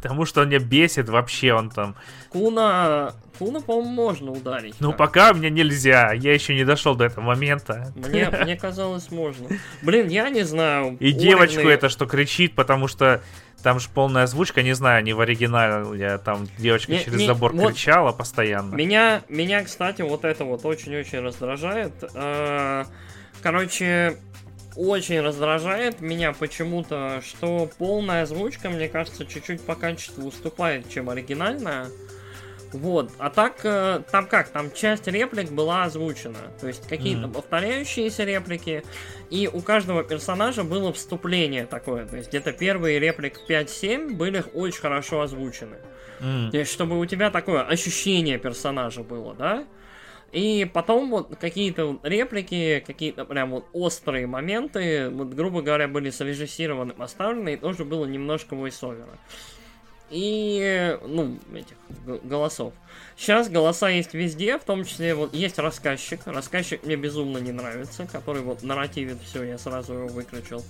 [0.00, 1.96] Потому что он меня бесит вообще, он там...
[2.30, 3.12] Куна...
[3.38, 4.74] Куна, по-моему, можно ударить.
[4.80, 4.98] Ну, так.
[4.98, 7.92] пока мне нельзя, я еще не дошел до этого момента.
[7.94, 9.48] Мне, мне казалось, можно.
[9.82, 10.96] Блин, я не знаю.
[10.98, 11.18] И Уровень...
[11.18, 13.22] девочку это, что кричит, потому что
[13.62, 17.52] там же полная озвучка, не знаю, не в оригинале, там девочка не, через не, забор
[17.52, 18.74] вот кричала постоянно.
[18.74, 21.92] Меня, меня, кстати, вот это вот очень-очень раздражает.
[22.14, 22.86] А,
[23.42, 24.18] короче,
[24.78, 31.88] очень раздражает меня почему-то, что полная озвучка, мне кажется, чуть-чуть по качеству уступает, чем оригинальная.
[32.72, 37.32] Вот, а так, э, там как, там часть реплик была озвучена, то есть какие-то mm-hmm.
[37.32, 38.84] повторяющиеся реплики,
[39.30, 44.80] и у каждого персонажа было вступление такое, то есть где-то первые реплик 5-7 были очень
[44.80, 45.78] хорошо озвучены.
[46.20, 46.50] Mm-hmm.
[46.50, 49.64] То есть, чтобы у тебя такое ощущение персонажа было, да?
[50.32, 56.92] И потом вот какие-то реплики, какие-то прям вот острые моменты, вот, грубо говоря, были срежиссированы,
[56.92, 59.18] поставлены, и тоже было немножко войсовера.
[60.10, 61.76] И, ну, этих
[62.24, 62.72] голосов.
[63.16, 66.20] Сейчас голоса есть везде, в том числе вот есть рассказчик.
[66.26, 70.62] Рассказчик мне безумно не нравится, который вот нарративит все, я сразу его выключил.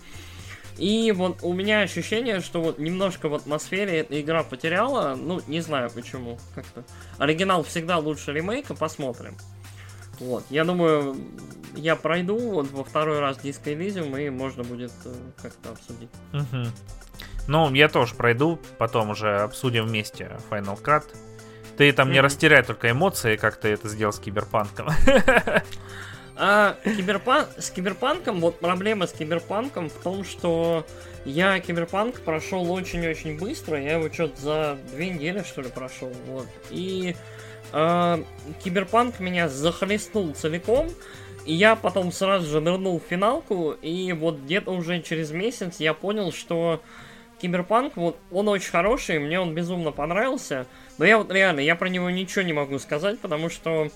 [0.78, 5.60] И вот у меня ощущение, что вот немножко в атмосфере эта игра потеряла, ну, не
[5.60, 6.84] знаю почему, как-то.
[7.18, 9.36] Оригинал всегда лучше ремейка, посмотрим.
[10.20, 11.16] Вот, я думаю,
[11.74, 16.10] я пройду вот во второй раз Disco Elysium, и можно будет э, как-то обсудить.
[16.32, 16.66] Угу.
[17.48, 21.04] Ну, я тоже пройду, потом уже обсудим вместе Final Cut.
[21.76, 22.12] Ты там mm-hmm.
[22.12, 24.88] не растеряй только эмоции, как ты это сделал с Киберпанком.
[26.40, 27.46] А киберпан...
[27.58, 30.86] с Киберпанком, вот проблема с Киберпанком в том, что
[31.24, 36.46] я Киберпанк прошел очень-очень быстро, я его что-то за две недели, что ли, прошел, вот.
[36.70, 37.16] И
[37.72, 38.24] э,
[38.62, 40.88] Киберпанк меня захлестнул целиком,
[41.44, 45.92] и я потом сразу же нырнул в финалку, и вот где-то уже через месяц я
[45.92, 46.80] понял, что
[47.42, 50.66] Киберпанк, вот он очень хороший, мне он безумно понравился,
[50.98, 53.90] но я вот реально, я про него ничего не могу сказать, потому что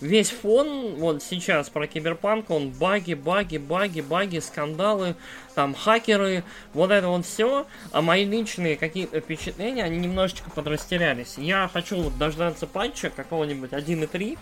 [0.00, 5.16] весь фон вот сейчас про Киберпанк, он баги, баги, баги, баги, скандалы,
[5.54, 6.44] там хакеры,
[6.74, 11.34] вот это вот все, а мои личные какие-то впечатления, они немножечко подрастерялись.
[11.36, 14.38] Я хочу вот дождаться патча какого-нибудь 1.3,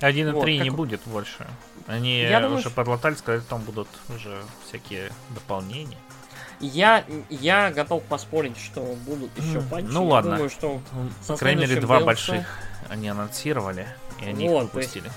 [0.00, 1.46] 1.3 вот, не будет больше.
[1.86, 5.98] Они я уже думаю, подлатали, сказали, там будут уже всякие дополнения.
[6.60, 9.88] Я, я готов поспорить, что будут еще патчи.
[9.90, 10.32] Ну ладно.
[10.32, 10.80] Думаю, что
[11.26, 12.04] По крайней мере, два DLC...
[12.04, 13.86] больших они анонсировали,
[14.20, 15.10] и они вот, их выпустили.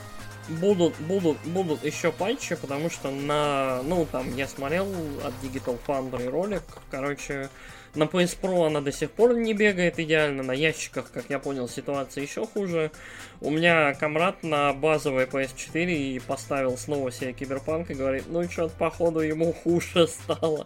[0.50, 4.88] Будут, будут, будут еще патчи, потому что на, ну там я смотрел
[5.24, 7.50] от Digital Foundry ролик, короче,
[7.96, 11.70] на PS Pro она до сих пор не бегает идеально, на ящиках, как я понял,
[11.70, 12.92] ситуация еще хуже.
[13.40, 18.76] У меня комрад на базовой PS4 и поставил снова себе Киберпанк и говорит, ну что-то
[18.78, 20.66] походу ему хуже стало.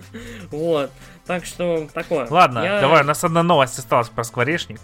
[0.50, 0.90] вот,
[1.24, 2.26] так что такое.
[2.28, 4.80] Ладно, давай, у нас одна новость осталась про скворечник.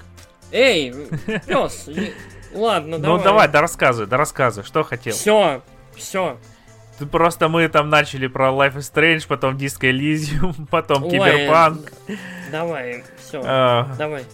[0.52, 0.92] Эй,
[1.46, 1.88] пес,
[2.54, 3.18] ладно, давай.
[3.18, 5.14] Ну давай, да рассказывай, да рассказывай, что хотел.
[5.14, 5.62] Все,
[5.96, 6.38] все,
[7.10, 11.92] Просто мы там начали про Life is Strange, потом Disco Elysium, потом Киберпанк.
[12.50, 14.24] Давай, все, а, давай.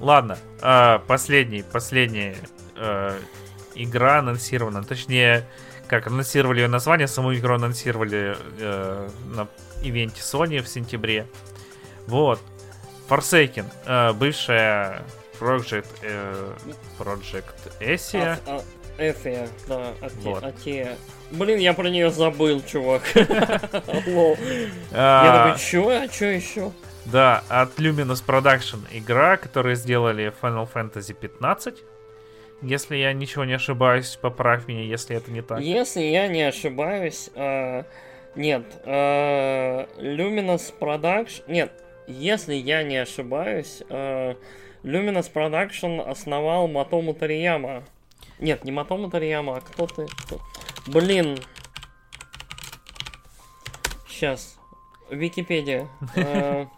[0.00, 2.36] Ладно, а, последний, последняя
[2.76, 3.18] а,
[3.74, 5.46] игра анонсирована, точнее,
[5.86, 9.48] как анонсировали ее название, саму игру анонсировали э, на
[9.82, 11.26] ивенте Sony в сентябре.
[12.06, 12.40] Вот.
[13.08, 15.02] Forsaken, э, бывшая
[15.40, 16.52] Project, э,
[16.98, 18.38] Project Asia.
[18.46, 18.62] А, а,
[18.98, 20.42] Эфия, да, а те, вот.
[20.42, 20.96] а те
[21.30, 23.02] Блин, я про нее забыл, чувак.
[24.92, 25.24] А.
[25.24, 25.88] Я такой, чё?
[25.88, 26.72] А чё еще?
[27.04, 31.82] Да, от Luminous Production игра, которые сделали Final Fantasy 15.
[32.60, 35.60] Если я ничего не ошибаюсь, поправь меня, если это не так.
[35.60, 37.84] Если я не ошибаюсь, э,
[38.34, 41.72] нет, э, Luminous Production, нет,
[42.08, 44.34] если я не ошибаюсь, э,
[44.82, 47.82] Luminous Production основал Матому Тарияма.
[48.38, 50.06] Нет, не Матома Тарияма, а кто ты?
[50.06, 50.40] Кто?
[50.86, 51.38] Блин.
[54.08, 54.58] Сейчас.
[55.10, 55.88] Википедия.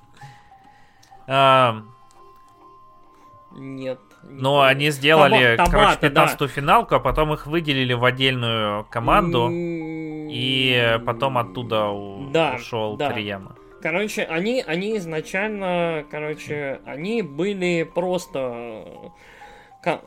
[3.53, 3.99] Нет.
[4.23, 9.49] Но они сделали, короче, 15-ю финалку, а потом их выделили в отдельную команду.
[9.51, 13.57] И потом оттуда ушел Тарияма.
[13.83, 19.13] Короче, они, они изначально, короче, они были просто...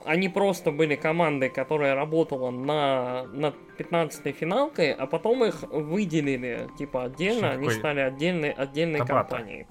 [0.06, 7.06] Они просто были командой, которая работала на, над 15-й финалкой, а потом их выделили, типа,
[7.06, 9.38] отдельно, они стали отдельной, отдельной Табата.
[9.38, 9.66] компанией.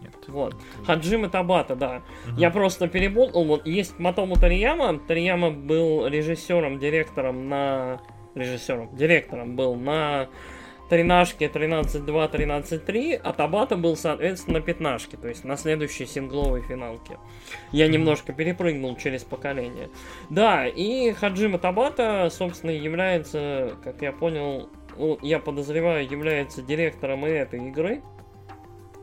[0.00, 0.14] Нет.
[0.28, 0.54] Вот.
[0.86, 2.02] Хаджима Табата, да.
[2.28, 2.38] Угу.
[2.38, 3.44] Я просто перепутал.
[3.44, 4.98] Вот есть Матому Тарияма.
[5.00, 8.00] Тарияма был режиссером, директором на...
[8.36, 10.28] Режиссером, директором был на
[10.88, 17.18] тринашке 13-2, 13-3, а Табата был, соответственно, на пятнашке, то есть на следующей сингловой финалке.
[17.72, 19.88] Я немножко перепрыгнул через поколение.
[20.30, 27.30] Да, и Хаджима Табата, собственно, является, как я понял, ну, я подозреваю, является директором и
[27.30, 28.02] этой игры.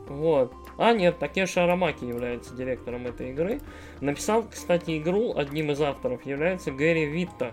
[0.08, 0.54] Вот.
[0.78, 3.60] А, нет, Такеши Арамаки является директором этой игры.
[4.00, 7.52] Написал, кстати, игру, одним из авторов является Гэри Витта.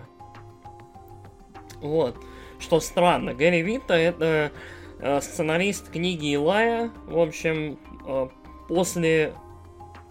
[1.80, 2.16] Вот.
[2.64, 4.50] Что странно, Гэри Витта это
[4.98, 6.90] э, сценарист книги Илая.
[7.06, 8.28] В общем, э,
[8.68, 9.34] после...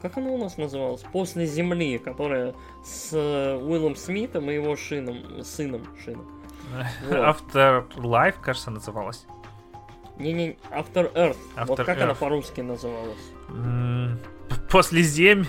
[0.03, 1.01] Как она у нас называлась?
[1.11, 2.53] После Земли, которая
[2.83, 6.29] с э, Уиллом Смитом и его шином, сыном Шином.
[7.09, 7.17] Вот.
[7.17, 9.25] Afterlife, кажется, называлась.
[10.17, 11.37] Не-не, After Earth.
[11.55, 12.03] After вот как Earth.
[12.03, 13.31] она по-русски называлась?
[14.69, 15.45] После земь.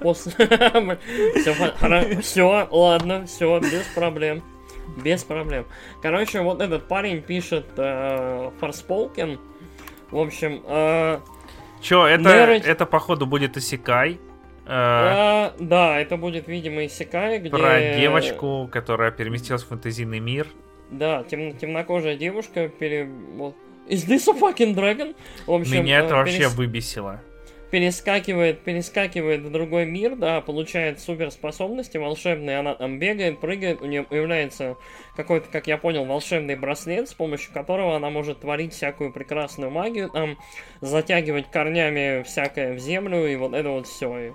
[0.00, 0.32] После...
[2.22, 4.42] Все, ладно, все, без проблем.
[5.02, 5.66] Без проблем.
[6.02, 8.50] Короче, вот этот парень пишет э.
[10.10, 10.62] В общем...
[10.66, 11.20] Э,
[11.80, 12.64] Че, это, Нерч...
[12.64, 14.18] это походу будет Исекай.
[14.66, 17.50] Э, да, это будет, видимо, Исекай, где...
[17.50, 20.46] Про девочку, которая переместилась в фэнтезийный мир.
[20.90, 23.10] Да, тем, темнокожая девушка пере...
[23.88, 25.14] Is this a fucking dragon?
[25.46, 26.54] В общем, Меня это э, вообще перес...
[26.54, 27.20] выбесило
[27.70, 34.02] перескакивает, перескакивает в другой мир, да, получает суперспособности волшебные, она там бегает, прыгает, у нее
[34.02, 34.76] появляется
[35.16, 40.08] какой-то, как я понял, волшебный браслет, с помощью которого она может творить всякую прекрасную магию,
[40.08, 40.38] там,
[40.80, 44.32] затягивать корнями всякое в землю, и вот это вот все.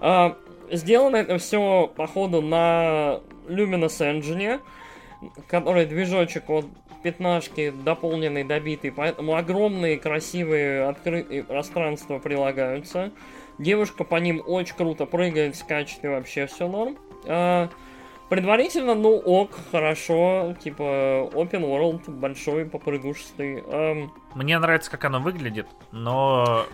[0.00, 0.36] а,
[0.70, 4.60] сделано это все, походу, на Luminous Engine,
[5.48, 6.66] который движочек вот
[7.02, 13.10] пятнашки дополненный, добитый, поэтому огромные красивые открытые пространства прилагаются.
[13.58, 16.98] Девушка по ним очень круто прыгает, скачет и вообще все норм.
[17.26, 17.68] А,
[18.28, 23.62] предварительно, ну ок, хорошо, типа open world, большой, попрыгушистый.
[23.66, 26.66] А, Мне нравится, как оно выглядит, но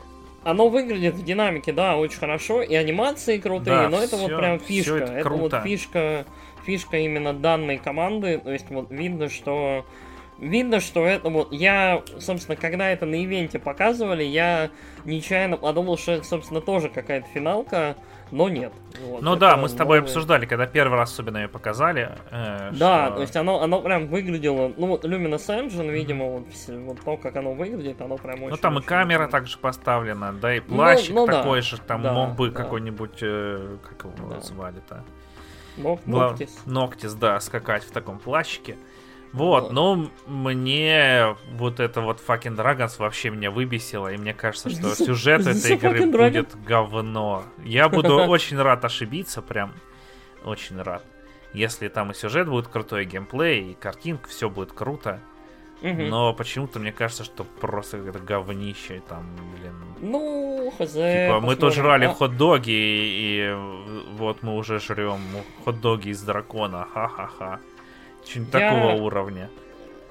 [0.46, 4.38] оно выглядит в динамике, да, очень хорошо, и анимации крутые, да, но это все, вот
[4.38, 4.94] прям фишка.
[4.94, 6.26] Это, это вот фишка,
[6.66, 8.38] фишка именно данной команды.
[8.38, 9.86] То есть вот видно, что
[10.38, 11.52] видно, что это вот...
[11.52, 14.70] Я, собственно, когда это на ивенте показывали, я
[15.04, 17.96] нечаянно подумал, что это, собственно, тоже какая-то финалка,
[18.30, 18.72] но нет.
[19.00, 20.08] Вот, ну да, мы с тобой новый...
[20.08, 22.10] обсуждали, когда первый раз особенно ее показали.
[22.30, 23.16] Э, да, что...
[23.16, 24.72] то есть оно, оно прям выглядело...
[24.76, 28.50] Ну вот Luminous Engine, видимо, вот, вот то, как оно выглядит, оно прям очень...
[28.50, 29.32] Ну там очень, и камера очень...
[29.32, 31.66] также поставлена, да, и ну, плащик ну, ну, такой да.
[31.66, 32.62] же, там да, мог бы да.
[32.62, 33.18] какой-нибудь...
[33.22, 34.40] Э, как его да.
[34.40, 35.04] звали-то?
[35.76, 36.56] Ноктис.
[36.66, 38.76] Ноктис, да, скакать в таком плащике.
[39.32, 44.94] Вот, но мне вот это вот fucking Dragons вообще меня выбесило, и мне кажется, что
[45.04, 47.44] сюжет этой игры будет говно.
[47.62, 49.74] Я буду очень рад ошибиться, прям
[50.44, 51.04] очень рад.
[51.52, 55.20] Если там и сюжет будет крутой, и геймплей, и картинка, все будет круто.
[55.82, 59.26] Но почему-то мне кажется, что просто это говнище там,
[59.58, 59.74] блин.
[60.00, 60.92] Ну, хз.
[60.92, 62.14] Типа, мы тут жрали а...
[62.14, 63.54] хот-доги, и, и
[64.16, 65.20] вот мы уже жрем
[65.64, 66.86] хот-доги из дракона.
[66.92, 67.60] Ха-ха-ха.
[68.24, 68.70] Что-нибудь я...
[68.70, 69.50] такого уровня.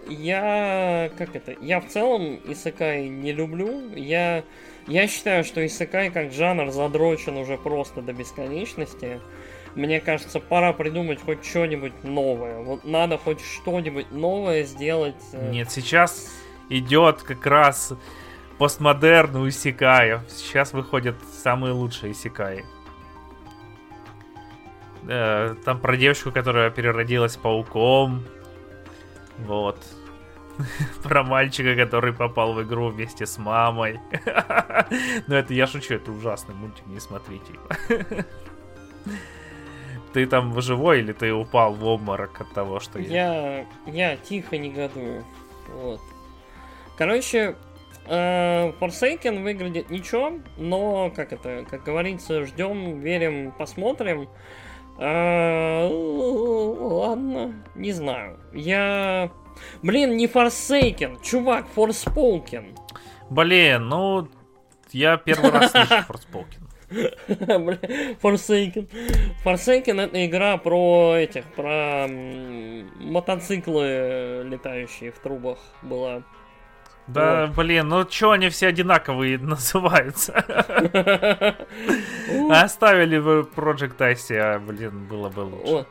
[0.07, 1.09] Я...
[1.17, 1.55] Как это?
[1.59, 3.93] Я в целом Исакай не люблю.
[3.95, 4.43] Я...
[4.87, 9.19] Я считаю, что Исакай как жанр задрочен уже просто до бесконечности.
[9.75, 12.59] Мне кажется, пора придумать хоть что-нибудь новое.
[12.59, 15.21] Вот надо хоть что-нибудь новое сделать.
[15.33, 16.31] Э, Нет, сейчас
[16.69, 17.93] идет как раз
[18.57, 20.21] постмодерн у Исикаев.
[20.29, 22.63] Сейчас выходят самые лучшие Исикаи.
[25.07, 28.23] Э, там про девочку, которая переродилась пауком.
[29.39, 29.77] Вот.
[31.03, 33.99] Про мальчика, который попал в игру вместе с мамой.
[35.27, 38.23] Но это я шучу, это ужасный мультик, не смотрите его.
[40.15, 43.65] Ты там живой или ты упал в обморок от того, что я...
[43.85, 45.25] Я, тихо негодую.
[45.73, 45.99] Вот.
[46.97, 47.57] Короче,
[48.05, 54.29] э, Forsaken выглядит ничего, но, как это, как говорится, ждем, верим, посмотрим.
[54.97, 58.39] А, ладно, не знаю.
[58.53, 59.29] Я...
[59.83, 62.73] Блин, не Forsaken, чувак, Forspoken.
[63.29, 64.29] Блин, ну,
[64.93, 66.64] я первый раз слышу Forspoken.
[68.21, 68.87] Forsaken.
[69.43, 76.23] Forsaken это игра про этих, про мотоциклы, летающие в трубах была.
[77.07, 77.55] Да, вот.
[77.55, 80.33] блин, ну чё они все одинаковые называются?
[82.49, 85.85] Оставили бы Project Icy, а, блин, было бы лучше.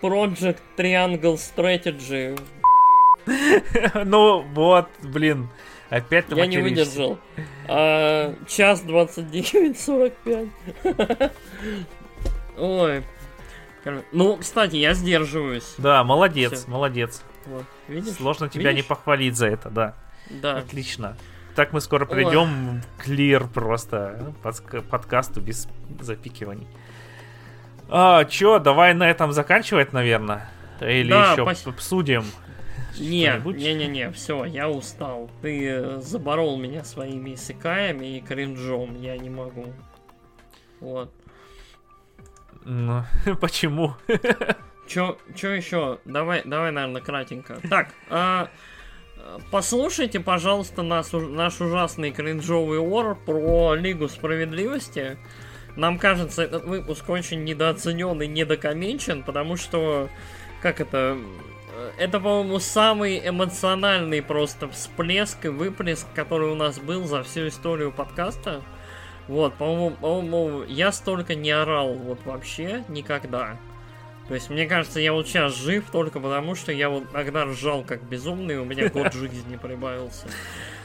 [0.00, 2.38] Project Triangle Strategy.
[4.04, 5.48] Ну вот, блин.
[5.92, 7.18] Опять ты Я не выдержал.
[7.68, 10.50] А, час 29.45.
[12.56, 13.04] Ой.
[14.10, 15.74] Ну, кстати, я сдерживаюсь.
[15.76, 16.70] Да, молодец, Все.
[16.70, 17.22] молодец.
[17.44, 17.64] Вот.
[17.88, 18.14] Видишь?
[18.14, 18.84] Сложно тебя Видишь?
[18.84, 19.94] не похвалить за это, да.
[20.30, 20.56] Да.
[20.56, 21.18] Отлично.
[21.54, 24.32] Так мы скоро придем клир просто
[24.90, 25.68] подкасту без
[26.00, 26.66] запикиваний.
[27.90, 30.48] А, чё, давай на этом заканчивать, наверное?
[30.80, 31.66] Или да, еще пос...
[31.66, 32.24] обсудим?
[32.98, 35.30] Нет, не-не-не, все, я устал.
[35.40, 39.72] Ты э, заборол меня своими исыкаями и кринжом, я не могу.
[40.80, 41.12] Вот.
[42.64, 43.04] Ну,
[43.40, 43.94] почему?
[44.86, 45.98] Чё, чё еще?
[46.04, 47.58] Давай, давай, наверное, кратенько.
[47.68, 48.50] Так, а,
[49.50, 55.16] послушайте, пожалуйста, нас, наш ужасный кринжовый ор про Лигу Справедливости.
[55.76, 60.10] Нам кажется, этот выпуск очень недооценен и недокоменчен, потому что,
[60.60, 61.16] как это,
[61.98, 67.92] это, по-моему, самый эмоциональный просто всплеск и выплеск, который у нас был за всю историю
[67.92, 68.62] подкаста.
[69.28, 73.56] Вот, по-моему, по-моему, я столько не орал вот вообще никогда.
[74.28, 77.82] То есть, мне кажется, я вот сейчас жив только потому, что я вот тогда ржал
[77.82, 80.26] как безумный, у меня год жизни прибавился.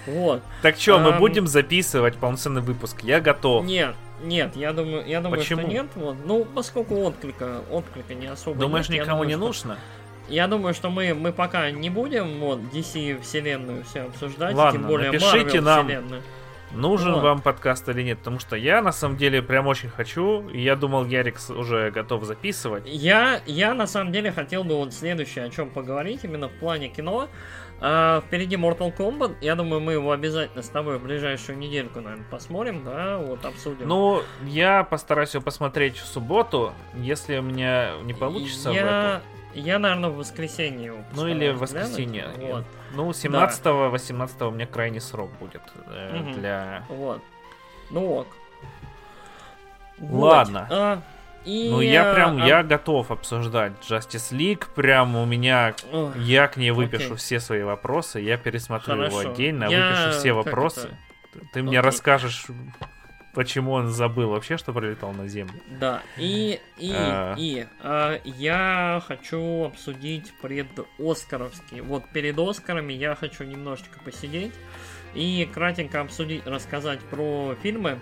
[0.06, 0.42] Вот.
[0.62, 3.02] Так что, мы будем записывать полноценный выпуск?
[3.04, 3.66] Я готов.
[3.66, 5.62] Нет, нет, я думаю, я думаю, Почему?
[5.62, 5.88] что нет.
[5.96, 6.18] Вот.
[6.26, 8.60] Ну, поскольку отклика, отклика не особо.
[8.60, 9.46] Думаешь, нет, никому думаю, не что...
[9.46, 9.80] нужно?
[10.28, 14.88] Я думаю, что мы, мы пока не будем вот DC вселенную все обсуждать, Ладно, тем
[14.88, 16.22] более напишите Marvel нам, вселенную.
[16.72, 17.24] нужен вот.
[17.24, 20.76] вам подкаст или нет, потому что я на самом деле прям очень хочу, и я
[20.76, 22.84] думал, Ярикс уже готов записывать.
[22.86, 26.90] Я, я на самом деле хотел бы вот следующее о чем поговорить, именно в плане
[26.90, 27.30] кино.
[27.80, 29.36] А, впереди Mortal Kombat.
[29.42, 33.88] Я думаю, мы его обязательно с тобой в ближайшую недельку, наверное, посмотрим, да, вот обсудим.
[33.88, 36.74] Ну, я постараюсь его посмотреть в субботу.
[36.96, 38.84] Если у меня не получится я...
[38.84, 39.26] в эту...
[39.58, 40.94] Я, наверное, в воскресенье.
[41.14, 42.30] Ну или в воскресенье.
[42.38, 42.66] Вот.
[42.94, 44.48] Ну, 17-18 да.
[44.48, 46.34] у меня крайний срок будет э, угу.
[46.34, 46.84] для...
[46.90, 47.22] Вот.
[47.90, 48.28] Ну ок.
[50.00, 50.68] Ладно.
[50.70, 50.78] Вот.
[50.78, 51.02] А,
[51.44, 52.46] и, ну, я прям, а...
[52.46, 54.66] я готов обсуждать Justice League.
[54.76, 57.18] Прям у меня, Ой, я к ней выпишу окей.
[57.18, 58.20] все свои вопросы.
[58.20, 59.22] Я пересмотрю Хорошо.
[59.22, 59.90] его отдельно, я...
[59.90, 60.90] выпишу все вопросы.
[61.54, 61.86] Ты мне окей.
[61.86, 62.46] расскажешь
[63.38, 65.54] почему он забыл вообще, что прилетал на Землю.
[65.80, 67.36] Да, и, и, а...
[67.38, 70.66] и а, я хочу обсудить пред
[70.98, 71.82] Оскаровский.
[71.82, 74.54] Вот перед Оскарами я хочу немножечко посидеть
[75.14, 78.00] и кратенько обсудить, рассказать про фильмы.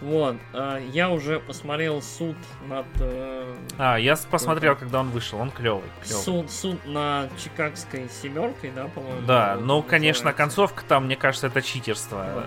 [0.00, 2.36] Вот, а, я уже посмотрел суд
[2.68, 2.86] над...
[3.00, 5.90] Э, а, я посмотрел, когда он вышел, он клевый.
[6.04, 9.26] Суд, суд на Чикагской семеркой, да, по-моему?
[9.26, 12.24] Да, ну, конечно, концовка там, мне кажется, это читерство.
[12.24, 12.46] Да.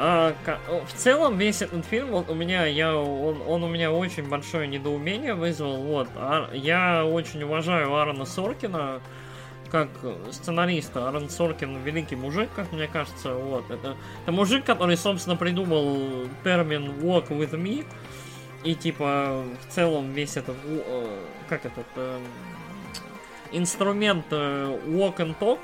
[0.00, 0.32] А,
[0.86, 4.68] в целом весь этот фильм вот у меня я он, он у меня очень большое
[4.68, 6.08] недоумение вызвал вот.
[6.14, 9.00] А, я очень уважаю Аарона Соркина
[9.72, 9.88] как
[10.30, 11.08] сценариста.
[11.08, 13.68] Аарон Соркин великий мужик как мне кажется вот.
[13.72, 17.84] Это, это мужик который собственно придумал термин walk with me
[18.62, 21.18] и типа в целом весь этот э,
[21.48, 22.20] как этот э,
[23.50, 25.58] инструмент э, walk and talk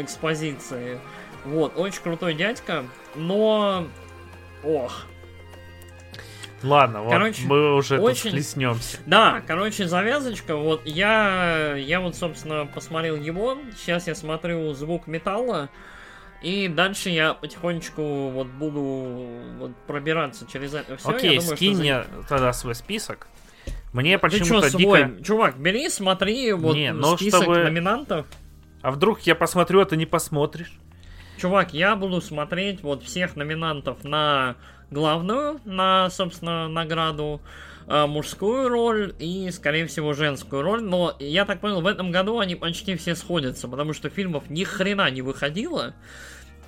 [0.00, 1.00] экспозиции.
[1.44, 2.84] Вот, очень крутой дядька,
[3.16, 3.86] но...
[4.62, 5.06] Ох.
[6.62, 8.30] Ладно, вот короче, мы уже очень...
[8.30, 8.32] тут
[9.06, 10.56] Да, короче, завязочка.
[10.56, 13.58] Вот я, я вот, собственно, посмотрел его.
[13.76, 15.68] Сейчас я смотрю звук металла.
[16.42, 18.80] И дальше я потихонечку вот буду
[19.58, 21.08] вот пробираться через это все.
[21.08, 22.28] Окей, думаю, скинь мне за...
[22.28, 23.28] тогда свой список.
[23.92, 25.12] Мне почему-то дико...
[25.22, 27.64] Чувак, бери, смотри, вот не, ну, список чтобы...
[27.64, 28.26] номинантов.
[28.82, 30.72] А вдруг я посмотрю, а ты не посмотришь?
[31.38, 34.56] Чувак, я буду смотреть вот всех номинантов на
[34.90, 37.42] главную, на, собственно, награду,
[37.86, 40.82] э, мужскую роль и, скорее всего, женскую роль.
[40.82, 44.64] Но я так понял, в этом году они почти все сходятся, потому что фильмов ни
[44.64, 45.94] хрена не выходило.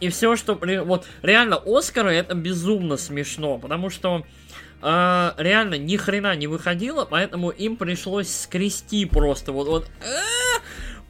[0.01, 0.55] И все, что...
[0.85, 4.27] Вот, реально, Оскары это безумно смешно, потому что
[4.83, 10.61] э, реально ни хрена не выходило, поэтому им пришлось скрести просто вот, вот э,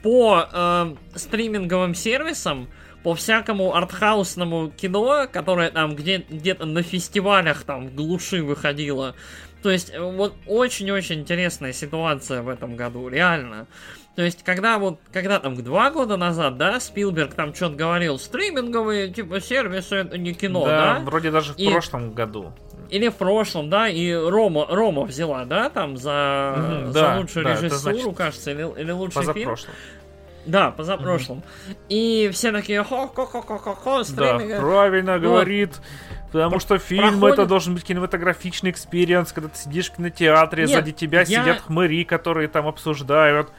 [0.03, 2.69] по э, стриминговым сервисам
[3.03, 9.15] по всякому артхаусному кино, которое там где- где-то на фестивалях там в глуши выходило.
[9.63, 13.67] То есть, э, вот очень-очень интересная ситуация в этом году, реально.
[14.15, 19.11] То есть, когда вот, когда там два года назад, да, Спилберг там что-то говорил, стриминговые,
[19.11, 20.95] типа, сервисы, это не кино, да?
[20.99, 22.53] Да, вроде даже в И- прошлом году.
[22.91, 27.45] Или в прошлом, да, и Рома, Рома взяла, да, там за, Мгм, за да, лучшую
[27.45, 29.55] да, режиссуру, значит кажется, или, или лучший фильм.
[30.49, 31.43] Да, позапрошлом.
[31.89, 34.61] И все такие, хо-хо-хо-хо-хо, Да, стриминг.
[34.61, 35.81] правильно говорит.
[36.33, 40.65] Потому Про- что фильм проходит- это должен быть кинематографичный experience, когда ты сидишь в кинотеатре,
[40.65, 43.51] Нет, сзади тебя я- сидят хмыри, которые там обсуждают,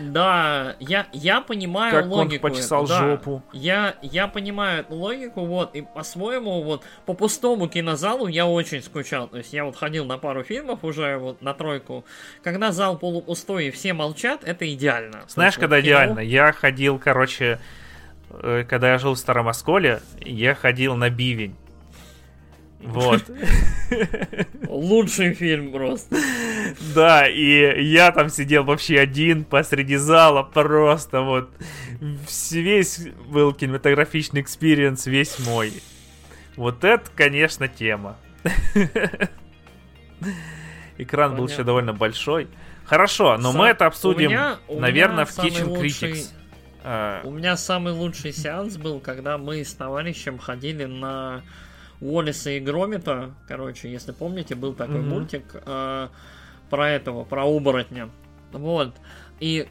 [0.00, 2.42] Да, я, я понимаю как он логику.
[2.42, 2.98] почесал эту, да.
[2.98, 3.42] жопу.
[3.52, 9.28] Я, я понимаю эту логику, вот, и по-своему, вот, по пустому кинозалу я очень скучал.
[9.28, 12.04] То есть я вот ходил на пару фильмов уже, вот, на тройку.
[12.42, 15.24] Когда зал полупустой и все молчат, это идеально.
[15.28, 16.20] Знаешь, есть, когда вот, кино- идеально?
[16.20, 17.58] Я ходил, короче,
[18.30, 21.56] э, когда я жил в Старом Осколе, я ходил на бивень.
[22.80, 23.24] Вот.
[24.68, 26.16] Лучший фильм просто.
[26.94, 31.50] Да, и я там сидел вообще один посреди зала, просто вот
[32.50, 35.72] весь был кинематографичный experience, весь мой.
[36.56, 38.16] Вот это, конечно, тема.
[40.98, 41.64] Экран был еще Понятно.
[41.64, 42.48] довольно большой.
[42.84, 46.30] Хорошо, но Са- мы это у обсудим, меня- у наверное, в Kitchen лучший- Critics.
[46.84, 51.42] А, У меня самый лучший сеанс был, когда мы с товарищем ходили на
[52.04, 53.34] Уоллиса и Громита.
[53.48, 55.08] Короче, если помните, был такой Мгм.
[55.08, 56.08] мультик э,
[56.70, 58.10] про этого, про оборотня.
[58.52, 58.94] Вот.
[59.40, 59.66] И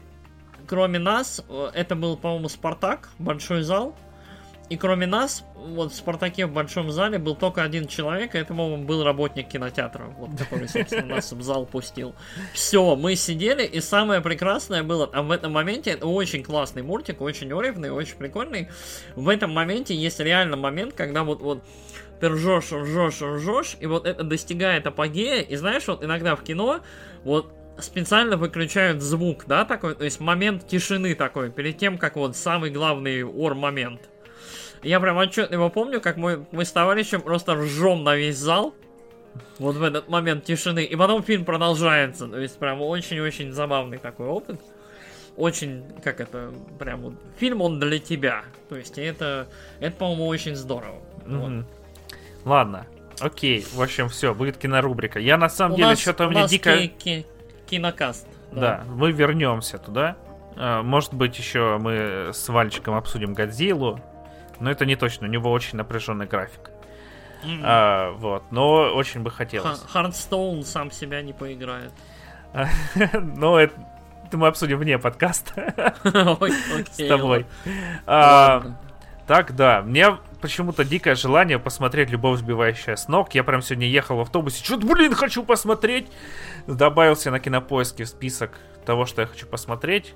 [0.66, 3.94] кроме нас, э, это был, по-моему, Спартак, большой зал.
[4.70, 8.48] И кроме нас, вот в Спартаке в большом зале был только один человек, и это,
[8.48, 12.14] по-моему, был работник кинотеатра, вот, который, собственно, нас в зал пустил.
[12.54, 17.20] Все, мы сидели, и самое прекрасное было, а в этом моменте, это очень классный мультик,
[17.20, 18.68] очень уровный, очень прикольный.
[19.16, 21.62] В этом моменте есть реально момент, когда вот, вот
[22.24, 26.80] ты ржешь, ржешь, ржешь, и вот это достигает апогея, и знаешь, вот иногда в кино,
[27.22, 32.34] вот специально выключают звук, да, такой, то есть момент тишины такой, перед тем, как вот
[32.34, 34.08] самый главный ор-момент.
[34.82, 38.74] Я прям отчетливо помню, как мы, мы с товарищем просто ржем на весь зал,
[39.58, 44.28] вот в этот момент тишины, и потом фильм продолжается, то есть прям очень-очень забавный такой
[44.28, 44.58] опыт.
[45.36, 49.48] Очень, как это, прям вот, фильм он для тебя, то есть это,
[49.80, 51.02] это, по-моему, очень здорово.
[51.26, 51.64] Вот.
[52.44, 52.86] Ладно,
[53.20, 55.18] окей, в общем, все, будет кинорубрика.
[55.18, 56.76] Я на самом У деле что-то у меня дико...
[56.78, 57.26] ки- ки-
[57.66, 58.26] кинокаст.
[58.52, 60.16] Да, мы вернемся туда.
[60.56, 64.00] А, Может быть, еще мы с Вальчиком обсудим Годзиллу.
[64.60, 66.70] Но это не точно, у него очень напряженный график.
[67.44, 67.60] М.
[67.64, 69.80] А, вот, но очень бы хотелось.
[69.80, 71.90] Ха- Хардстоун сам себя не поиграет.
[73.14, 73.74] Но это,
[74.26, 75.94] это мы обсудим вне подкаста
[76.92, 77.46] с тобой.
[78.06, 78.62] А.
[79.26, 79.82] Так, да.
[79.82, 83.34] Мне почему-то дикое желание посмотреть «Любовь, сбивающая с ног».
[83.34, 84.62] Я прям сегодня ехал в автобусе.
[84.62, 86.06] Что-то, блин, хочу посмотреть.
[86.66, 88.50] Добавился на кинопоиске в список
[88.84, 90.12] того, что я хочу посмотреть.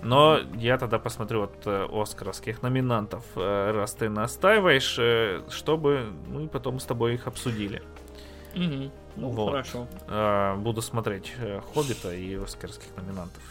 [0.00, 6.46] Но я тогда посмотрю вот э, оскаровских номинантов, э, раз ты настаиваешь, э, чтобы мы
[6.46, 7.82] потом с тобой их обсудили.
[8.54, 8.92] Мгм.
[9.16, 9.50] Ну, Вот.
[9.50, 9.88] хорошо.
[10.06, 13.42] Э, Буду смотреть э, «Хоббита» и оскаровских номинантов.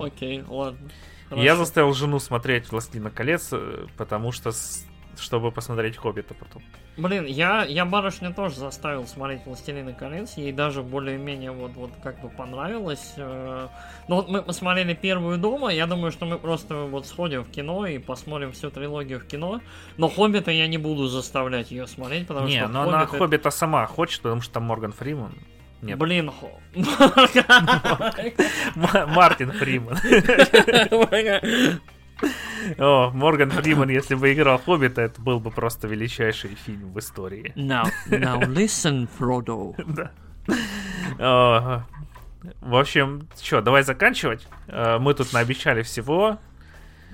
[0.00, 0.88] Окей, ладно.
[1.28, 1.42] Хорошо.
[1.56, 4.50] заставил жену смотреть «Властелина колец», э, потому что...
[4.52, 4.86] с-
[5.16, 6.60] чтобы посмотреть «Хоббита» потом.
[6.96, 12.20] Блин, я, я барышню тоже заставил смотреть «Властелины колец», ей даже более-менее вот, вот как
[12.20, 13.14] бы понравилось.
[13.16, 13.68] э.
[14.08, 17.86] Ну вот мы посмотрели первую дома, я думаю, что мы просто вот сходим в кино
[17.86, 19.60] и посмотрим всю трилогию в кино,
[19.98, 23.18] но «Хоббита» я не буду заставлять ее смотреть, потому Не, что но она «Хоббит» это-
[23.18, 25.32] «Хоббита» сама хочет, потому что там Морган Фриман.
[25.84, 26.30] Нет, Блин,
[28.74, 29.98] Мартин Фриман.
[32.78, 37.52] О, Морган Фриман, если бы играл Хоббита, это был бы просто величайший фильм в истории.
[37.56, 39.74] Now, now listen, Frodo.
[39.86, 40.10] Да.
[41.18, 41.82] О,
[42.60, 44.46] В общем, что, давай заканчивать.
[44.68, 46.38] Э, Мы тут наобещали всего.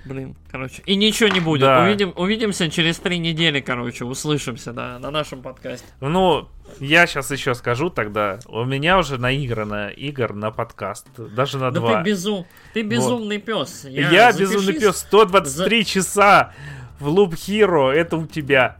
[0.04, 0.82] Блин, короче.
[0.86, 1.60] И ничего не будет.
[1.62, 1.82] Да.
[1.84, 4.04] Увидим, увидимся через три недели, короче.
[4.04, 5.86] Услышимся, да, на нашем подкасте.
[6.00, 6.48] Ну,
[6.78, 8.38] я сейчас еще скажу тогда.
[8.46, 11.06] У меня уже наиграно игр на подкаст.
[11.18, 12.02] Даже на Да два.
[12.02, 12.46] ты, безум...
[12.72, 13.84] ты безумный пес.
[13.84, 16.54] Я, запишись- безумный пес, 123 часа
[16.98, 18.78] в Loop Hero, это у тебя.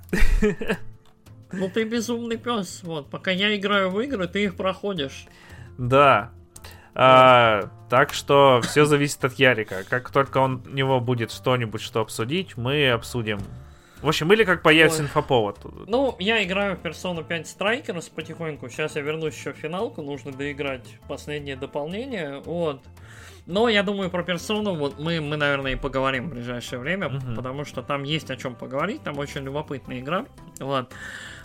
[1.53, 2.81] Ну ты безумный пес.
[2.83, 5.27] Вот, пока я играю в игры, ты их проходишь.
[5.79, 6.31] Да.
[6.95, 9.85] А, так что все зависит от Ярика.
[9.89, 13.41] Как только он, у него будет что-нибудь, что обсудить, мы обсудим.
[14.03, 15.05] В общем, или как появится Ой.
[15.05, 15.59] инфоповод.
[15.87, 18.69] Ну, я играю в Persona 5 Strikers потихоньку.
[18.71, 20.01] Сейчас я вернусь еще в финалку.
[20.01, 22.41] Нужно доиграть последнее дополнение.
[22.41, 22.83] Вот.
[23.47, 27.35] Но я думаю, про персону вот мы, мы наверное, и поговорим в ближайшее время, угу.
[27.37, 30.27] потому что там есть о чем поговорить, там очень любопытная игра.
[30.59, 30.93] Вот.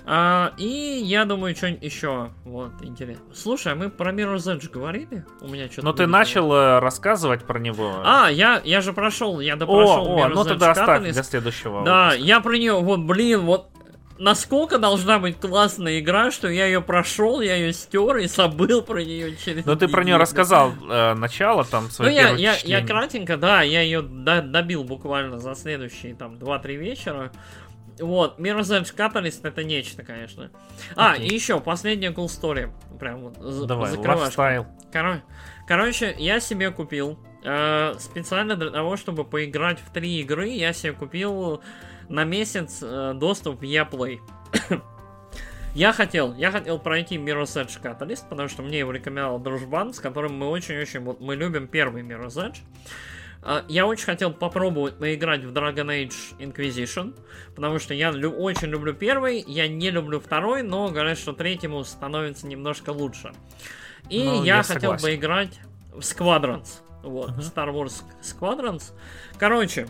[0.08, 3.26] А, и я думаю, что-нибудь еще вот интересно.
[3.34, 5.26] Слушай, а мы про Mirror's Edge говорили?
[5.42, 5.86] У меня что-то.
[5.88, 8.02] Ну ты начал э, рассказывать про него.
[8.04, 11.84] А, я, я же прошел, я допрошел о, о, ну тогда оставь для следующего.
[11.84, 12.28] Да, выпуска.
[12.28, 13.72] я про нее, вот, блин, вот
[14.18, 19.04] насколько должна быть классная игра, что я ее прошел, я ее стер и забыл про
[19.04, 19.66] нее через.
[19.66, 23.82] Ну ты про нее рассказал э, начало там Ну я, я, я кратенько, да, я
[23.82, 27.32] ее до, добил буквально за следующие там 2-3 вечера.
[28.00, 30.52] Вот, Mirror's Edge Catalyst это нечто, конечно.
[30.96, 31.28] А, okay.
[31.28, 32.70] и еще, последняя cool story.
[33.00, 34.66] Прям вот Давай, лайфстайл.
[34.92, 35.22] Кор-
[35.66, 40.92] короче, я себе купил э, специально для того, чтобы поиграть в три игры, я себе
[40.92, 41.62] купил
[42.10, 44.20] на месяц э, доступ в Yaplay.
[45.76, 50.00] я хотел, я хотел пройти Mirror's Edge Catalyst, потому что мне его рекомендовал дружбан, с
[50.00, 52.58] которым мы очень-очень, вот мы любим первый Mirror's Edge.
[53.42, 57.16] Uh, я очень хотел попробовать поиграть в Dragon Age Inquisition,
[57.54, 61.84] потому что я лю- очень люблю первый, я не люблю второй, но говорят, что третьему
[61.84, 63.34] становится немножко лучше.
[64.10, 65.06] И ну, я, я хотел согласен.
[65.06, 65.60] поиграть
[65.92, 66.80] в Squadrons.
[67.04, 67.54] Вот, uh-huh.
[67.54, 68.94] Star Wars Squadrons.
[69.38, 69.88] Короче,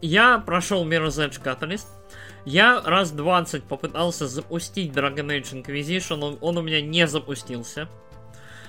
[0.00, 1.86] я прошел Mirror's Edge Catalyst.
[2.44, 7.88] Я раз 20 попытался запустить Dragon Age Inquisition, он, он у меня не запустился.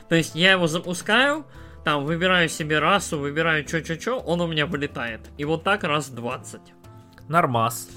[0.09, 1.45] То есть я его запускаю,
[1.85, 5.21] там выбираю себе расу, выбираю чё-чё-чё, он у меня вылетает.
[5.37, 6.59] И вот так раз 20.
[7.29, 7.87] Нормас.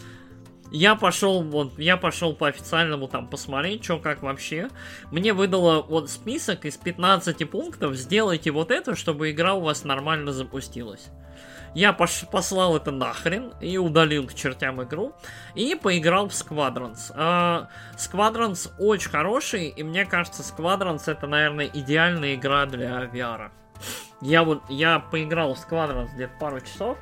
[0.71, 4.69] Я пошел, вот, я пошел по официальному там посмотреть, что как вообще.
[5.11, 10.33] Мне выдало вот список из 15 пунктов, сделайте вот это, чтобы игра у вас нормально
[10.33, 11.11] запустилась.
[11.75, 15.15] Я пош- послал это нахрен и удалил к чертям игру.
[15.55, 17.15] И поиграл в Squadrons.
[17.17, 17.67] Uh,
[17.97, 23.51] Squadrons очень хороший, и мне кажется, Squadrons это, наверное, идеальная игра для VR.
[24.21, 26.99] Я вот, я поиграл в Squadrons где-то пару часов.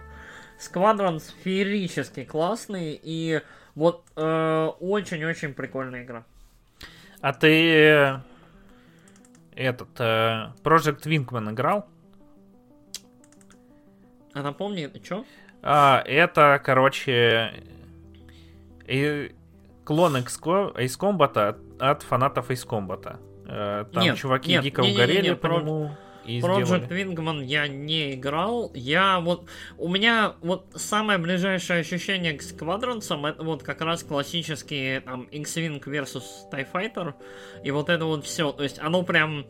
[0.58, 3.40] Squadrons феерически классный, и
[3.74, 6.24] вот э, очень-очень прикольная игра.
[7.20, 8.20] А ты э,
[9.54, 11.86] этот э, Project Wingman играл?
[14.32, 15.24] А напомни, что?
[15.62, 17.52] А, это, короче,
[18.86, 19.32] и,
[19.84, 23.18] клон Ace Combat от, от фанатов Ace Combat.
[23.46, 25.58] Э, там нет, чуваки нет, дико не, угорели не, не, не, по про...
[25.58, 25.90] нему.
[26.24, 28.70] И Project Wingman я не играл.
[28.74, 29.48] Я вот...
[29.78, 35.82] У меня вот самое ближайшее ощущение к Squadrons это вот как раз классические там X-Wing
[35.82, 37.14] versus TIE Fighter.
[37.64, 38.52] И вот это вот все.
[38.52, 39.46] То есть оно прям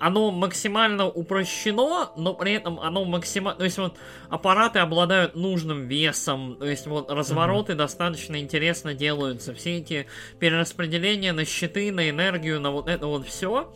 [0.00, 3.58] оно максимально упрощено, но при этом оно максимально...
[3.58, 3.98] То есть вот
[4.30, 7.76] аппараты обладают нужным весом, то есть вот развороты mm-hmm.
[7.76, 9.54] достаточно интересно делаются.
[9.54, 10.06] Все эти
[10.38, 13.72] перераспределения на щиты, на энергию, на вот это вот все.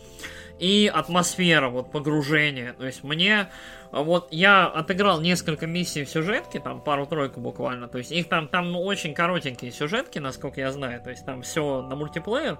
[0.58, 2.72] И атмосфера, вот погружение.
[2.72, 3.50] То есть мне...
[3.92, 7.86] Вот я отыграл несколько миссий в сюжетке, там пару-тройку буквально.
[7.86, 11.00] То есть их там, там ну, очень коротенькие сюжетки, насколько я знаю.
[11.00, 12.58] То есть там все на мультиплеер.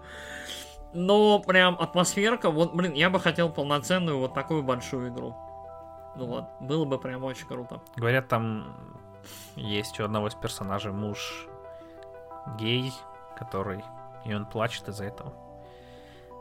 [0.94, 5.36] Но прям атмосферка, вот, блин, я бы хотел полноценную вот такую большую игру.
[6.16, 7.80] Ну вот, было бы прям очень круто.
[7.96, 8.76] Говорят, там
[9.56, 11.46] есть у одного из персонажей муж
[12.58, 12.92] гей,
[13.36, 13.84] который...
[14.24, 15.34] И он плачет из-за этого.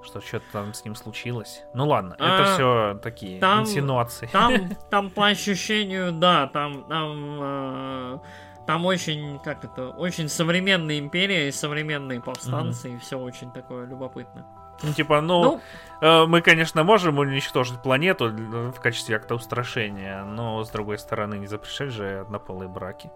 [0.03, 1.63] Что что-то там с ним случилось.
[1.73, 4.27] Ну ладно, а, это все такие там, инсинуации.
[4.31, 8.19] Там, там по ощущению, да, там, там э,
[8.65, 12.95] там очень, как это, очень современная империя и современные повстанцы, mm-hmm.
[12.95, 14.45] и все очень такое любопытно.
[14.81, 15.61] Ну, типа, ну, ну
[16.01, 21.47] э, мы, конечно, можем уничтожить планету в качестве акта устрашения, но, с другой стороны, не
[21.47, 23.09] запрещать же однополые браки.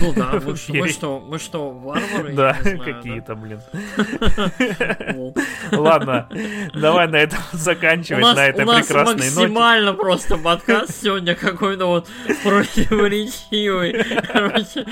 [0.00, 2.32] Ну да, мы, мы что, мы что, варвары?
[2.32, 3.60] Да, какие-то, блин.
[5.72, 6.28] Ладно,
[6.74, 9.40] давай на этом заканчивать, на этой прекрасной ноте.
[9.40, 12.08] максимально просто подкаст сегодня какой-то вот
[12.42, 14.04] противоречивый.
[14.32, 14.86] Короче,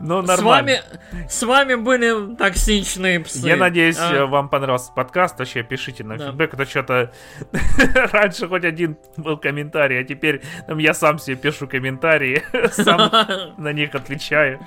[0.00, 0.36] ну, нормально.
[0.38, 0.82] С
[1.12, 3.46] вами, с вами были токсичные псы.
[3.46, 4.24] Я надеюсь, а?
[4.26, 5.38] вам понравился подкаст.
[5.38, 6.26] Вообще, пишите на да.
[6.26, 6.54] фидбэк.
[6.54, 7.12] Это что-то...
[8.12, 12.42] Раньше хоть один был комментарий, а теперь там, я сам себе пишу комментарии.
[12.70, 13.10] Сам
[13.58, 14.60] на них отвечаю.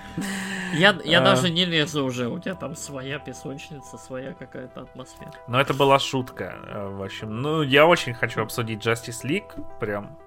[0.74, 1.24] Я, я а...
[1.24, 2.28] даже не лезу уже.
[2.28, 5.32] У тебя там своя песочница, своя какая-то атмосфера.
[5.48, 6.56] Но это была шутка.
[6.68, 9.80] Э, в общем, ну, я очень хочу обсудить Justice League.
[9.80, 10.18] Прям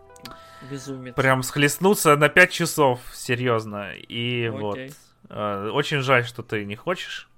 [0.70, 1.14] Безумец.
[1.14, 3.92] Прям схлестнуться на 5 часов, серьезно.
[3.94, 4.60] И Окей.
[4.60, 4.78] вот.
[5.28, 7.28] Э, очень жаль, что ты не хочешь.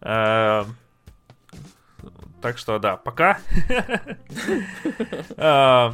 [0.00, 0.64] Э,
[2.40, 3.38] так что да, пока.
[5.36, 5.92] Э,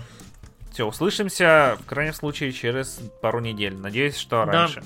[0.72, 3.76] Все, услышимся, в крайнем случае, через пару недель.
[3.76, 4.82] Надеюсь, что раньше.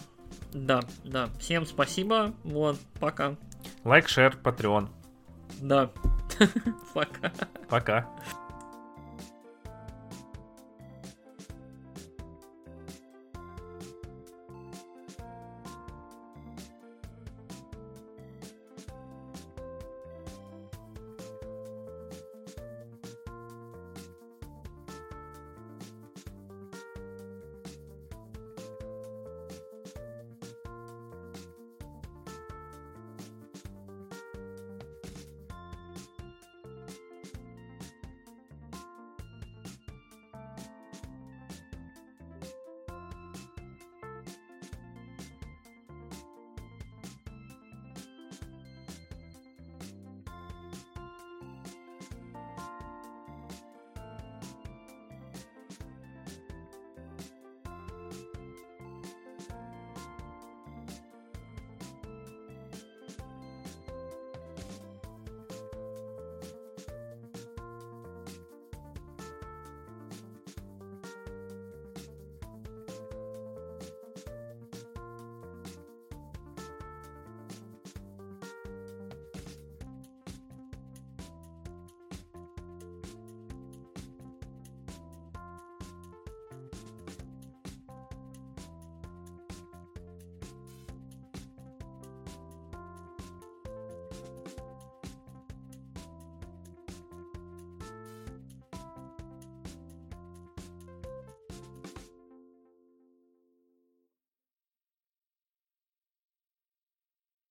[0.53, 1.29] Да, да.
[1.39, 2.33] Всем спасибо.
[2.45, 3.37] Вот, пока.
[3.85, 4.89] Лайк, шер, патреон.
[5.61, 5.91] Да.
[6.95, 7.33] Пока.
[7.69, 8.07] Пока.